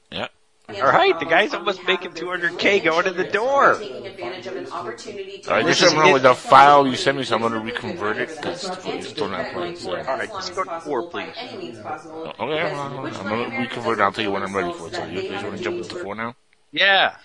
[0.81, 1.19] All right.
[1.19, 3.78] The guy's almost making 200k going in the door.
[3.78, 6.97] Taking advantage of an opportunity to All right, there's something wrong with the file you
[6.97, 9.77] sent me, so I'm going to reconvert it because it's still not playing.
[9.77, 9.97] So.
[9.97, 10.32] All right.
[10.32, 11.32] Let's go to four, please.
[11.36, 12.35] any means possible.
[12.39, 14.03] Okay, I'm going to reconvert it.
[14.03, 14.94] I'll tell you when I'm ready for it.
[14.94, 16.35] So you guys want to jump into four now?
[16.70, 17.16] Yeah.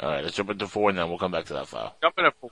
[0.00, 1.94] All right, let's jump into four, and then we'll come back to that file.
[2.02, 2.50] Jump in a four.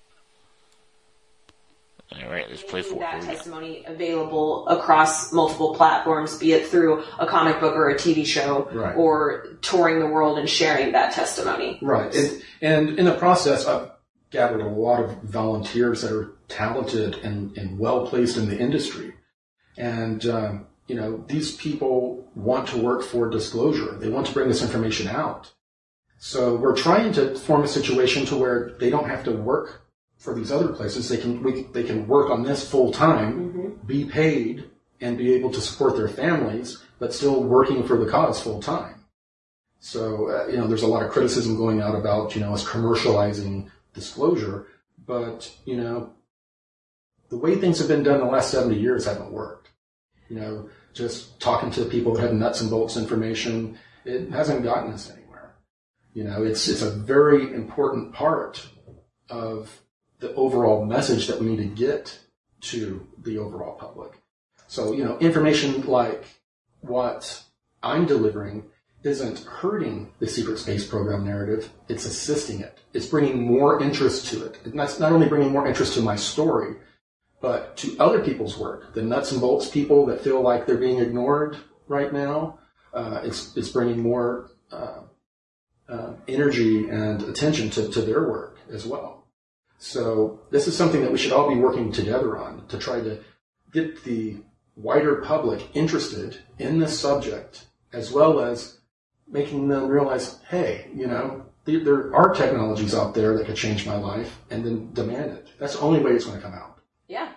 [2.12, 7.26] All right, let's play for that testimony available across multiple platforms, be it through a
[7.26, 8.96] comic book or a TV show, Right.
[8.96, 11.78] or touring the world and sharing that testimony.
[11.80, 12.12] Right.
[12.14, 13.92] And, and in the process, I've
[14.30, 19.14] gathered a lot of volunteers that are talented and, and well placed in the industry.
[19.76, 23.96] And, um, you know, these people want to work for disclosure.
[23.96, 25.52] They want to bring this information out.
[26.18, 29.86] So we're trying to form a situation to where they don't have to work
[30.20, 31.08] for these other places.
[31.08, 34.70] They can, we, they can work on this full time, be paid,
[35.00, 39.06] and be able to support their families, but still working for the cause full time.
[39.78, 42.68] So, uh, you know, there's a lot of criticism going out about, you know, us
[42.68, 44.66] commercializing disclosure,
[45.06, 46.12] but, you know,
[47.30, 49.70] the way things have been done in the last 70 years haven't worked.
[50.28, 54.92] You know, just talking to people that have nuts and bolts information, it hasn't gotten
[54.92, 55.56] us anywhere.
[56.12, 58.68] You know, it's, it's a very important part
[59.30, 59.80] of
[60.20, 62.18] the overall message that we need to get
[62.60, 64.20] to the overall public.
[64.68, 66.24] So, you know, information like
[66.80, 67.42] what
[67.82, 68.64] I'm delivering
[69.02, 72.78] isn't hurting the secret space program narrative, it's assisting it.
[72.92, 74.58] It's bringing more interest to it.
[74.64, 76.76] And that's not only bringing more interest to my story,
[77.40, 80.98] but to other people's work, the nuts and bolts people that feel like they're being
[80.98, 81.56] ignored
[81.88, 82.58] right now.
[82.92, 85.00] Uh, it's, it's bringing more uh,
[85.88, 89.19] uh, energy and attention to, to their work as well.
[89.82, 93.18] So this is something that we should all be working together on to try to
[93.72, 94.36] get the
[94.76, 98.78] wider public interested in this subject, as well as
[99.26, 103.86] making them realize, hey, you know, there, there are technologies out there that could change
[103.86, 105.48] my life, and then demand it.
[105.58, 106.78] That's the only way it's going to come out.
[107.08, 107.32] Yeah.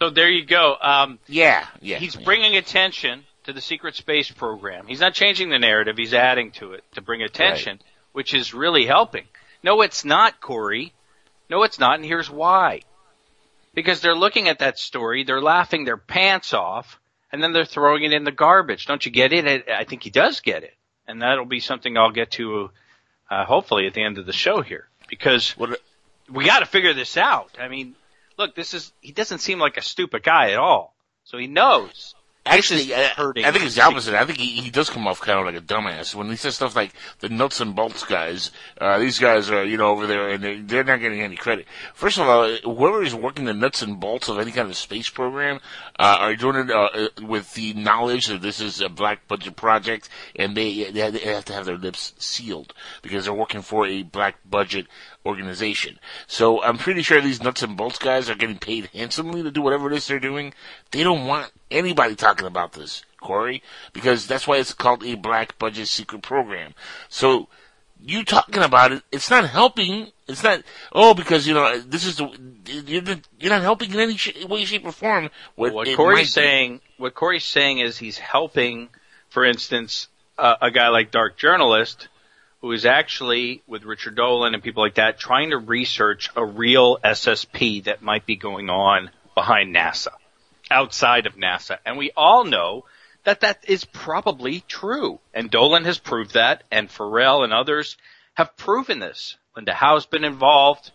[0.00, 0.76] So there you go.
[0.80, 1.98] Um, yeah, yeah.
[1.98, 4.86] He's bringing attention to the secret space program.
[4.86, 5.98] He's not changing the narrative.
[5.98, 7.80] He's adding to it to bring attention,
[8.12, 9.24] which is really helping.
[9.62, 10.94] No, it's not, Corey.
[11.52, 12.80] No, it's not, and here's why.
[13.74, 16.98] Because they're looking at that story, they're laughing their pants off,
[17.30, 18.86] and then they're throwing it in the garbage.
[18.86, 19.46] Don't you get it?
[19.46, 20.74] I I think he does get it,
[21.06, 22.70] and that'll be something I'll get to,
[23.30, 24.88] uh, hopefully at the end of the show here.
[25.10, 25.54] Because
[26.26, 27.50] we got to figure this out.
[27.60, 27.96] I mean,
[28.38, 32.14] look, this is he doesn't seem like a stupid guy at all, so he knows.
[32.44, 34.14] Actually, I, I think it's the opposite.
[34.14, 36.56] I think he, he does come off kind of like a dumbass when he says
[36.56, 38.50] stuff like the nuts and bolts guys.
[38.80, 41.66] Uh, these guys are, you know, over there and they're, they're not getting any credit.
[41.94, 45.08] First of all, whoever is working the nuts and bolts of any kind of space
[45.08, 45.60] program
[46.00, 50.08] uh, are doing it uh, with the knowledge that this is a black budget project,
[50.34, 54.02] and they they they have to have their lips sealed because they're working for a
[54.02, 54.88] black budget
[55.24, 55.98] organization.
[56.26, 59.62] So I'm pretty sure these nuts and bolts guys are getting paid handsomely to do
[59.62, 60.52] whatever it is they're doing.
[60.90, 63.62] They don't want anybody talking about this, Corey,
[63.92, 66.74] because that's why it's called a black budget secret program.
[67.08, 67.48] So
[68.04, 70.08] you talking about it, it's not helping.
[70.26, 70.62] It's not,
[70.92, 72.28] oh, because, you know, this is the,
[72.86, 75.30] you're, the- you're not helping in any sh- way, shape, or form.
[75.54, 78.88] What, what Corey's saying, what Corey's saying is he's helping,
[79.28, 80.08] for instance,
[80.38, 82.08] uh, a guy like Dark Journalist,
[82.62, 86.96] who is actually with Richard Dolan and people like that, trying to research a real
[86.98, 90.12] SSP that might be going on behind NASA,
[90.70, 92.84] outside of NASA, and we all know
[93.24, 95.20] that that is probably true.
[95.34, 97.96] And Dolan has proved that, and Farrell and others
[98.34, 99.36] have proven this.
[99.56, 100.90] Linda Howe's been involved.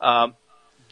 [0.00, 0.34] Um,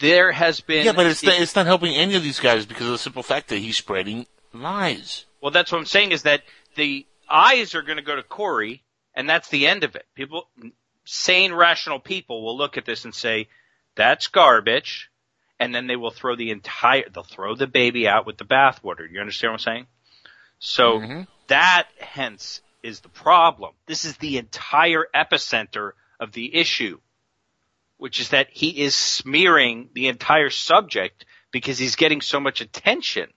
[0.00, 2.86] there has been Yeah, but it's, not, it's not helping any of these guys because
[2.86, 5.24] of the simple fact that he's spreading lies.
[5.40, 6.42] Well, that's what I'm saying is that
[6.76, 8.82] the eyes are going to go to Corey,
[9.14, 10.06] and that's the end of it.
[10.14, 10.48] People,
[11.04, 13.48] sane, rational people will look at this and say,
[13.94, 15.10] "That's garbage,"
[15.58, 19.10] and then they will throw the entire, they'll throw the baby out with the bathwater.
[19.10, 19.86] You understand what I'm saying?
[20.58, 21.22] So mm-hmm.
[21.48, 23.72] that, hence, is the problem.
[23.86, 26.98] This is the entire epicenter of the issue,
[27.96, 33.30] which is that he is smearing the entire subject because he's getting so much attention.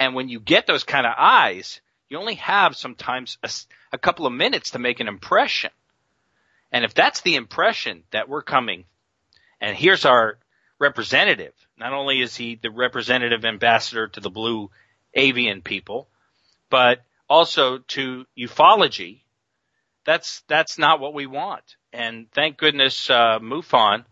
[0.00, 3.50] And when you get those kind of eyes, you only have sometimes a,
[3.92, 5.70] a couple of minutes to make an impression.
[6.72, 8.84] And if that's the impression that we're coming,
[9.60, 10.38] and here's our
[10.78, 14.70] representative, not only is he the representative ambassador to the blue
[15.14, 16.08] avian people,
[16.70, 19.20] but also to ufology,
[20.04, 21.76] that's, that's not what we want.
[21.92, 24.04] And thank goodness, uh, MUFON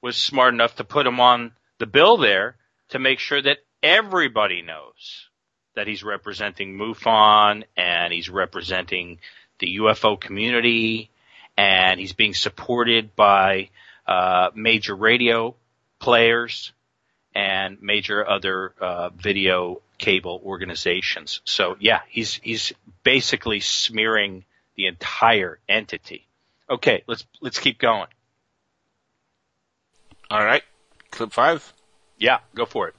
[0.00, 2.56] was smart enough to put him on the bill there
[2.90, 5.28] to make sure that everybody knows
[5.74, 9.18] that he's representing MUFON and he's representing
[9.58, 11.10] the UFO community
[11.56, 13.70] and he's being supported by
[14.06, 15.54] uh, major radio
[15.98, 16.72] players
[17.34, 21.40] and major other uh, video cable organizations.
[21.44, 22.72] So yeah, he's he's
[23.02, 24.44] basically smearing
[24.76, 26.26] the entire entity.
[26.68, 28.08] Okay, let's let's keep going.
[30.30, 30.62] All right.
[31.10, 31.72] clip five?
[32.18, 32.94] Yeah, go for it.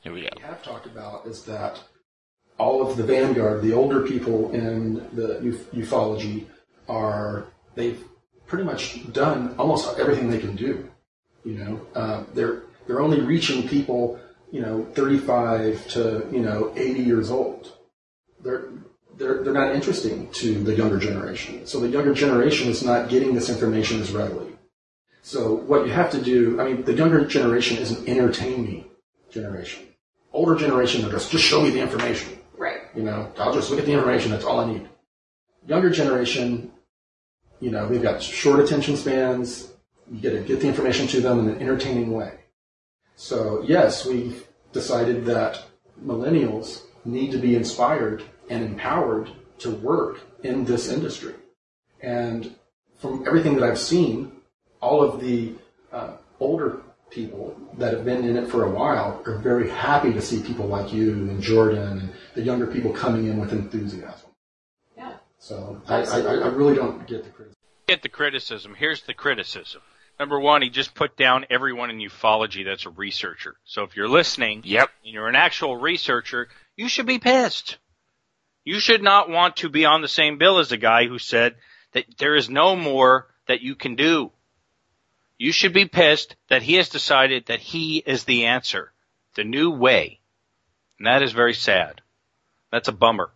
[0.00, 0.28] Here we go.
[0.36, 1.80] we have talked about is that
[2.58, 6.46] all of the vanguard, the older people in the uf- ufology,
[6.88, 8.02] are they've
[8.46, 10.90] pretty much done almost everything they can do.
[11.44, 14.18] You know, uh, they're they're only reaching people,
[14.50, 17.72] you know, 35 to you know 80 years old.
[18.42, 18.68] They're
[19.16, 21.66] they're they're not interesting to the younger generation.
[21.66, 24.52] So the younger generation is not getting this information as readily.
[25.22, 28.86] So what you have to do, I mean, the younger generation is an entertain me
[29.30, 29.86] generation.
[30.32, 32.37] Older generation are just just show me the information.
[32.94, 34.30] You know, I'll just look at the information.
[34.30, 34.88] That's all I need.
[35.66, 36.72] Younger generation,
[37.60, 39.72] you know, they've got short attention spans.
[40.10, 42.32] You get to get the information to them in an entertaining way.
[43.16, 45.62] So yes, we've decided that
[46.04, 51.34] millennials need to be inspired and empowered to work in this industry.
[52.00, 52.54] And
[52.98, 54.32] from everything that I've seen,
[54.80, 55.54] all of the
[55.92, 60.20] uh, older people that have been in it for a while are very happy to
[60.20, 64.30] see people like you and Jordan and the younger people coming in with enthusiasm.
[64.96, 65.14] Yeah.
[65.38, 67.60] So I, I, I really don't get the criticism.
[67.86, 68.74] Get the criticism.
[68.74, 69.80] Here's the criticism.
[70.18, 73.56] Number one, he just put down everyone in ufology that's a researcher.
[73.64, 77.78] So if you're listening, yep, and you're an actual researcher, you should be pissed.
[78.64, 81.54] You should not want to be on the same bill as the guy who said
[81.92, 84.32] that there is no more that you can do.
[85.38, 88.92] You should be pissed that he has decided that he is the answer,
[89.36, 90.18] the new way.
[90.98, 92.00] And that is very sad.
[92.72, 93.30] That's a bummer.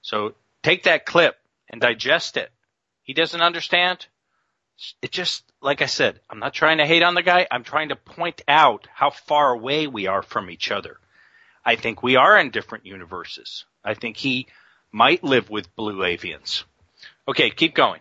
[0.00, 1.36] So take that clip
[1.68, 2.50] and digest it.
[3.02, 4.06] He doesn't understand.
[5.02, 7.46] It just, like I said, I'm not trying to hate on the guy.
[7.50, 10.98] I'm trying to point out how far away we are from each other.
[11.64, 13.64] I think we are in different universes.
[13.84, 14.46] I think he
[14.92, 16.64] might live with blue avians.
[17.28, 18.00] Okay, keep going.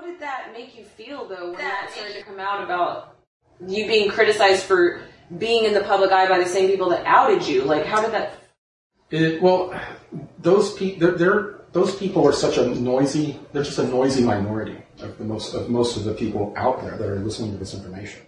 [0.00, 3.18] How did that make you feel though when that started to come out about
[3.66, 5.02] you being criticized for
[5.36, 7.64] being in the public eye by the same people that outed you?
[7.64, 8.32] Like, how did that?
[9.10, 9.78] It, well,
[10.38, 13.38] those people, they're, they're, those people are such a noisy.
[13.52, 16.96] They're just a noisy minority of the most of most of the people out there
[16.96, 18.22] that are listening to this information.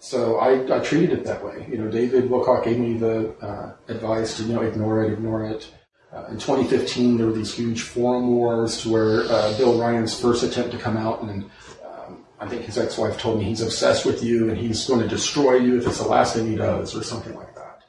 [0.00, 1.66] So I, I treated it that way.
[1.70, 5.46] You know, David Wilcock gave me the uh, advice to you know ignore it, ignore
[5.46, 5.70] it.
[6.12, 10.72] Uh, in 2015, there were these huge forum wars where uh, Bill Ryan's first attempt
[10.72, 11.50] to come out, and
[11.84, 15.08] um, I think his ex-wife told me he's obsessed with you and he's going to
[15.08, 17.82] destroy you if it's the last thing he does, or something like that.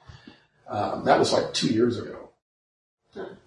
[0.68, 2.30] Um, that was like two years ago.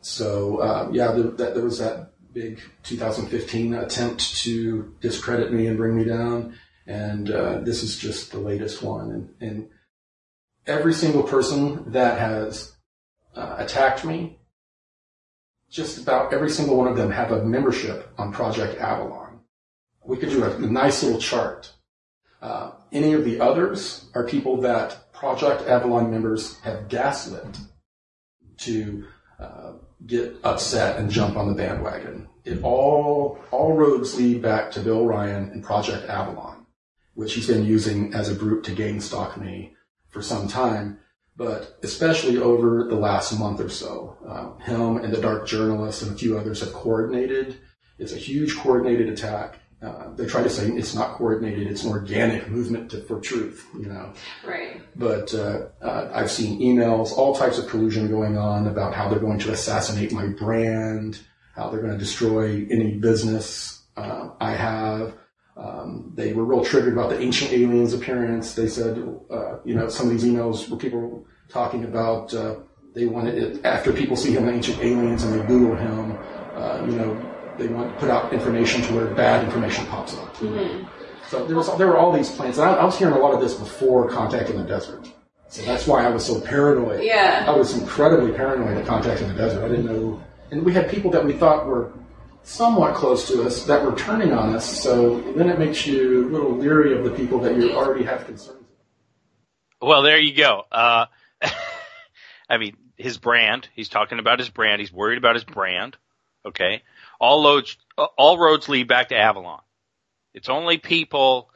[0.00, 5.76] So uh, yeah, the, that, there was that big 2015 attempt to discredit me and
[5.76, 9.10] bring me down, and uh, this is just the latest one.
[9.10, 9.68] And, and
[10.66, 12.74] every single person that has
[13.36, 14.38] uh, attacked me
[15.72, 19.40] just about every single one of them have a membership on Project Avalon.
[20.04, 21.72] We could do a, nice little chart.
[22.42, 27.56] Uh, any of the others are people that Project Avalon members have gaslit
[28.58, 29.06] to
[29.40, 29.72] uh,
[30.06, 32.28] get upset and jump on the bandwagon.
[32.44, 36.66] It all all roads lead back to Bill Ryan and Project Avalon,
[37.14, 39.74] which he's been using as a group to gain stock me
[40.08, 40.98] for some time
[41.36, 46.12] but especially over the last month or so, um, him and the Dark Journalist and
[46.12, 47.58] a few others have coordinated.
[47.98, 49.58] It's a huge coordinated attack.
[49.82, 53.66] Uh, they try to say it's not coordinated; it's an organic movement to, for truth,
[53.74, 54.12] you know.
[54.46, 54.80] Right.
[54.94, 59.18] But uh, uh, I've seen emails, all types of collusion going on about how they're
[59.18, 61.18] going to assassinate my brand,
[61.56, 65.14] how they're going to destroy any business uh, I have.
[65.56, 68.54] Um, they were real triggered about the ancient aliens appearance.
[68.54, 68.98] They said,
[69.30, 72.56] uh, you know, some of these emails where people were talking about uh,
[72.94, 76.18] they wanted it after people see him ancient aliens and they Google him,
[76.54, 80.34] uh, you know, they want to put out information to where bad information pops up.
[80.36, 80.86] Mm-hmm.
[81.28, 83.32] So there was there were all these plans, and I, I was hearing a lot
[83.32, 85.08] of this before Contact in the Desert.
[85.48, 87.04] So that's why I was so paranoid.
[87.04, 87.44] Yeah.
[87.46, 89.64] I was incredibly paranoid at Contact in the Desert.
[89.64, 91.92] I didn't know, and we had people that we thought were
[92.42, 94.82] somewhat close to us that were turning on us.
[94.82, 98.26] So then it makes you a little leery of the people that you already have
[98.26, 98.58] concerns.
[99.80, 100.62] Well, there you go.
[100.70, 101.06] Uh,
[102.48, 103.68] I mean, his brand.
[103.74, 104.80] He's talking about his brand.
[104.80, 105.96] He's worried about his brand.
[106.44, 106.82] Okay.
[107.20, 109.60] All roads, all roads lead back to Avalon.
[110.34, 111.50] It's only people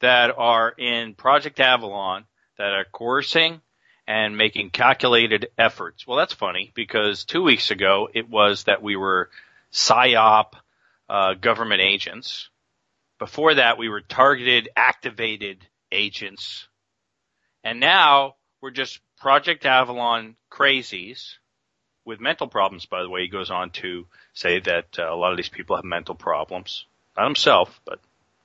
[0.00, 2.24] that are in Project Avalon
[2.58, 3.60] that are coercing
[4.06, 6.06] and making calculated efforts.
[6.06, 9.30] Well, that's funny because two weeks ago it was that we were
[9.72, 10.52] psyop
[11.08, 12.48] uh, government agents.
[13.18, 16.68] Before that, we were targeted, activated agents,
[17.62, 21.34] and now we're just Project Avalon crazies
[22.04, 22.86] with mental problems.
[22.86, 25.76] By the way, he goes on to say that uh, a lot of these people
[25.76, 26.86] have mental problems.
[27.16, 28.00] Not himself, but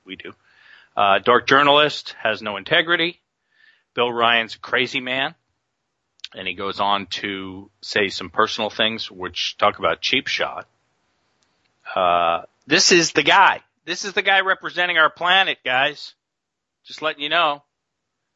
[0.05, 0.33] we do.
[0.95, 3.21] Uh, dark journalist has no integrity.
[3.93, 5.35] Bill Ryan's a crazy man.
[6.33, 10.67] And he goes on to say some personal things, which talk about cheap shot.
[11.93, 13.61] Uh, this is the guy.
[13.85, 16.13] This is the guy representing our planet, guys.
[16.85, 17.63] Just letting you know.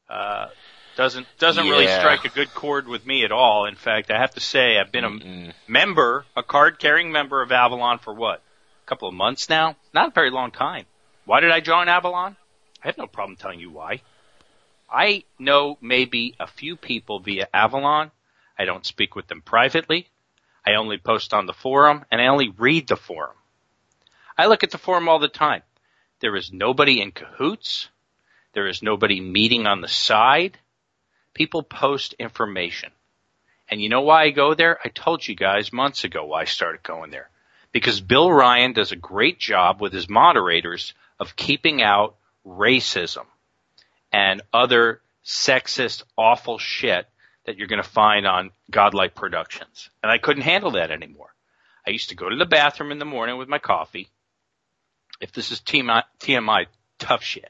[0.09, 0.47] Uh,
[0.95, 3.65] doesn't doesn't really strike a good chord with me at all.
[3.65, 7.51] In fact, I have to say I've been a member, a card carrying member of
[7.51, 8.41] Avalon for what?
[8.85, 9.77] A couple of months now?
[9.93, 10.85] Not a very long time.
[11.25, 12.35] Why did I join Avalon?
[12.83, 14.01] I have no problem telling you why.
[14.91, 18.11] I know maybe a few people via Avalon.
[18.57, 20.09] I don't speak with them privately.
[20.65, 23.35] I only post on the forum and I only read the forum.
[24.39, 25.63] I look at the forum all the time.
[26.21, 27.89] There is nobody in cahoots.
[28.53, 30.57] There is nobody meeting on the side.
[31.33, 32.91] People post information.
[33.67, 34.79] And you know why I go there?
[34.81, 37.29] I told you guys months ago why I started going there.
[37.73, 42.15] Because Bill Ryan does a great job with his moderators of keeping out
[42.47, 43.25] racism
[44.09, 47.09] and other sexist, awful shit
[47.45, 49.89] that you're going to find on Godlike Productions.
[50.01, 51.35] And I couldn't handle that anymore.
[51.85, 54.07] I used to go to the bathroom in the morning with my coffee.
[55.21, 56.65] If this is TMI, TMI
[56.97, 57.49] tough shit.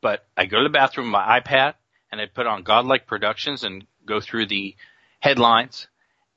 [0.00, 1.74] But I go to the bathroom with my iPad
[2.10, 4.74] and I put on Godlike Productions and go through the
[5.20, 5.86] headlines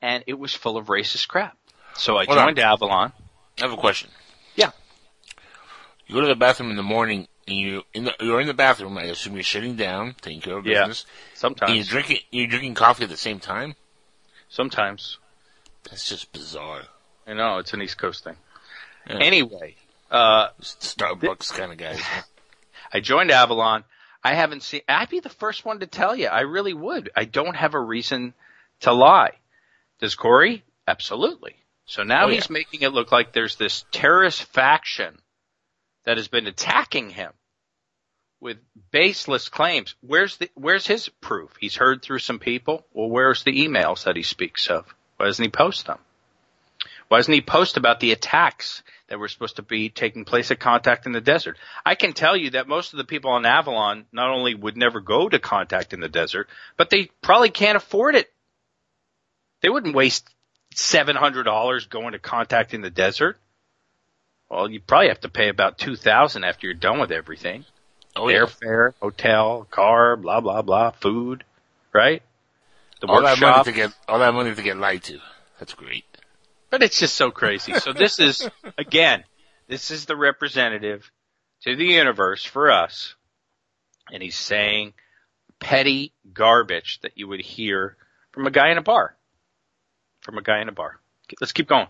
[0.02, 1.58] and it was full of racist crap.
[1.96, 2.48] So I Hold on.
[2.48, 3.12] joined Avalon.
[3.58, 4.10] I have a question.
[4.56, 4.72] Yeah.
[6.08, 8.54] You go to the bathroom in the morning, and you in the you're in the
[8.54, 8.98] bathroom.
[8.98, 10.82] I assume you're sitting down, taking care of Yeah.
[10.86, 11.06] business.
[11.34, 11.70] Sometimes.
[11.70, 12.18] And you're drinking.
[12.32, 13.76] You're drinking coffee at the same time.
[14.50, 15.18] Sometimes.
[15.90, 16.84] That's just bizarre.
[17.28, 18.36] I know, it's an East Coast thing.
[19.08, 19.18] Yeah.
[19.18, 19.76] Anyway,
[20.12, 22.02] uh, Starbucks kind of guys.
[22.94, 23.84] I joined Avalon.
[24.24, 26.28] I haven't seen, I'd be the first one to tell you.
[26.28, 27.12] I really would.
[27.16, 28.34] I don't have a reason
[28.82, 29.34] to lie.
[30.00, 30.64] Does Corey?
[30.88, 31.56] Absolutely.
[31.86, 32.36] So now Oh, yeah.
[32.36, 35.20] he's making it look like there's this terrorist faction
[36.06, 37.32] that has been attacking him
[38.40, 38.58] with
[38.92, 39.96] baseless claims.
[40.02, 41.52] Where's the, where's his proof?
[41.60, 42.86] He's heard through some people.
[42.94, 44.94] Well, where's the emails that he speaks of?
[45.18, 46.00] Why doesn't he post them?
[47.08, 50.60] Why doesn't he post about the attacks that were supposed to be taking place at
[50.60, 51.58] Contact in the Desert?
[51.86, 55.00] I can tell you that most of the people on Avalon not only would never
[55.00, 58.32] go to Contact in the Desert, but they probably can't afford it.
[59.62, 60.28] They wouldn't waste
[60.76, 63.38] $700 going to Contact in the Desert.
[64.50, 67.66] Well, you probably have to pay about 2000 after you're done with everything.
[68.16, 68.40] Oh, yeah.
[68.40, 71.44] Airfare, hotel, car, blah, blah, blah, food,
[71.94, 72.22] right?
[73.02, 75.20] The all that money to get all that money to get lied to.
[75.60, 76.06] That's great.
[76.70, 77.74] But it's just so crazy.
[77.76, 78.48] So this is,
[78.78, 79.24] again,
[79.68, 81.12] this is the representative
[81.64, 83.16] to the universe for us.
[84.12, 84.94] And he's saying
[85.60, 87.98] petty garbage that you would hear
[88.32, 89.16] from a guy in a bar.
[90.22, 91.00] From a guy in a bar.
[91.40, 91.88] Let's keep going.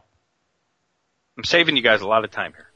[1.37, 2.67] I'm saving you guys a lot of time here.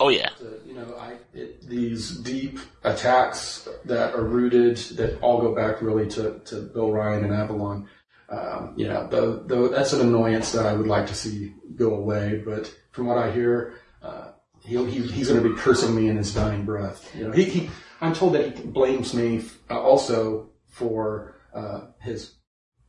[0.00, 0.30] Oh yeah.
[0.64, 6.08] you know, I, it, these deep attacks that are rooted, that all go back really
[6.10, 7.88] to, to Bill Ryan and Avalon.
[8.30, 12.42] Um, know, though, though that's an annoyance that I would like to see go away.
[12.44, 16.34] But from what I hear, uh, he, he's going to be cursing me in his
[16.34, 17.10] dying breath.
[17.16, 22.34] You know, he, he I'm told that he blames me uh, also for uh, his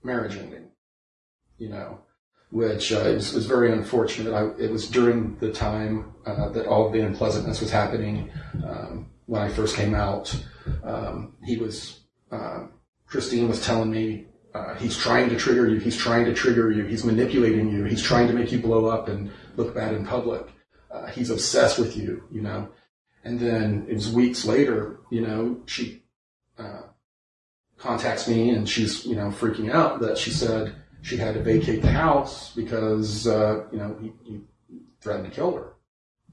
[0.03, 0.71] marriage ending.
[1.57, 1.99] You know,
[2.51, 4.33] which uh, is, is very unfortunate.
[4.33, 8.31] I, it was during the time uh, that all the unpleasantness was happening.
[8.65, 10.35] Um, when I first came out,
[10.83, 12.01] um, he was
[12.31, 12.67] uh,
[13.07, 14.27] Christine was telling me
[14.59, 15.79] uh, he's trying to trigger you.
[15.79, 16.85] He's trying to trigger you.
[16.85, 17.85] He's manipulating you.
[17.85, 20.45] He's trying to make you blow up and look bad in public.
[20.91, 22.67] Uh, he's obsessed with you, you know.
[23.23, 26.03] And then it was weeks later, you know, she
[26.57, 26.81] uh,
[27.77, 31.81] contacts me and she's, you know, freaking out that she said she had to vacate
[31.81, 34.41] the house because, uh, you know, he, he
[34.99, 35.73] threatened to kill her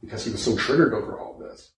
[0.01, 1.73] because he was so triggered over all this.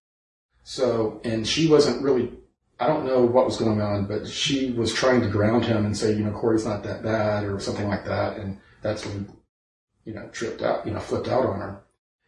[0.63, 2.31] So, and she wasn't really,
[2.79, 5.97] I don't know what was going on, but she was trying to ground him and
[5.97, 8.37] say, you know, Corey's not that bad or something like that.
[8.37, 9.31] And that's when,
[10.05, 11.81] you know, tripped out, you know, flipped out on her.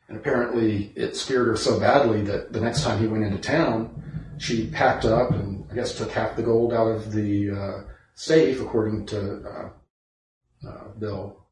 [0.10, 4.36] And apparently it scared her so badly that the next time he went into town,
[4.40, 7.84] she packed up and I guess took half the gold out of the uh,
[8.14, 11.46] safe, according to uh, uh, Bill,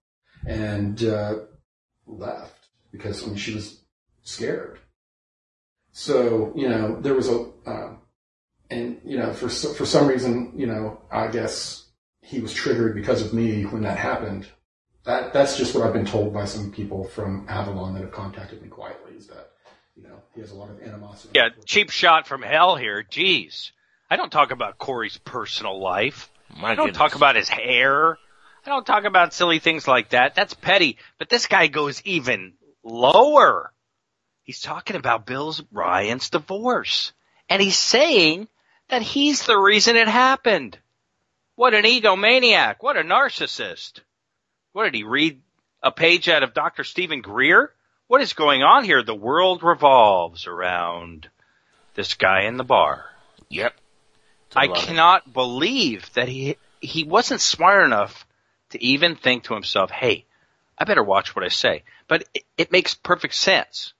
[0.46, 1.36] and uh,
[2.06, 3.82] left because I mean she was
[4.24, 4.80] scared.
[5.92, 7.94] So you know there was a, uh,
[8.70, 11.86] and you know for for some reason you know I guess
[12.22, 14.48] he was triggered because of me when that happened.
[15.06, 18.62] That that's just what I've been told by some people from Avalon that have contacted
[18.62, 19.52] me quietly is that
[19.96, 21.32] you know he has a lot of animosity.
[21.34, 23.04] Yeah, cheap shot from hell here.
[23.10, 23.72] Jeez.
[24.12, 26.32] I don't talk about Corey's personal life.
[26.58, 26.98] My I don't goodness.
[26.98, 28.18] talk about his hair.
[28.66, 30.36] I don't talk about silly things like that.
[30.36, 30.98] That's petty.
[31.18, 33.72] But this guy goes even lower.
[34.44, 37.14] He's talking about Bill Ryan's divorce.
[37.50, 38.48] And he's saying
[38.90, 40.78] that he's the reason it happened.
[41.56, 42.78] What an egomaniac.
[42.80, 44.00] What a narcissist.
[44.74, 45.42] What did he read
[45.82, 46.84] a page out of Dr.
[46.84, 47.74] Stephen Greer?
[48.08, 49.04] What is going on here?
[49.04, 51.30] The world revolves around
[51.96, 53.06] this guy in the bar.
[53.50, 53.74] Yep.
[54.56, 58.26] I cannot believe that he he wasn't smart enough
[58.70, 60.26] to even think to himself, "Hey,
[60.78, 63.94] I better watch what I say." But it, it makes perfect sense.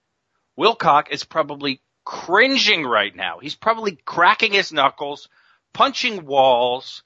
[0.58, 1.80] Wilcock is probably
[2.10, 3.38] cringing right now.
[3.38, 5.28] He's probably cracking his knuckles,
[5.72, 7.04] punching walls.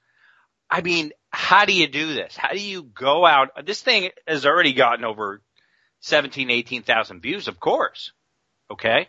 [0.67, 2.35] I mean, how do you do this?
[2.35, 3.49] How do you go out?
[3.67, 5.43] This thing has already gotten over
[5.99, 8.13] 17, 18,000 views, of course.
[8.71, 9.07] Okay.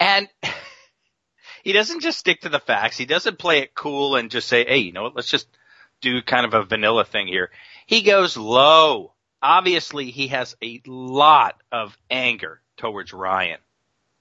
[0.00, 0.28] And
[1.62, 2.98] he doesn't just stick to the facts.
[2.98, 5.14] He doesn't play it cool and just say, Hey, you know what?
[5.14, 5.46] Let's just
[6.00, 7.52] do kind of a vanilla thing here.
[7.86, 9.12] He goes low.
[9.40, 13.60] Obviously he has a lot of anger towards Ryan.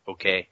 [0.08, 0.48] Okay.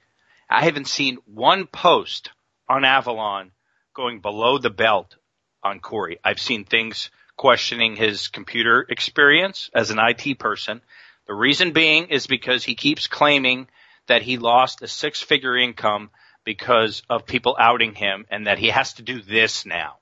[0.48, 2.30] I haven't seen one post
[2.68, 3.52] on Avalon
[3.94, 5.16] going below the belt
[5.62, 6.18] on Corey.
[6.24, 10.80] I've seen things questioning his computer experience as an IT person.
[11.26, 13.68] The reason being is because he keeps claiming
[14.06, 16.10] that he lost a six figure income
[16.44, 19.98] because of people outing him and that he has to do this now.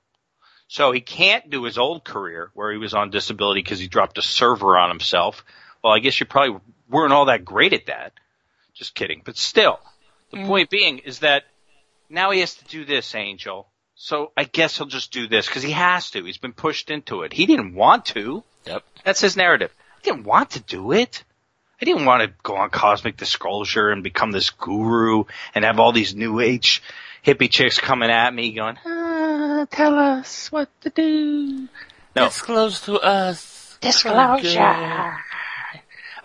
[0.67, 4.17] So he can't do his old career where he was on disability because he dropped
[4.17, 5.43] a server on himself.
[5.83, 6.59] Well, I guess you probably
[6.89, 8.13] weren't all that great at that.
[8.81, 9.21] Just kidding.
[9.23, 9.79] But still,
[10.31, 10.47] the mm.
[10.47, 11.43] point being is that
[12.09, 13.67] now he has to do this, Angel.
[13.93, 16.23] So I guess he'll just do this because he has to.
[16.25, 17.31] He's been pushed into it.
[17.31, 18.43] He didn't want to.
[18.65, 18.83] Yep.
[19.05, 19.69] That's his narrative.
[19.97, 21.23] I didn't want to do it.
[21.79, 25.91] I didn't want to go on Cosmic Disclosure and become this guru and have all
[25.91, 26.81] these new age
[27.23, 31.67] hippie chicks coming at me going, ah, tell us what to do.
[32.15, 32.25] No.
[32.25, 33.77] Disclose to us.
[33.79, 35.19] Disclosure.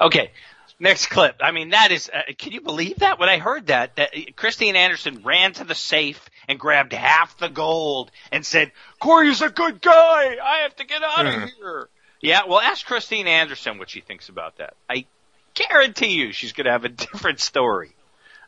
[0.00, 0.30] Okay.
[0.78, 1.36] Next clip.
[1.40, 3.18] I mean, that is, uh, can you believe that?
[3.18, 7.48] When I heard that, that Christine Anderson ran to the safe and grabbed half the
[7.48, 10.36] gold and said, Corey's a good guy.
[10.42, 11.46] I have to get out of hmm.
[11.58, 11.88] here.
[12.20, 14.74] Yeah, well, ask Christine Anderson what she thinks about that.
[14.88, 15.06] I
[15.54, 17.92] guarantee you she's going to have a different story.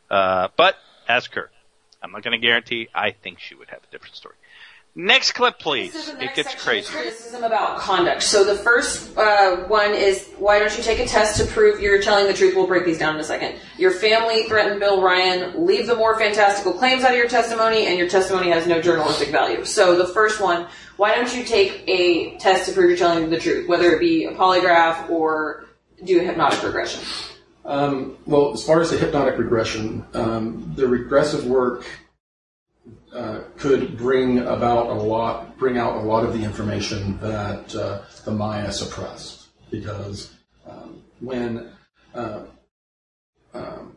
[0.09, 0.75] Uh, but
[1.07, 1.49] ask her.
[2.01, 2.89] I'm not going to guarantee.
[2.93, 4.35] I think she would have a different story.
[4.95, 6.09] Next clip, please.
[6.19, 6.91] It gets crazy.
[6.91, 8.23] Criticism about conduct.
[8.23, 12.01] So the first uh, one is why don't you take a test to prove you're
[12.01, 12.55] telling the truth?
[12.55, 13.55] We'll break these down in a second.
[13.77, 15.65] Your family threatened Bill Ryan.
[15.65, 19.29] Leave the more fantastical claims out of your testimony, and your testimony has no journalistic
[19.29, 19.63] value.
[19.63, 20.67] So the first one,
[20.97, 24.25] why don't you take a test to prove you're telling the truth, whether it be
[24.25, 25.65] a polygraph or
[26.03, 27.01] do a hypnotic regression?
[27.63, 31.85] Um, well, as far as the hypnotic regression, um, the regressive work
[33.13, 38.01] uh, could bring about a lot, bring out a lot of the information that uh,
[38.25, 39.47] the Maya suppressed.
[39.71, 40.33] Because
[40.67, 41.71] um, when
[42.13, 42.41] uh,
[43.53, 43.95] um,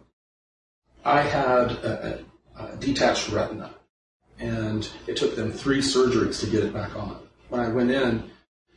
[1.04, 2.24] I had a,
[2.56, 3.74] a, a, detached retina,
[4.38, 7.18] and it took them three surgeries to get it back on.
[7.48, 8.30] When I went in,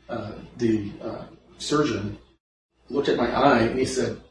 [0.10, 1.26] uh, the uh,
[1.58, 2.18] surgeon
[2.90, 4.22] looked at my eye and he said,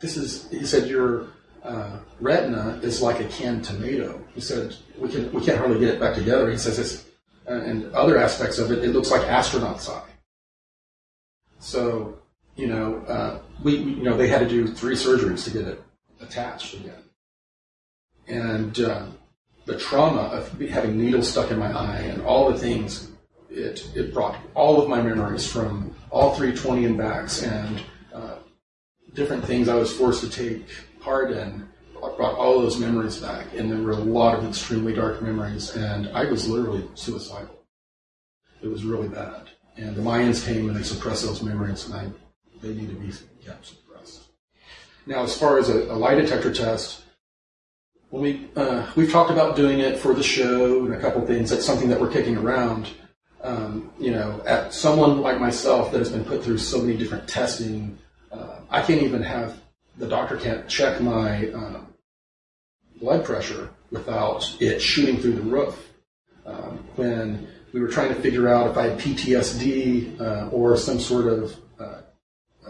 [0.00, 1.28] "This is," he said, "Your
[1.62, 4.22] uh, retina is like a canned tomato.
[4.34, 6.50] He said we can we can't hardly get it back together.
[6.50, 7.04] He says it's
[7.48, 10.10] uh, and other aspects of it, it looks like astronaut's eye.
[11.58, 12.18] So
[12.56, 15.82] you know uh, we you know they had to do three surgeries to get it
[16.20, 17.02] attached again,
[18.26, 19.06] and uh,
[19.68, 23.10] the trauma of having needles stuck in my eye and all the things
[23.50, 27.82] it it brought all of my memories from all 320 and backs and
[28.14, 28.36] uh,
[29.14, 30.66] different things I was forced to take
[31.00, 31.68] part in
[32.18, 36.08] brought all those memories back, and there were a lot of extremely dark memories, and
[36.08, 37.64] I was literally suicidal.
[38.60, 39.48] It was really bad.
[39.76, 42.08] And the Mayans came and they suppressed those memories, and I,
[42.60, 43.12] they need to be
[43.46, 44.22] kept suppressed.
[45.06, 47.02] Now, as far as a, a lie detector test,
[48.10, 51.50] when we uh, we've talked about doing it for the show and a couple things.
[51.50, 52.88] That's something that we're kicking around.
[53.44, 57.28] Um, you know, at someone like myself that has been put through so many different
[57.28, 57.96] testing,
[58.32, 59.60] uh, I can't even have
[59.98, 61.80] the doctor can't check my uh,
[63.00, 65.92] blood pressure without it shooting through the roof.
[66.46, 71.00] Um, when we were trying to figure out if I had PTSD uh, or some
[71.00, 72.00] sort of uh,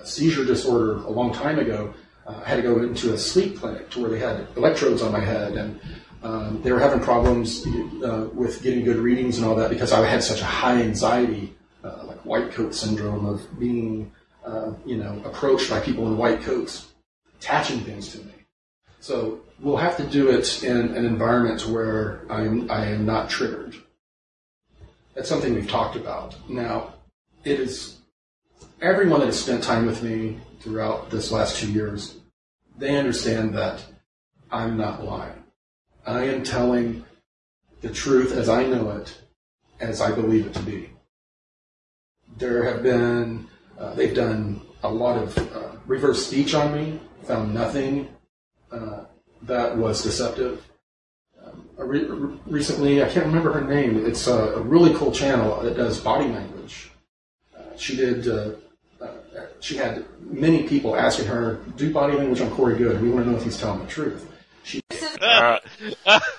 [0.03, 1.95] seizure disorder a long time ago,
[2.27, 5.13] uh, I had to go into a sleep clinic to where they had electrodes on
[5.13, 5.81] my head, and
[6.23, 7.65] um, they were having problems
[8.03, 11.55] uh, with getting good readings and all that because I had such a high anxiety,
[11.83, 14.11] like white coat syndrome of being,
[14.85, 16.89] you know, approached by people in white coats
[17.39, 18.33] attaching things to me.
[19.01, 23.77] So we'll have to do it in an environment where I'm, I am not triggered.
[25.15, 26.37] That's something we've talked about.
[26.49, 26.95] Now,
[27.45, 27.99] it is
[28.81, 32.17] everyone that has spent time with me throughout this last two years,
[32.77, 33.85] they understand that
[34.51, 35.45] I'm not lying.
[36.07, 37.05] I am telling
[37.81, 39.17] the truth as I know it,
[39.81, 40.91] as I believe it to be.
[42.37, 43.47] There have been,
[43.79, 48.09] uh, they've done a lot of uh, reverse speech on me, found nothing
[48.73, 49.05] uh,
[49.43, 50.65] that was deceptive.
[51.45, 52.07] Um, re-
[52.47, 54.05] recently, I can't remember her name.
[54.07, 56.91] It's a, a, really cool channel that does body language.
[57.57, 58.29] Uh, she did.
[58.29, 58.53] Uh,
[59.01, 59.09] uh,
[59.61, 63.01] she had many people asking her, "Do body language on Corey Goode?
[63.01, 64.31] We want to know if he's telling the truth."
[64.65, 64.81] She.
[65.21, 65.59] Uh,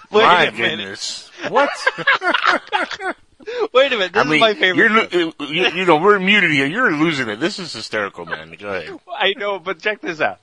[0.10, 1.30] my goodness!
[1.50, 1.70] What?
[3.74, 4.14] Wait a minute.
[4.14, 5.14] This I mean, is my favorite.
[5.14, 6.66] You're, you, you know, we're muted here.
[6.66, 7.40] You're losing it.
[7.40, 8.56] This is hysterical, man.
[8.60, 9.00] Go ahead.
[9.14, 10.40] I know, but check this out.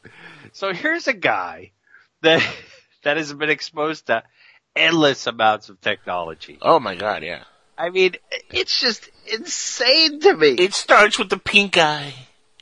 [0.52, 1.72] So here's a guy
[2.22, 2.46] that
[3.04, 4.22] that has been exposed to
[4.74, 6.58] endless amounts of technology.
[6.60, 7.44] Oh my god, yeah.
[7.78, 8.14] I mean,
[8.50, 10.48] it's just insane to me.
[10.52, 12.14] It starts with the pink eye.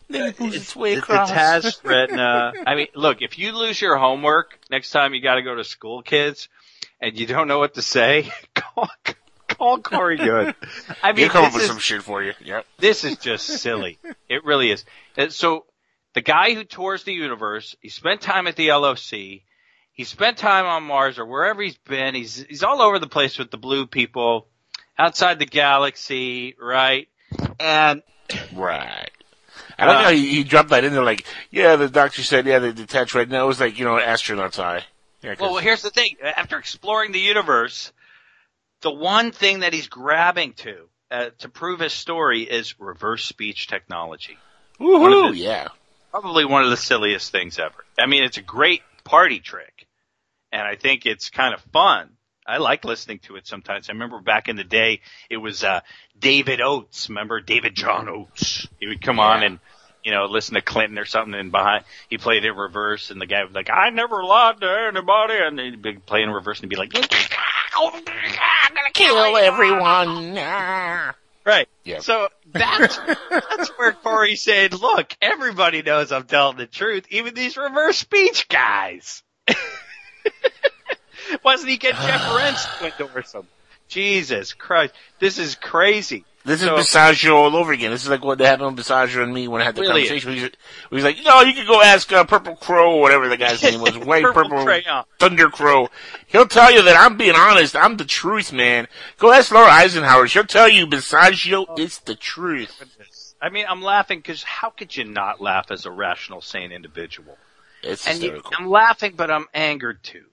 [0.09, 1.28] Then it uh, moves its way the across.
[1.28, 2.52] detached uh, retina.
[2.66, 5.64] I mean, look, if you lose your homework next time you got to go to
[5.64, 6.48] school, kids,
[7.01, 8.90] and you don't know what to say, call,
[9.65, 10.55] call Corey Goode.
[11.03, 12.32] I mean, He'll come up with is- some shit for you.
[12.45, 12.66] Yep.
[12.78, 13.99] this is just silly.
[14.28, 14.85] It really is.
[15.16, 15.65] And so
[16.15, 19.43] the guy who tours the universe, he spent time at the LOC.
[19.93, 22.15] He spent time on Mars or wherever he's been.
[22.15, 24.49] He's he's all over the place with the blue people,
[24.99, 27.09] outside the galaxy, right?
[27.61, 28.03] And
[28.55, 29.11] Right.
[29.78, 32.47] I like Uh, how he, he dropped that in there like, yeah, the doctor said,
[32.47, 33.45] yeah, they detached right now.
[33.45, 34.85] It was like, you know, astronaut's eye.
[35.23, 36.16] Yeah, 'cause- well, here's the thing.
[36.23, 37.93] After exploring the universe,
[38.85, 40.77] the one thing that he's grabbing to
[41.11, 44.36] uh, to prove his story is reverse speech technology.
[44.78, 45.69] One Woohoo, the- yeah.
[46.11, 47.85] probably one of the silliest things ever.
[47.98, 49.86] I mean, it's a great party trick,
[50.52, 52.11] and I think it's kind of fun.
[52.47, 53.89] I like listening to it sometimes.
[53.89, 55.01] I remember back in the day,
[55.31, 55.81] it was uh,
[56.19, 57.09] David Oates.
[57.09, 58.69] Remember David John Oates?
[58.78, 59.59] He would come on and
[60.05, 63.26] you know listen to Clinton or something, and behind he played in reverse, and the
[63.26, 66.68] guy was like, "I never lied to anybody," and he'd be playing in reverse, and
[66.68, 67.02] be like, I'm
[68.74, 70.35] gonna kill everyone.
[71.47, 71.68] Right.
[71.85, 71.98] Yeah.
[72.01, 72.98] So that's
[73.31, 78.48] that's where Corey said, "Look, everybody knows I'm telling the truth, even these reverse speech
[78.48, 79.22] guys."
[81.43, 83.47] Why doesn't he get Jeff Rense to endorse him?
[83.89, 86.24] Jesus Christ, this is crazy.
[86.46, 87.90] This is So- Basiago all over again.
[87.90, 90.02] This is like what happened with Basiago and me when I had the Really?
[90.02, 90.34] conversation.
[90.34, 90.50] He was,
[90.90, 93.62] he was like, no, you can go ask uh, Purple Crow, or whatever the guy's
[93.62, 95.06] name was, White Purple Purple.
[95.18, 95.88] Thunder Crow.
[96.26, 97.74] He'll tell you that I'm being honest.
[97.74, 98.88] I'm the truth, man.
[99.18, 100.28] Go ask Laura Eisenhower.
[100.28, 102.82] She'll tell you Basiago is the truth.
[103.40, 107.38] I mean, I'm laughing because how could you not laugh as a rational, sane individual?
[107.82, 108.42] It's and you.
[108.58, 110.24] I'm laughing, but I'm angered too.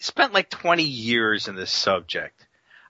[0.00, 2.46] I spent like 20 years in this subject.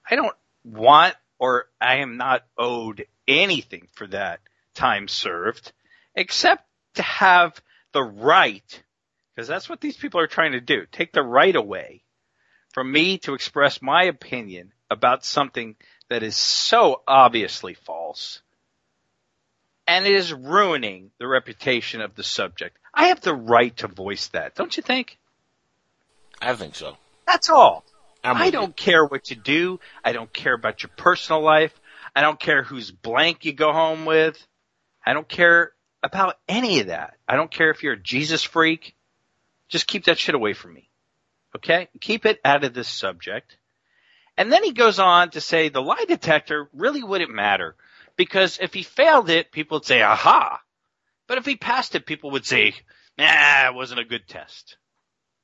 [0.09, 0.35] I don't
[0.65, 4.41] want or I am not owed anything for that
[4.75, 5.73] time served
[6.15, 6.65] except
[6.95, 7.61] to have
[7.93, 8.83] the right,
[9.35, 12.03] because that's what these people are trying to do, take the right away
[12.73, 15.77] from me to express my opinion about something
[16.09, 18.43] that is so obviously false
[19.87, 22.77] and it is ruining the reputation of the subject.
[22.93, 25.19] I have the right to voice that, don't you think?
[26.41, 26.97] I think so.
[27.27, 27.85] That's all.
[28.27, 29.79] I'm I don't care what you do.
[30.05, 31.73] I don't care about your personal life.
[32.15, 34.37] I don't care whose blank you go home with.
[35.05, 35.73] I don't care
[36.03, 37.15] about any of that.
[37.29, 38.97] I don't care if you're a Jesus freak.
[39.69, 40.89] Just keep that shit away from me.
[41.55, 41.89] Okay?
[42.01, 43.57] Keep it out of this subject.
[44.37, 47.77] And then he goes on to say the lie detector really wouldn't matter
[48.17, 50.61] because if he failed it, people would say, aha.
[51.27, 52.75] But if he passed it, people would say,
[53.17, 54.77] nah, it wasn't a good test.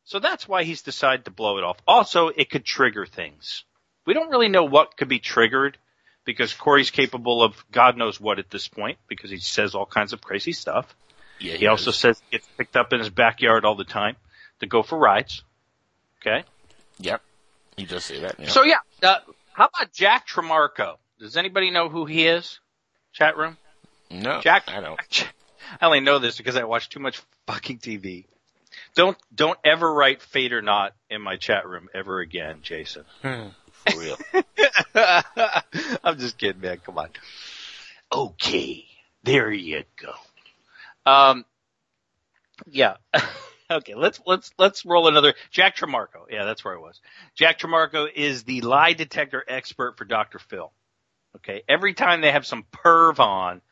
[0.05, 1.79] So that's why he's decided to blow it off.
[1.87, 3.65] Also, it could trigger things.
[4.05, 5.79] We don't really know what could be triggered
[6.25, 10.13] because Corey's capable of God knows what at this point because he says all kinds
[10.13, 10.95] of crazy stuff.
[11.39, 14.17] Yeah, He also says he gets picked up in his backyard all the time
[14.61, 15.43] to go for rides.
[16.21, 16.45] Okay.
[16.99, 17.23] Yep.
[17.77, 18.37] He does say that.
[18.39, 18.49] Yeah.
[18.49, 19.17] So yeah, uh,
[19.53, 20.97] how about Jack Trimarco?
[21.19, 22.61] Does anybody know who he is?
[23.13, 23.57] Chat room?
[24.11, 25.01] no, Jack, I don't.
[25.81, 28.27] I only know this because I watch too much fucking TV.
[28.95, 33.05] Don't don't ever write fate or not in my chat room ever again, Jason.
[33.21, 34.19] For real.
[36.05, 36.79] I'm just kidding, man.
[36.85, 37.09] Come on.
[38.13, 38.85] Okay,
[39.25, 40.13] there you go.
[41.11, 41.45] Um,
[42.67, 42.97] yeah.
[43.71, 45.35] okay, let's let's let's roll another.
[45.51, 46.27] Jack Trimarco.
[46.31, 47.01] Yeah, that's where I was.
[47.35, 50.39] Jack Trimarco is the lie detector expert for Dr.
[50.39, 50.73] Phil.
[51.37, 53.63] Okay, every time they have some perv on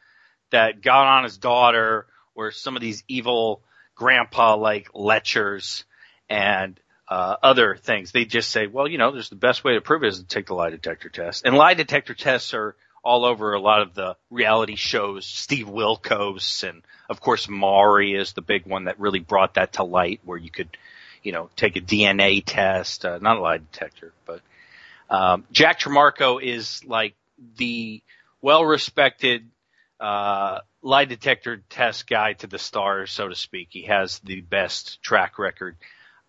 [0.50, 3.62] that got on his daughter or some of these evil
[4.00, 5.84] grandpa like lechers
[6.30, 9.82] and uh, other things, they just say, well, you know, there's the best way to
[9.82, 11.44] prove it is to take the lie detector test.
[11.44, 12.74] And lie detector tests are
[13.04, 15.26] all over a lot of the reality shows.
[15.26, 19.82] Steve Wilkos and of course Maury is the big one that really brought that to
[19.84, 20.74] light where you could,
[21.22, 24.40] you know, take a DNA test, uh, not a lie detector, but
[25.10, 27.14] Um, Jack Trimarco is like
[27.56, 28.00] the
[28.40, 29.50] well-respected
[30.00, 33.68] uh, lie detector test guy to the stars, so to speak.
[33.70, 35.76] He has the best track record.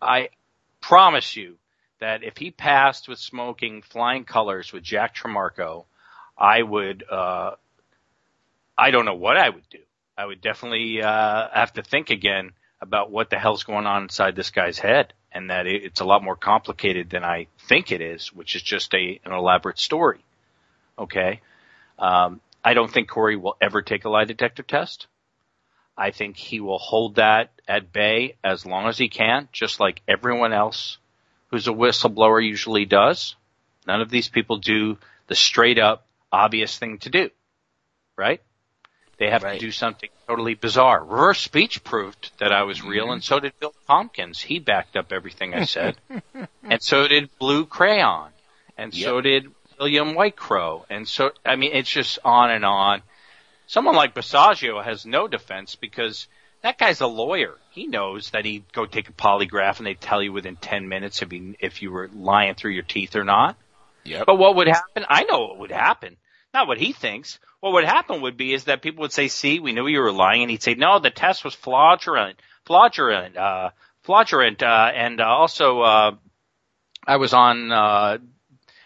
[0.02, 0.30] I
[0.82, 1.56] promise you
[2.00, 5.86] that if he passed with smoking flying colors with Jack Trimarco,
[6.38, 7.04] I would.
[7.10, 7.52] Uh,
[8.78, 9.78] I don't know what I would do.
[10.18, 14.36] I would definitely uh, have to think again about what the hell's going on inside
[14.36, 18.02] this guy's head, and that it, it's a lot more complicated than I think it
[18.02, 20.26] is, which is just a an elaborate story.
[20.98, 21.42] Okay,
[22.00, 25.08] um, I don't think Corey will ever take a lie detector test.
[25.98, 30.02] I think he will hold that at bay as long as he can, just like
[30.08, 30.98] everyone else
[31.48, 33.36] who's a whistleblower usually does.
[33.86, 34.98] None of these people do
[35.28, 37.30] the straight up obvious thing to do,
[38.16, 38.42] right?
[39.18, 39.60] They have right.
[39.60, 41.04] to do something totally bizarre.
[41.04, 43.14] Reverse speech proved that I was real, mm-hmm.
[43.14, 44.42] and so did Bill Tompkins.
[44.42, 45.98] He backed up everything I said,
[46.64, 48.32] and so did Blue Crayon,
[48.78, 49.06] and yep.
[49.06, 49.52] so did
[49.82, 53.02] William Whitecrow, and so I mean it's just on and on.
[53.66, 56.28] Someone like Basiago has no defense because
[56.62, 57.58] that guy's a lawyer.
[57.72, 61.24] He knows that he'd go take a polygraph and they'd tell you within 10 minutes
[61.24, 63.58] if you, if you were lying through your teeth or not.
[64.04, 64.26] Yep.
[64.28, 65.06] But what would happen?
[65.10, 66.18] I know what would happen.
[66.54, 67.40] Not what he thinks.
[67.62, 70.12] What would happen would be is that people would say, see, we knew you were
[70.12, 70.44] lying.
[70.44, 73.70] And he'd say, no, the test was fraudulent, fraudulent, uh,
[74.02, 76.12] fraudulent, uh, and uh, also, uh,
[77.08, 78.18] I was on, uh,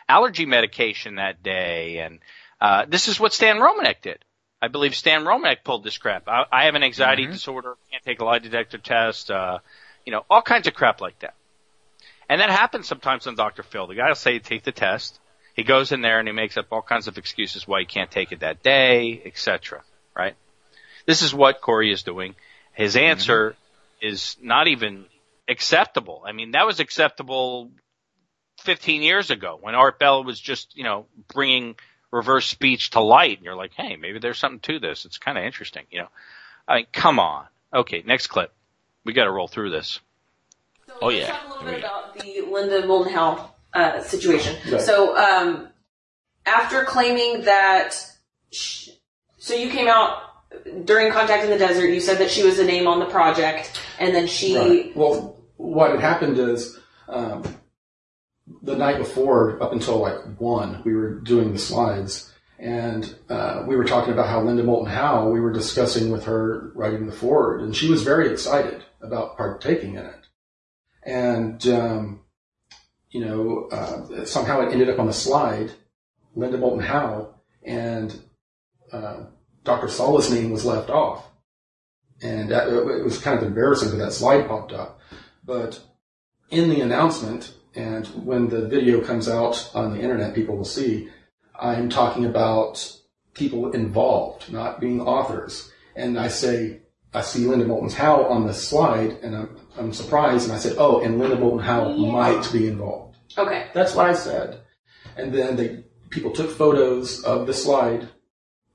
[0.08, 2.00] allergy medication that day.
[2.00, 2.20] And,
[2.62, 4.24] uh, this is what Stan Romanek did.
[4.62, 6.28] I believe Stan Romanek pulled this crap.
[6.28, 7.34] I, I have an anxiety mm-hmm.
[7.34, 9.60] disorder, can't take a lie detector test, uh,
[10.06, 11.36] you know, all kinds of crap like that.
[12.30, 13.64] And that happens sometimes on Dr.
[13.64, 13.88] Phil.
[13.88, 15.20] The guy will say, take the test.
[15.54, 18.12] He goes in there and he makes up all kinds of excuses why he can't
[18.12, 19.84] take it that day, etc.
[20.16, 20.36] Right?
[21.06, 22.36] This is what Corey is doing.
[22.74, 23.06] His mm-hmm.
[23.06, 24.08] answer mm-hmm.
[24.08, 25.06] is not even
[25.48, 26.24] acceptable.
[26.26, 27.70] I mean, that was acceptable
[28.62, 31.76] 15 years ago when Art Bell was just, you know, bringing
[32.12, 33.38] reverse speech to light.
[33.38, 35.06] And you're like, hey, maybe there's something to this.
[35.06, 36.08] It's kind of interesting, you know.
[36.68, 37.46] I mean, come on.
[37.74, 38.54] Okay, next clip.
[39.04, 40.00] We got to roll through this.
[40.88, 41.28] So oh yeah.
[41.28, 44.56] Talk a little bit about the Linda Moulton Howe uh, situation.
[44.72, 44.82] Right.
[44.82, 45.68] So um,
[46.46, 47.96] after claiming that,
[48.52, 48.94] she,
[49.38, 50.22] so you came out
[50.86, 51.90] during Contact in the Desert.
[51.90, 54.58] You said that she was a name on the project, and then she.
[54.58, 54.96] Right.
[54.96, 56.80] Well, what had happened is.
[57.08, 57.44] Um,
[58.62, 63.76] the night before, up until like one, we were doing the slides, and uh, we
[63.76, 65.30] were talking about how Linda Moulton Howe.
[65.30, 69.96] We were discussing with her writing the forward, and she was very excited about partaking
[69.96, 70.28] in it.
[71.04, 72.22] And um,
[73.10, 75.72] you know, uh, somehow it ended up on the slide,
[76.36, 78.20] Linda Moulton Howe, and
[78.92, 79.24] uh,
[79.64, 79.88] Dr.
[79.88, 81.26] Salla's name was left off.
[82.22, 85.00] And that, it was kind of embarrassing that that slide popped up.
[85.44, 85.82] But
[86.50, 91.10] in the announcement, and when the video comes out on the internet, people will see
[91.60, 92.96] I'm talking about
[93.34, 95.72] people involved, not being authors.
[95.96, 96.82] And I say,
[97.14, 100.76] I see Linda Moulton Howe on the slide, and I'm, I'm surprised, and I said,
[100.78, 102.12] oh, and Linda Moulton Howe yeah.
[102.12, 103.18] might be involved.
[103.38, 103.68] Okay.
[103.74, 104.62] That's what I said.
[105.16, 108.10] And then they, people took photos of the slide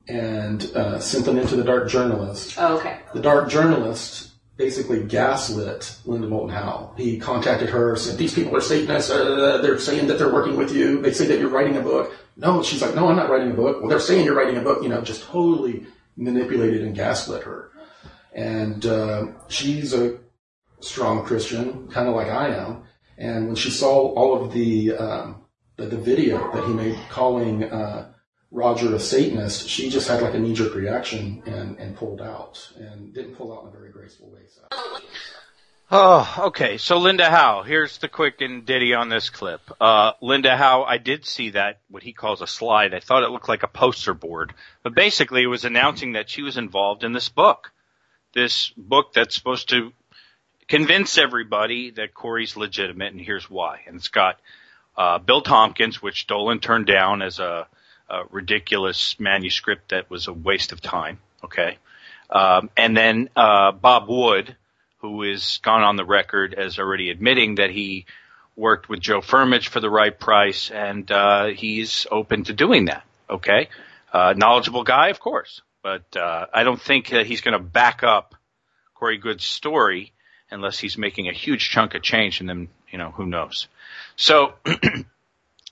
[0.08, 2.56] and uh, sent them into the dark journalist.
[2.58, 3.00] Oh, okay.
[3.12, 4.29] The dark journalist
[4.60, 6.92] basically gaslit Linda Moulton Howe.
[6.98, 10.70] He contacted her, said, these people are Satanists, uh, they're saying that they're working with
[10.70, 12.12] you, they say that you're writing a book.
[12.36, 13.80] No, she's like, no, I'm not writing a book.
[13.80, 15.86] Well, they're saying you're writing a book, you know, just totally
[16.18, 17.70] manipulated and gaslit her.
[18.34, 20.18] And uh, she's a
[20.80, 22.82] strong Christian, kind of like I am.
[23.16, 25.36] And when she saw all of the, um,
[25.76, 28.12] the, the video that he made calling uh,
[28.52, 32.72] Roger a Satanist, she just had like a knee jerk reaction and, and pulled out
[32.76, 34.40] and didn't pull out in a very graceful way.
[34.48, 35.00] So.
[35.92, 36.76] Oh, okay.
[36.76, 39.60] So Linda Howe, here's the quick and ditty on this clip.
[39.80, 42.92] Uh, Linda Howe, I did see that, what he calls a slide.
[42.92, 44.52] I thought it looked like a poster board,
[44.82, 47.72] but basically it was announcing that she was involved in this book.
[48.32, 49.92] This book that's supposed to
[50.68, 53.80] convince everybody that Corey's legitimate and here's why.
[53.86, 54.40] And it's got,
[54.96, 57.66] uh, Bill Tompkins, which Dolan turned down as a,
[58.10, 61.18] a ridiculous manuscript that was a waste of time.
[61.44, 61.78] Okay.
[62.28, 64.56] Um, and then uh, Bob Wood,
[64.98, 68.06] who has gone on the record as already admitting that he
[68.56, 73.04] worked with Joe Firmage for the right price, and uh, he's open to doing that.
[73.28, 73.68] Okay,
[74.12, 78.02] uh, knowledgeable guy, of course, but uh, I don't think that he's going to back
[78.02, 78.34] up
[78.94, 80.12] Corey Goode's story
[80.50, 83.68] unless he's making a huge chunk of change, and then you know who knows.
[84.16, 84.54] So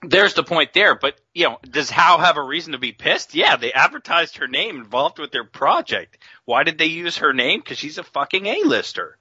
[0.03, 0.95] there's the point there.
[0.95, 3.35] But you know, does Howe have a reason to be pissed?
[3.35, 6.19] Yeah, they advertised her name involved with their project.
[6.45, 7.61] Why did they use her name?
[7.61, 9.19] Because she's a fucking A-lister.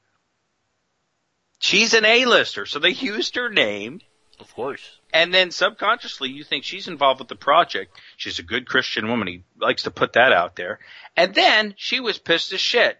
[1.59, 4.01] She's an A-lister, so they used her name
[4.39, 4.99] Of course.
[5.11, 7.99] And then subconsciously you think she's involved with the project.
[8.17, 9.27] She's a good Christian woman.
[9.27, 10.79] He likes to put that out there.
[11.15, 12.97] And then she was pissed as shit.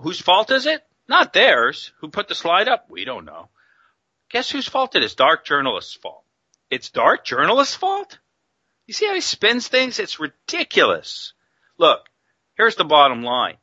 [0.00, 0.84] Whose fault is it?
[1.08, 1.92] Not theirs.
[2.00, 2.88] Who put the slide up?
[2.88, 3.48] We don't know.
[4.28, 5.14] Guess whose fault it is?
[5.14, 6.22] Dark journalist's fault.
[6.70, 8.18] It's dark journalist's fault?
[8.86, 9.98] You see how he spins things?
[9.98, 11.32] It's ridiculous.
[11.78, 12.06] Look,
[12.56, 13.56] here's the bottom line.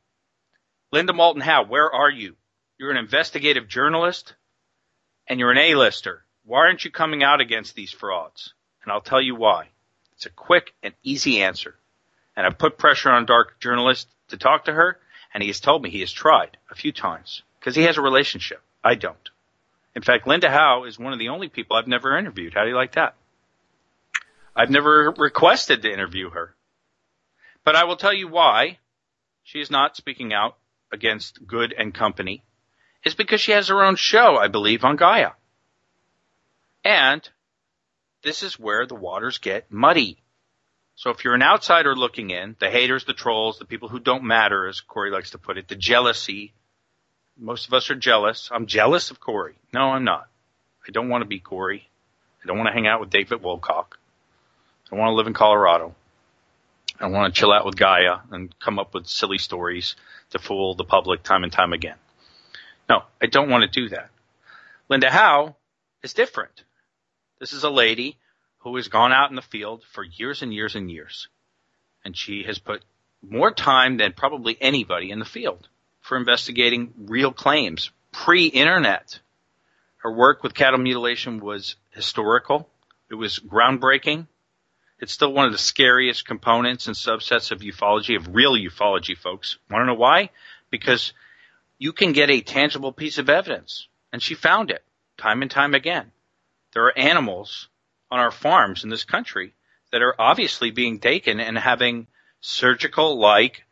[0.91, 2.35] Linda Moulton Howe, where are you?
[2.77, 4.35] You're an investigative journalist
[5.27, 6.23] and you're an A-lister.
[6.45, 8.53] Why aren't you coming out against these frauds?
[8.83, 9.69] And I'll tell you why.
[10.13, 11.75] It's a quick and easy answer.
[12.35, 14.99] And I've put pressure on dark journalist to talk to her
[15.33, 18.01] and he has told me he has tried a few times because he has a
[18.01, 18.61] relationship.
[18.83, 19.29] I don't.
[19.95, 22.53] In fact, Linda Howe is one of the only people I've never interviewed.
[22.53, 23.15] How do you like that?
[24.55, 26.55] I've never requested to interview her.
[27.63, 28.79] But I will tell you why
[29.43, 30.57] she is not speaking out
[30.91, 32.43] against Goode and company
[33.03, 35.31] is because she has her own show, I believe, on Gaia.
[36.83, 37.27] And
[38.23, 40.21] this is where the waters get muddy.
[40.95, 44.23] So if you're an outsider looking in, the haters, the trolls, the people who don't
[44.23, 46.53] matter, as Corey likes to put it, the jealousy,
[47.37, 48.49] most of us are jealous.
[48.51, 49.55] I'm jealous of Corey.
[49.73, 50.27] No, I'm not.
[50.87, 51.89] I don't want to be Corey.
[52.43, 53.93] I don't want to hang out with David Wilcock.
[53.93, 55.95] I don't want to live in Colorado.
[56.99, 59.95] I want to chill out with Gaia and come up with silly stories
[60.31, 61.97] to fool the public time and time again.
[62.89, 64.09] No, I don't want to do that.
[64.89, 65.55] Linda Howe
[66.03, 66.63] is different.
[67.39, 68.17] This is a lady
[68.59, 71.27] who has gone out in the field for years and years and years.
[72.05, 72.83] And she has put
[73.21, 75.67] more time than probably anybody in the field
[76.03, 79.19] for investigating real claims pre-internet.
[79.97, 82.69] Her work with cattle mutilation was historical.
[83.09, 84.27] It was groundbreaking.
[84.99, 89.57] It's still one of the scariest components and subsets of ufology, of real ufology, folks.
[89.71, 90.29] Want to know why?
[90.69, 91.13] Because
[91.79, 93.87] you can get a tangible piece of evidence.
[94.11, 94.83] And she found it
[95.17, 96.11] time and time again.
[96.73, 97.69] There are animals
[98.11, 99.53] on our farms in this country
[99.91, 102.07] that are obviously being taken and having
[102.41, 103.63] surgical like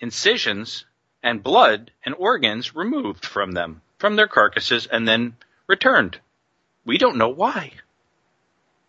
[0.00, 0.86] incisions
[1.24, 5.34] and blood and organs removed from them, from their carcasses and then
[5.66, 6.20] returned.
[6.84, 7.72] We don't know why.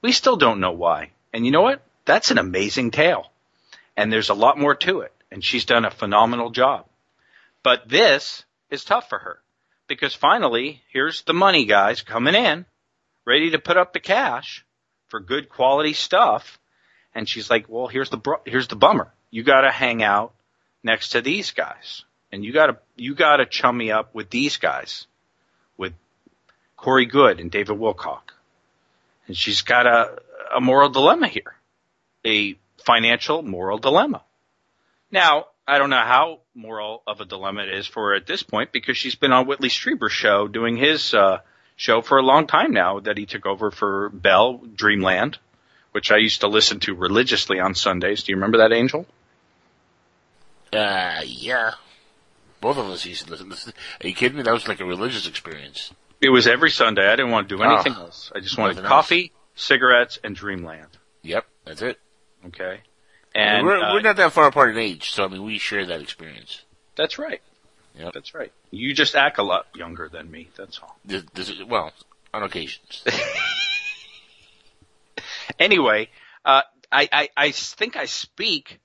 [0.01, 1.11] We still don't know why.
[1.33, 1.81] And you know what?
[2.03, 3.31] That's an amazing tale.
[3.95, 5.13] And there's a lot more to it.
[5.31, 6.85] And she's done a phenomenal job.
[7.63, 9.39] But this is tough for her
[9.87, 12.65] because finally, here's the money guys coming in,
[13.25, 14.65] ready to put up the cash
[15.07, 16.59] for good quality stuff.
[17.13, 19.13] And she's like, well, here's the, here's the bummer.
[19.31, 20.33] You gotta hang out
[20.83, 22.03] next to these guys
[22.35, 25.07] and you gotta, you gotta chum me up with these guys,
[25.77, 25.93] with
[26.75, 28.33] Corey Goode and David Wilcock.
[29.27, 30.21] And she's got a,
[30.55, 31.55] a moral dilemma here,
[32.25, 34.21] a financial moral dilemma.
[35.11, 38.43] Now, I don't know how moral of a dilemma it is for her at this
[38.43, 41.39] point because she's been on Whitley Strieber's show doing his uh,
[41.77, 45.37] show for a long time now that he took over for Bell Dreamland,
[45.93, 48.23] which I used to listen to religiously on Sundays.
[48.23, 49.05] Do you remember that, Angel?
[50.73, 51.71] Uh, yeah.
[52.61, 53.73] Both of us used to listen.
[54.03, 54.43] Are you kidding me?
[54.43, 55.91] That was like a religious experience.
[56.21, 57.07] It was every Sunday.
[57.07, 58.31] I didn't want to do anything oh, else.
[58.33, 59.63] I just wanted coffee, else.
[59.63, 60.97] cigarettes, and Dreamland.
[61.23, 61.99] Yep, that's it.
[62.47, 62.81] Okay.
[63.33, 65.85] And we're, uh, we're not that far apart in age, so I mean, we share
[65.85, 66.63] that experience.
[66.95, 67.41] That's right.
[67.97, 68.13] Yep.
[68.13, 68.51] That's right.
[68.71, 70.49] You just act a lot younger than me.
[70.57, 70.97] That's all.
[71.03, 71.91] This, this, well,
[72.33, 73.03] on occasions.
[75.59, 76.09] anyway,
[76.43, 76.61] uh,
[76.91, 78.79] I, I, I think I speak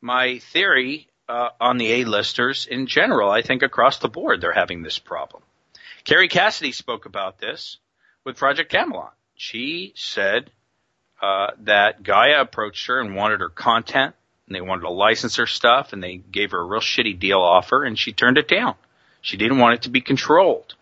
[0.00, 3.30] my theory uh, on the A-listers in general.
[3.30, 5.44] I think across the board they're having this problem.
[6.02, 7.78] Kerry Cassidy spoke about this
[8.24, 9.14] with Project Camelot.
[9.36, 10.50] She said
[11.22, 14.16] uh, that Gaia approached her and wanted her content,
[14.46, 17.40] and they wanted to license her stuff, and they gave her a real shitty deal
[17.40, 18.74] offer, and she turned it down.
[19.20, 20.74] She didn't want it to be controlled.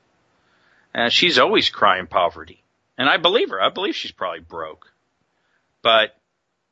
[0.94, 2.62] And she's always crying poverty.
[2.96, 3.60] And I believe her.
[3.60, 4.90] I believe she's probably broke.
[5.82, 6.16] But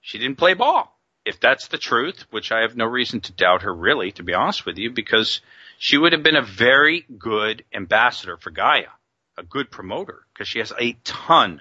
[0.01, 0.96] she didn't play ball.
[1.27, 4.33] If that's the truth, which I have no reason to doubt her really, to be
[4.33, 5.41] honest with you, because
[5.77, 8.91] she would have been a very good ambassador for Gaia,
[9.37, 11.61] a good promoter, because she has a ton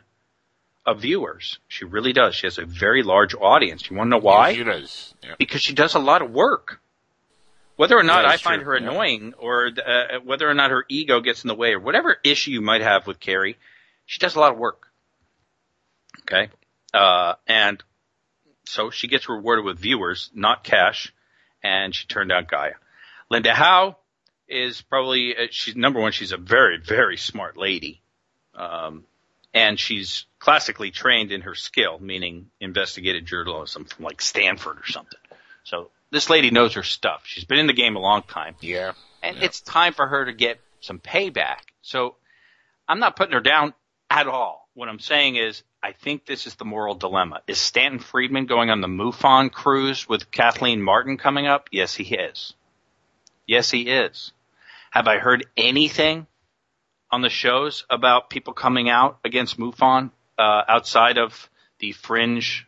[0.86, 1.58] of viewers.
[1.68, 2.36] She really does.
[2.36, 3.90] She has a very large audience.
[3.90, 4.50] You want to know why?
[4.50, 5.14] Yes, she does.
[5.24, 5.36] Yeah.
[5.40, 6.80] Because she does a lot of work.
[7.76, 8.72] Whether or not I find true.
[8.72, 9.46] her annoying, yeah.
[9.46, 12.62] or uh, whether or not her ego gets in the way, or whatever issue you
[12.62, 13.58] might have with Kerry,
[14.06, 14.88] she does a lot of work.
[16.22, 16.50] Okay,
[16.94, 17.84] uh, and
[18.66, 21.14] so she gets rewarded with viewers, not cash,
[21.64, 22.74] and she turned out Gaia.
[23.30, 23.98] Linda Howe
[24.48, 26.12] is probably uh, she's number one.
[26.12, 28.02] She's a very very smart lady.
[28.54, 29.04] Um,
[29.56, 35.20] and she's classically trained in her skill, meaning investigative journalism from like Stanford or something.
[35.64, 37.24] So this lady knows her stuff.
[37.26, 38.56] She's been in the game a long time.
[38.60, 38.92] Yeah.
[39.24, 39.46] And yeah.
[39.46, 41.60] it's time for her to get some payback.
[41.82, 42.18] So
[42.88, 43.74] I'm not putting her down
[44.10, 44.65] at all.
[44.76, 47.42] What I'm saying is, I think this is the moral dilemma.
[47.48, 51.70] Is Stanton Friedman going on the MUFON cruise with Kathleen Marden coming up?
[51.72, 52.54] Yes, he is.
[53.48, 54.34] Yes, he is.
[54.92, 56.28] Have I heard anything
[57.10, 61.50] on the shows about people coming out against MUFON uh, outside of
[61.80, 62.68] the fringe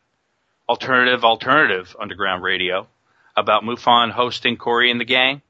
[0.70, 2.88] alternative alternative underground radio
[3.36, 5.42] about MUFON hosting Corey and the gang?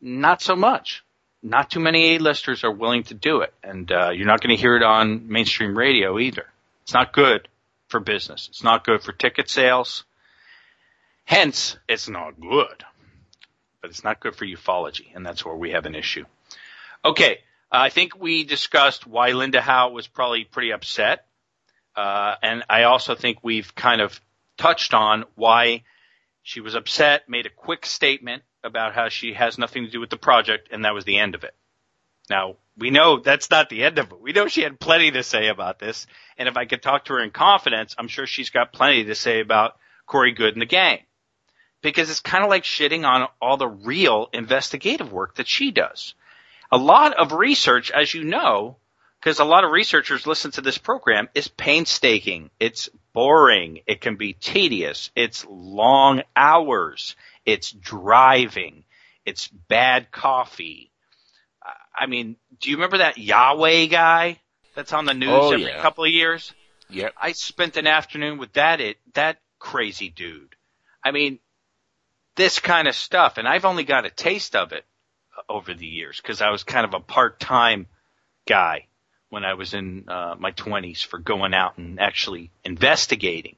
[0.00, 1.02] Not so much.
[1.42, 4.60] Not too many A-listers are willing to do it, and uh, you're not going to
[4.60, 6.46] hear it on mainstream radio either.
[6.82, 7.48] It's not good
[7.88, 8.48] for business.
[8.48, 10.04] It's not good for ticket sales.
[11.24, 12.84] Hence, it's not good.
[13.80, 16.24] But it's not good for ufology, and that's where we have an issue.
[17.04, 17.38] Okay,
[17.70, 21.26] I think we discussed why Linda Howe was probably pretty upset.
[21.94, 24.20] Uh, and I also think we've kind of
[24.56, 25.84] touched on why
[26.42, 30.10] she was upset, made a quick statement about how she has nothing to do with
[30.10, 31.54] the project, and that was the end of it.
[32.30, 34.20] Now, we know that's not the end of it.
[34.20, 36.06] We know she had plenty to say about this,
[36.36, 39.14] and if I could talk to her in confidence, I'm sure she's got plenty to
[39.14, 39.76] say about
[40.06, 41.00] Corey Goode and the gang.
[41.80, 46.14] Because it's kind of like shitting on all the real investigative work that she does.
[46.72, 48.76] A lot of research, as you know,
[49.20, 52.50] because a lot of researchers listen to this program, is painstaking.
[52.60, 53.80] It's boring.
[53.86, 55.10] It can be tedious.
[55.16, 57.16] It's long hours.
[57.48, 58.84] It's driving.
[59.24, 60.90] It's bad coffee.
[61.94, 64.38] I mean, do you remember that Yahweh guy
[64.74, 65.82] that's on the news Oh, every yeah.
[65.82, 66.52] couple of years?
[66.90, 67.14] Yep.
[67.20, 70.54] I spent an afternoon with that it that crazy dude.
[71.02, 71.38] I mean,
[72.36, 74.84] this kind of stuff, and I've only got a taste of it
[75.48, 77.86] over the years because I was kind of a part-time
[78.46, 78.86] guy
[79.30, 83.56] when I was in uh, my 20s for going out and actually investigating.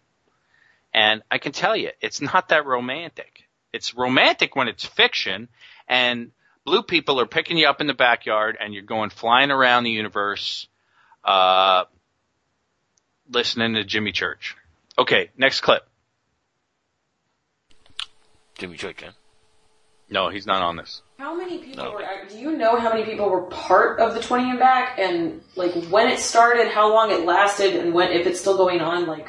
[0.93, 3.45] And I can tell you, it's not that romantic.
[3.73, 5.49] It's romantic when it's fiction
[5.89, 6.33] and
[6.65, 9.91] blue people are picking you up in the backyard and you're going flying around the
[9.91, 10.67] universe,
[11.25, 11.85] uh,
[13.31, 14.57] listening to Jimmy Church.
[14.99, 15.87] Okay, next clip.
[18.59, 19.13] Jimmy Church, huh?
[20.11, 21.03] No, he's not on this.
[21.19, 21.93] How many people No.
[21.93, 22.05] were?
[22.29, 25.73] Do you know how many people were part of the twenty and back, and like
[25.85, 29.07] when it started, how long it lasted, and when if it's still going on?
[29.07, 29.29] Like,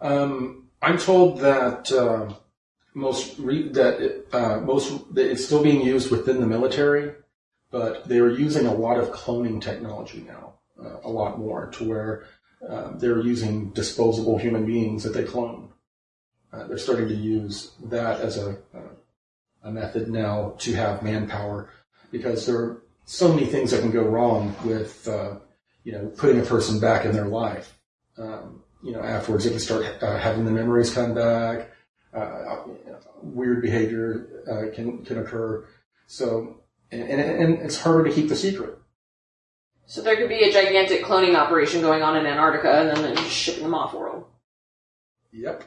[0.00, 2.32] Um, I'm told that uh,
[2.94, 7.14] most re- that it, uh, most it's still being used within the military,
[7.70, 11.88] but they are using a lot of cloning technology now, uh, a lot more to
[11.88, 12.24] where
[12.68, 15.68] uh, they're using disposable human beings that they clone.
[16.52, 18.58] Uh, they're starting to use that as a
[19.62, 21.70] a method now to have manpower
[22.10, 25.34] because there are so many things that can go wrong with uh,
[25.84, 27.78] you know putting a person back in their life.
[28.18, 31.70] Um, you know, afterwards they can start uh, having the memories come back.
[32.12, 32.64] Uh,
[33.22, 35.64] weird behavior uh, can can occur.
[36.06, 36.60] So,
[36.90, 38.76] and, and, and it's harder to keep the secret.
[39.86, 43.24] so there could be a gigantic cloning operation going on in Antarctica, and then they're
[43.24, 44.24] shipping them off world.
[45.32, 45.62] Yep,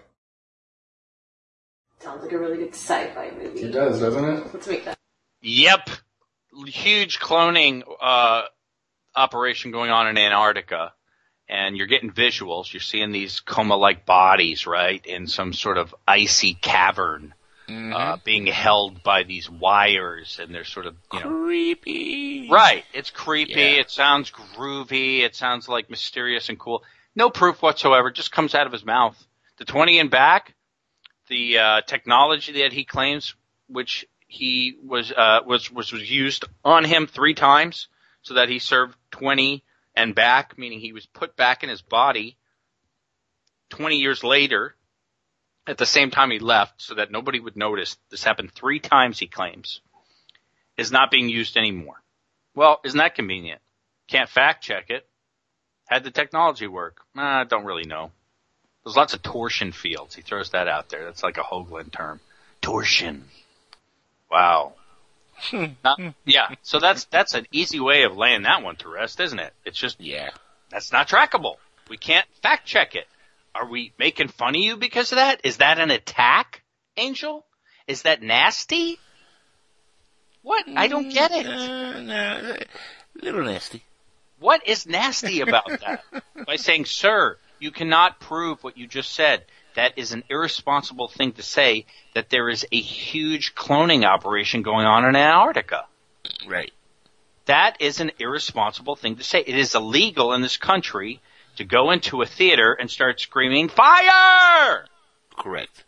[1.99, 3.61] Sounds like a really good sci-fi movie.
[3.61, 4.53] it does, doesn't it?
[4.53, 4.97] Let's make that.
[5.41, 5.89] Yep.
[6.67, 8.43] Huge cloning uh,
[9.15, 10.93] operation going on in Antarctica.
[11.49, 12.71] And you're getting visuals.
[12.71, 17.33] You're seeing these coma-like bodies, right, in some sort of icy cavern,
[17.69, 22.49] uh, being held by these wires, and they're sort of, you know, creepy.
[22.49, 22.83] Right.
[22.93, 23.53] It's creepy.
[23.53, 23.81] Yeah.
[23.81, 25.21] It sounds groovy.
[25.21, 26.83] It sounds like mysterious and cool.
[27.15, 28.11] No proof whatsoever.
[28.11, 29.21] Just comes out of his mouth.
[29.57, 30.55] The 20 and back,
[31.29, 33.35] the uh, technology that he claims,
[33.67, 37.87] which he was, uh, was, was, was used on him three times
[38.23, 39.63] so that he served 20
[39.95, 42.37] and back, meaning he was put back in his body
[43.69, 44.75] 20 years later
[45.65, 47.97] at the same time he left so that nobody would notice.
[48.09, 49.81] This happened three times, he claims,
[50.77, 52.01] is not being used anymore.
[52.55, 53.61] Well, isn't that convenient?
[54.07, 55.07] Can't fact check it.
[55.87, 56.97] Had the technology work?
[57.17, 58.11] Uh, I don't really know.
[58.83, 60.15] There's lots of torsion fields.
[60.15, 61.05] He throws that out there.
[61.05, 62.19] That's like a Hoagland term.
[62.61, 63.25] Torsion.
[64.29, 64.73] Wow.
[65.83, 66.49] Not- yeah.
[66.61, 69.53] So that's that's an easy way of laying that one to rest, isn't it?
[69.65, 70.29] It's just Yeah.
[70.69, 71.55] that's not trackable.
[71.89, 73.07] We can't fact check it.
[73.55, 75.41] Are we making fun of you because of that?
[75.43, 76.63] Is that an attack,
[76.97, 77.45] Angel?
[77.87, 78.97] Is that nasty?
[80.41, 80.65] What?
[80.75, 81.45] I don't get it.
[81.45, 82.57] Uh, no,
[83.21, 83.83] little nasty.
[84.39, 86.03] What is nasty about that?
[86.45, 89.45] By saying, sir, you cannot prove what you just said.
[89.75, 94.85] That is an irresponsible thing to say that there is a huge cloning operation going
[94.85, 95.85] on in Antarctica.
[96.47, 96.71] Right.
[97.45, 99.39] That is an irresponsible thing to say.
[99.41, 101.19] It is illegal in this country
[101.57, 104.85] to go into a theater and start screaming, fire!
[105.37, 105.83] Correct.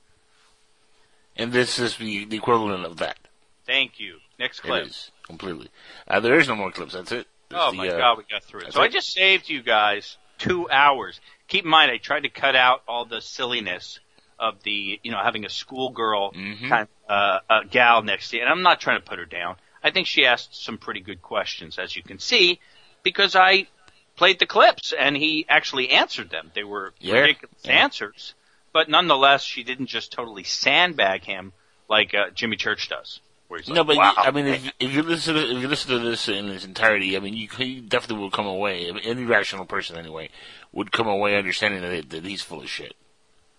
[1.37, 3.17] And this is the, the equivalent of that.
[3.65, 4.17] Thank you.
[4.39, 4.87] Next It clip.
[4.87, 5.69] is completely.
[6.07, 6.93] Uh, there is no more clips.
[6.93, 7.27] That's it.
[7.51, 8.63] Oh the, my uh, god, we got through it.
[8.65, 11.19] that's So I just saved you guys two hours.
[11.47, 13.99] Keep in mind, I tried to cut out all the silliness
[14.39, 16.67] of the, you know, having a schoolgirl Mm-hmm.
[16.69, 18.41] kind of, uh, uh, gal next to you.
[18.41, 19.55] And I'm not trying to put her down.
[19.83, 22.59] I think she asked some pretty good questions, as you can see,
[23.03, 23.67] because I
[24.15, 26.51] played the clips and he actually answered them.
[26.55, 27.19] They were Yeah.
[27.19, 28.33] ridiculous answers,
[28.73, 31.53] but nonetheless, she didn't just totally sandbag him
[31.87, 33.19] like uh, Jimmy Church does.
[33.47, 35.61] Where he's no, like, but wow, you, I mean, if, if you listen to if
[35.61, 38.89] you listen to this in its entirety, I mean, you, you definitely will come away.
[38.89, 40.29] I mean, any rational person, anyway,
[40.75, 42.93] would come away understanding that, that he's full of shit.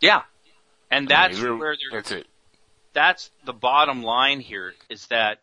[0.00, 0.22] Yeah.
[0.90, 2.26] And I mean, that's where they're, that's it.
[2.92, 5.40] that's the bottom line here is that,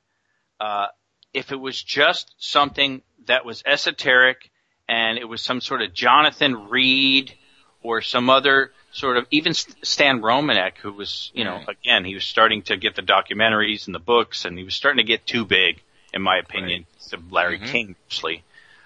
[0.61, 0.87] uh,
[1.33, 4.49] if it was just something that was esoteric
[4.87, 7.33] and it was some sort of Jonathan Reed
[7.81, 12.23] or some other sort of, even Stan Romanek, who was, you know, again, he was
[12.23, 15.43] starting to get the documentaries and the books and he was starting to get too
[15.43, 15.81] big,
[16.13, 17.67] in my opinion, to Larry Mhm.
[17.67, 18.43] King, mostly,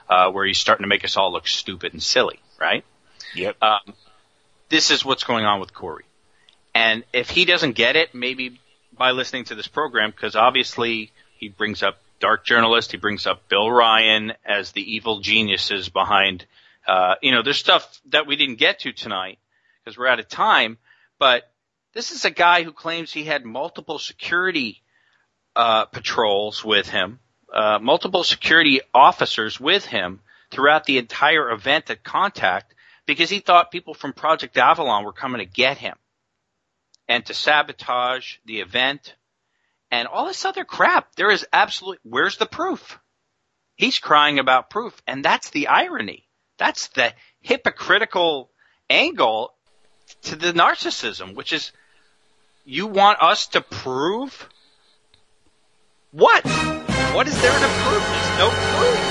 [0.09, 2.83] uh, where he's starting to make us all look stupid and silly, right?
[3.35, 3.61] Yep.
[3.61, 3.93] Um,
[4.69, 6.05] this is what's going on with Corey.
[6.73, 8.59] And if he doesn't get it, maybe
[8.95, 13.47] by listening to this program, because obviously he brings up dark journalist, he brings up
[13.47, 16.45] Bill Ryan as the evil geniuses behind,
[16.87, 19.39] uh, you know, there's stuff that we didn't get to tonight
[19.83, 20.77] because we're out of time,
[21.19, 21.51] but
[21.93, 24.81] this is a guy who claims he had multiple security,
[25.55, 27.19] uh, patrols with him,
[27.51, 30.19] uh, multiple security officers with him
[30.51, 32.73] throughout the entire event at contact
[33.05, 35.95] because he thought people from Project Avalon were coming to get him
[37.07, 39.15] and to sabotage the event
[39.91, 41.15] and all this other crap.
[41.15, 42.99] There is absolutely, where's the proof?
[43.75, 44.99] He's crying about proof.
[45.07, 46.27] And that's the irony.
[46.57, 48.49] That's the hypocritical
[48.89, 49.53] angle
[50.23, 51.71] to the narcissism, which is
[52.65, 54.49] you want us to prove
[56.11, 56.45] what?
[57.13, 58.03] What is there to prove?
[58.03, 59.06] There's no proof.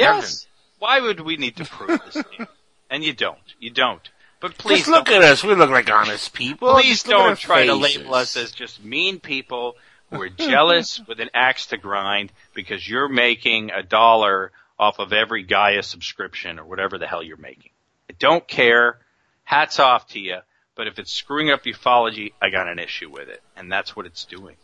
[0.00, 0.46] Yes.
[0.78, 2.14] Why would we need to prove this?
[2.24, 2.46] thing?
[2.90, 3.38] and you don't.
[3.58, 4.08] You don't.
[4.40, 5.44] But please Just look don't- at us.
[5.44, 6.72] We look like honest people.
[6.74, 7.96] Please Just look at our don't try to faces.
[7.98, 9.76] label us as just mean people
[10.10, 15.12] who are jealous with an axe to grind because you're making a dollar off of
[15.12, 17.70] every Gaia subscription or whatever the hell you're making.
[18.08, 18.98] I don't care.
[19.44, 20.38] Hats off to you.
[20.74, 23.42] But if it's screwing up ufology, I got an issue with it.
[23.56, 24.56] And that's what it's doing.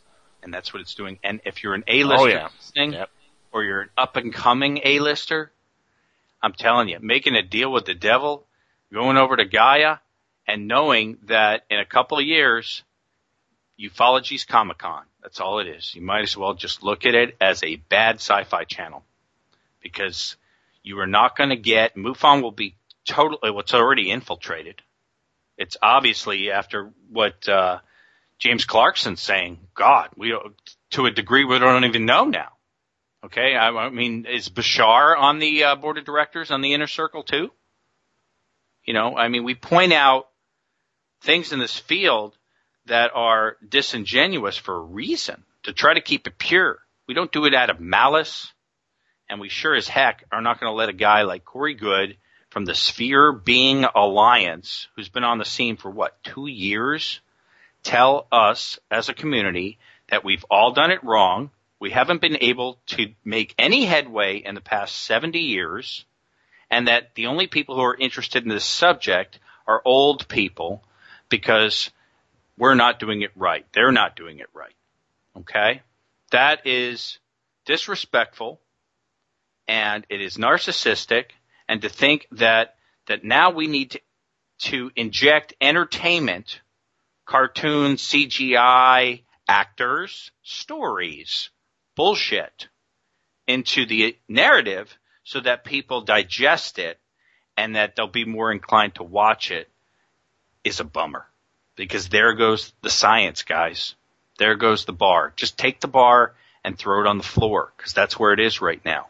[0.43, 1.19] And that's what it's doing.
[1.23, 2.49] And if you're an A-lister Oh, yeah.
[2.59, 2.95] listening,
[3.57, 5.51] or you're an up and coming A-lister,
[6.43, 8.45] I'm telling you, making a deal with the devil,
[8.93, 9.97] going over to Gaia,
[10.47, 12.83] and knowing that in a couple of years,
[13.81, 15.05] ufology's Comic Con.
[15.23, 15.95] That's all it is.
[15.95, 19.05] You might as well just look at it as a bad sci-fi channel.
[19.83, 20.37] Because
[20.83, 22.75] you are not going to get, MUFON will be
[23.07, 24.83] totally, well, it's already infiltrated.
[25.57, 27.79] It's obviously after what, uh,
[28.39, 30.37] James Clarkson's saying, God, we,
[30.91, 32.51] to a degree we don't even know now.
[33.25, 36.87] Okay, I, I mean, is Bashar on the uh, board of directors on the inner
[36.87, 37.51] circle too?
[38.85, 40.29] You know, I mean, we point out
[41.23, 42.37] things in this field
[42.87, 46.79] that are disingenuous for a reason to try to keep it pure.
[47.09, 48.53] We don't do it out of malice,
[49.29, 52.17] and we sure as heck are not going to let a guy like Corey Goode
[52.51, 57.21] from the Sphere Being Alliance, who's been on the scene for what two years,
[57.83, 59.79] tell us as a community
[60.09, 61.51] that we've all done it wrong.
[61.79, 66.05] We haven't been able to make any headway in the past 70 years
[66.71, 70.83] and that the only people who are interested in this subject are old people
[71.29, 71.91] because
[72.57, 73.67] we're not doing it right.
[73.73, 74.75] They're not doing it right.
[75.37, 75.83] Okay?
[76.31, 77.19] That is
[77.67, 78.61] disrespectful
[79.69, 81.27] and it is narcissistic
[81.69, 82.77] and to think that
[83.07, 84.01] that now we need to
[84.59, 86.61] to inject entertainment,
[87.25, 91.51] cartoons, CGI, actors, stories,
[91.97, 92.69] bullshit
[93.49, 96.99] into the narrative so that people digest it
[97.57, 99.69] and that they'll be more inclined to watch it
[100.63, 101.27] is a bummer.
[101.75, 103.95] Because there goes the science, guys.
[104.39, 105.33] There goes the bar.
[105.37, 108.61] Just take the bar and throw it on the floor because that's where it is
[108.61, 109.09] right now.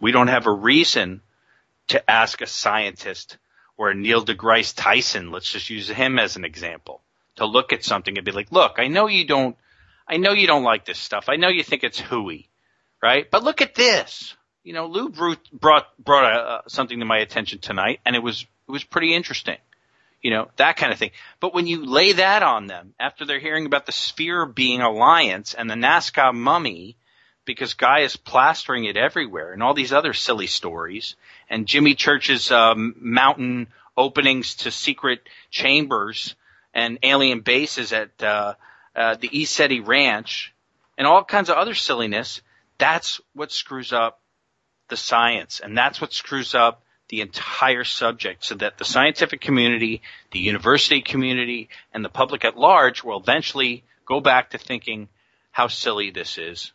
[0.00, 1.20] We don't have a reason
[1.88, 3.36] to ask a scientist
[3.76, 7.00] or a Neil deGrasse Tyson, let's just use him as an example,
[7.36, 9.56] to look at something and be like, look, I know you don't,
[10.08, 11.26] I know you don't like this stuff.
[11.28, 12.48] I know you think it's hooey,
[13.02, 13.30] right?
[13.30, 14.34] But look at this.
[14.64, 15.10] You know, Lou
[15.52, 19.58] brought, brought uh something to my attention tonight and it was, it was pretty interesting.
[20.22, 21.12] You know, that kind of thing.
[21.38, 25.54] But when you lay that on them after they're hearing about the sphere being alliance
[25.54, 26.96] and the Nazca mummy,
[27.44, 31.16] because Guy is plastering it everywhere and all these other silly stories
[31.48, 35.20] and Jimmy Church's um, mountain openings to secret
[35.50, 36.34] chambers
[36.74, 38.54] and alien bases at uh,
[38.98, 40.52] uh, the East City Ranch
[40.96, 42.42] and all kinds of other silliness.
[42.78, 44.20] That's what screws up
[44.88, 50.02] the science, and that's what screws up the entire subject so that the scientific community,
[50.32, 55.08] the university community, and the public at large will eventually go back to thinking
[55.52, 56.72] how silly this is.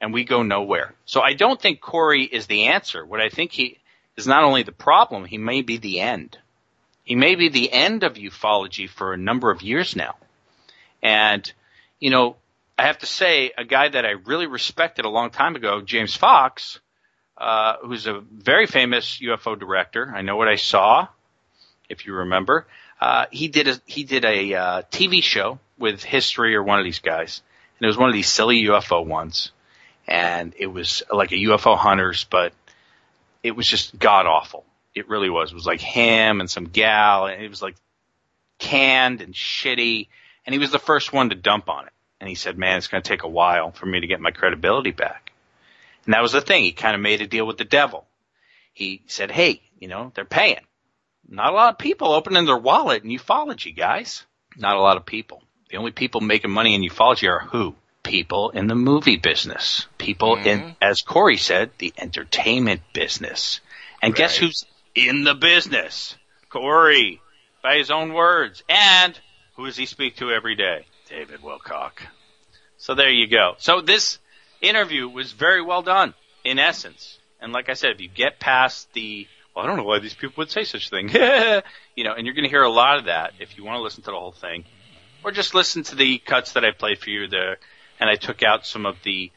[0.00, 0.94] And we go nowhere.
[1.04, 3.04] So I don't think Corey is the answer.
[3.04, 3.78] What I think he
[4.16, 6.36] is not only the problem, he may be the end.
[7.04, 10.16] He may be the end of ufology for a number of years now.
[11.02, 11.50] And,
[12.00, 12.36] you know,
[12.78, 16.16] I have to say, a guy that I really respected a long time ago, James
[16.16, 16.80] Fox,
[17.36, 20.10] uh, who's a very famous UFO director.
[20.14, 21.08] I know what I saw,
[21.88, 22.66] if you remember.
[23.00, 26.84] Uh, he did a he did a uh, TV show with History or one of
[26.84, 27.42] these guys,
[27.78, 29.52] and it was one of these silly UFO ones,
[30.06, 32.52] and it was like a UFO hunters, but
[33.42, 34.64] it was just god awful.
[34.94, 35.50] It really was.
[35.50, 37.76] It was like him and some gal, and it was like
[38.58, 40.08] canned and shitty.
[40.46, 41.92] And he was the first one to dump on it.
[42.20, 44.30] And he said, "Man, it's going to take a while for me to get my
[44.30, 45.32] credibility back."
[46.04, 46.64] And that was the thing.
[46.64, 48.06] He kind of made a deal with the devil.
[48.72, 50.60] He said, "Hey, you know, they're paying.
[51.28, 54.24] Not a lot of people opening their wallet in ufology, guys.
[54.56, 55.42] Not a lot of people.
[55.70, 57.76] The only people making money in ufology are who?
[58.02, 59.86] People in the movie business.
[59.96, 60.48] People mm-hmm.
[60.48, 63.60] in, as Corey said, the entertainment business.
[64.02, 64.18] And right.
[64.18, 64.64] guess who's
[64.94, 66.16] in the business?
[66.48, 67.20] Corey,
[67.62, 68.64] by his own words.
[68.68, 69.18] And
[69.60, 70.86] who does he speak to every day?
[71.10, 71.92] David Wilcock.
[72.78, 73.56] So there you go.
[73.58, 74.18] So this
[74.62, 76.14] interview was very well done,
[76.44, 77.18] in essence.
[77.42, 80.14] And like I said, if you get past the well, I don't know why these
[80.14, 81.08] people would say such a thing.
[81.94, 83.82] you know, and you're going to hear a lot of that if you want to
[83.82, 84.64] listen to the whole thing,
[85.22, 87.58] or just listen to the cuts that I played for you there.
[87.98, 89.30] And I took out some of the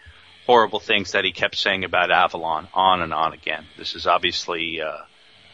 [0.45, 3.65] horrible things that he kept saying about Avalon on and on again.
[3.77, 4.99] This is obviously uh,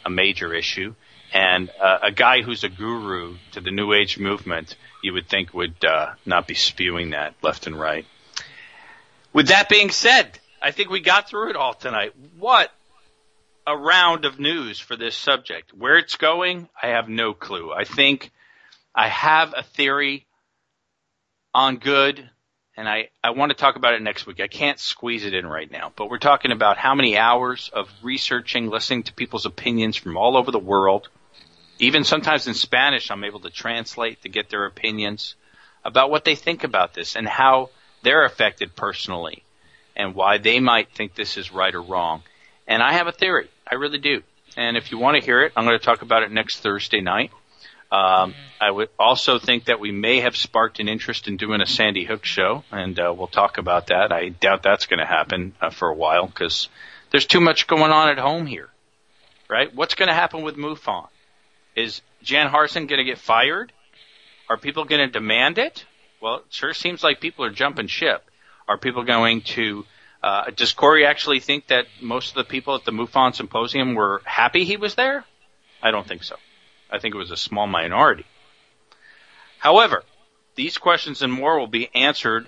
[0.06, 0.94] a major issue.
[1.34, 5.54] And uh, a guy who's a guru to the New Age movement, you would think
[5.54, 8.06] would uh, not be spewing that left and right.
[9.32, 12.14] With that being said, I think we got through it all tonight.
[12.38, 12.72] What
[13.68, 15.72] a round of news for this subject.
[15.74, 17.72] Where it's going, I have no clue.
[17.72, 18.32] I think
[18.96, 20.26] I have a theory
[21.54, 22.28] on Goode,
[22.76, 24.40] and I, I want to talk about it next week.
[24.40, 27.90] I can't squeeze it in right now, but we're talking about how many hours of
[28.02, 31.10] researching, listening to people's opinions from all over the world.
[31.80, 35.36] Even sometimes in Spanish, I'm able to translate to get their opinions
[35.84, 37.70] about what they think about this and how
[38.04, 39.44] they're affected personally
[39.96, 42.24] and why they might think this is right or wrong.
[42.68, 43.50] And I have a theory.
[43.70, 44.22] I really do.
[44.58, 47.02] And if you want to hear it, I'm going to talk about it next Thursday
[47.02, 47.32] night.
[47.92, 51.66] Um, I would also think that we may have sparked an interest in doing a
[51.66, 54.12] Sandy Hook show, and uh, we'll talk about that.
[54.12, 56.70] I doubt that's going to happen uh, for a while because
[57.10, 58.70] there's too much going on at home here,
[59.50, 59.74] right?
[59.74, 61.08] What's going to happen with MUFON?
[61.80, 63.72] Is Jan Harzan going to get fired?
[64.50, 65.86] Are people going to demand it?
[66.22, 68.24] Well, it sure seems like people are jumping ship.
[68.68, 69.86] Are people going to
[70.22, 74.22] uh, does Corey actually think that most of the people at the MUFON symposium were
[74.26, 75.24] happy he was there?
[75.82, 76.36] I don't think so.
[76.92, 78.26] I think it was a small minority.
[79.60, 80.04] However,
[80.56, 82.48] these questions and more will be answered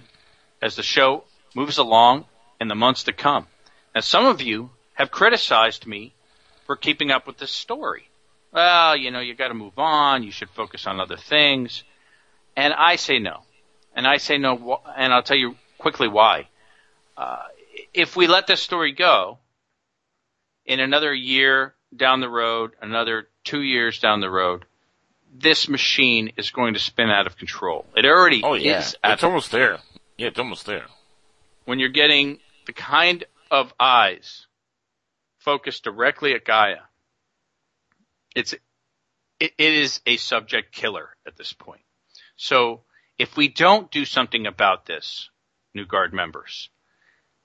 [0.62, 1.24] as the show
[1.56, 2.26] moves along
[2.60, 3.48] in the months to come.
[3.96, 6.14] Now, some of you have criticized me
[6.66, 8.10] for keeping up with this story.
[8.52, 10.24] Well, you know, you got to move on.
[10.24, 11.84] You should focus on other things.
[12.56, 13.42] And I say no.
[13.96, 16.48] And I say no, and I'll tell you quickly why.
[17.18, 17.44] Uh,
[17.94, 19.38] if we let this story go,
[20.66, 24.66] in another year down the road, another two years down the road,
[25.34, 27.86] this machine is going to spin out of control.
[27.96, 28.80] It already oh, yeah.
[28.80, 28.96] is.
[29.04, 29.80] It's almost there.
[30.18, 30.86] Yeah, it's almost there.
[31.66, 34.48] When you're getting the kind of eyes
[35.40, 36.82] focused directly at Gaia,
[38.36, 38.54] it's
[39.40, 41.82] it, it is a subject killer at this point.
[42.36, 42.84] So
[43.18, 45.30] if we don't do something about this,
[45.74, 46.70] New Guard members,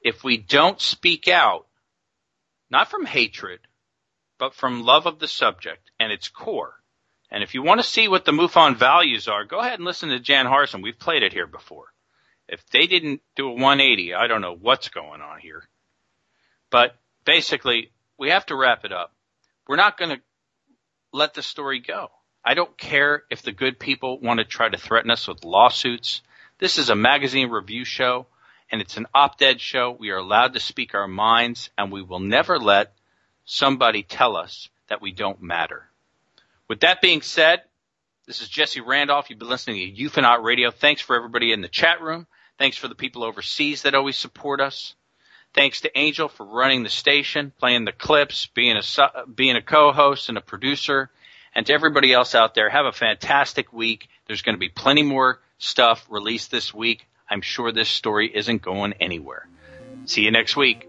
[0.00, 1.66] if we don't speak out,
[2.70, 3.60] not from hatred,
[4.39, 6.74] but from love of the subject and its core.
[7.31, 10.10] And if you want to see what the MUFON values are, go ahead and listen
[10.10, 10.82] to Jan Harzan.
[10.82, 11.86] We've played it here before.
[12.48, 15.65] If they didn't do a 180, I don't know what's going on here.
[16.70, 19.12] But basically, we have to wrap it up.
[19.66, 20.23] We're not going to
[21.12, 22.10] let the story go.
[22.44, 26.23] I don't care if the Goode people want to try to threaten us with lawsuits.
[26.59, 28.26] This is a magazine review show
[28.70, 29.91] and it's an op-ed show.
[29.91, 32.93] We are allowed to speak our minds and we will never let
[33.44, 35.89] somebody tell us that we don't matter.
[36.68, 37.62] With that being said,
[38.26, 39.31] this is Jesse Randolph.
[39.31, 40.73] You've been listening to UFOnaut Radio.
[40.73, 42.26] Thanks for everybody in the chat room.
[42.59, 44.95] Thanks for the people overseas that always support us.
[45.57, 50.28] Thanks to Angel for running the station, playing the clips, being a, being a co-host
[50.28, 51.09] and a producer.
[51.55, 54.07] And to everybody else out there, have a fantastic week.
[54.26, 57.07] There's going to be plenty more stuff released this week.
[57.31, 59.49] I'm sure this story isn't going anywhere.
[60.05, 60.86] See you next week.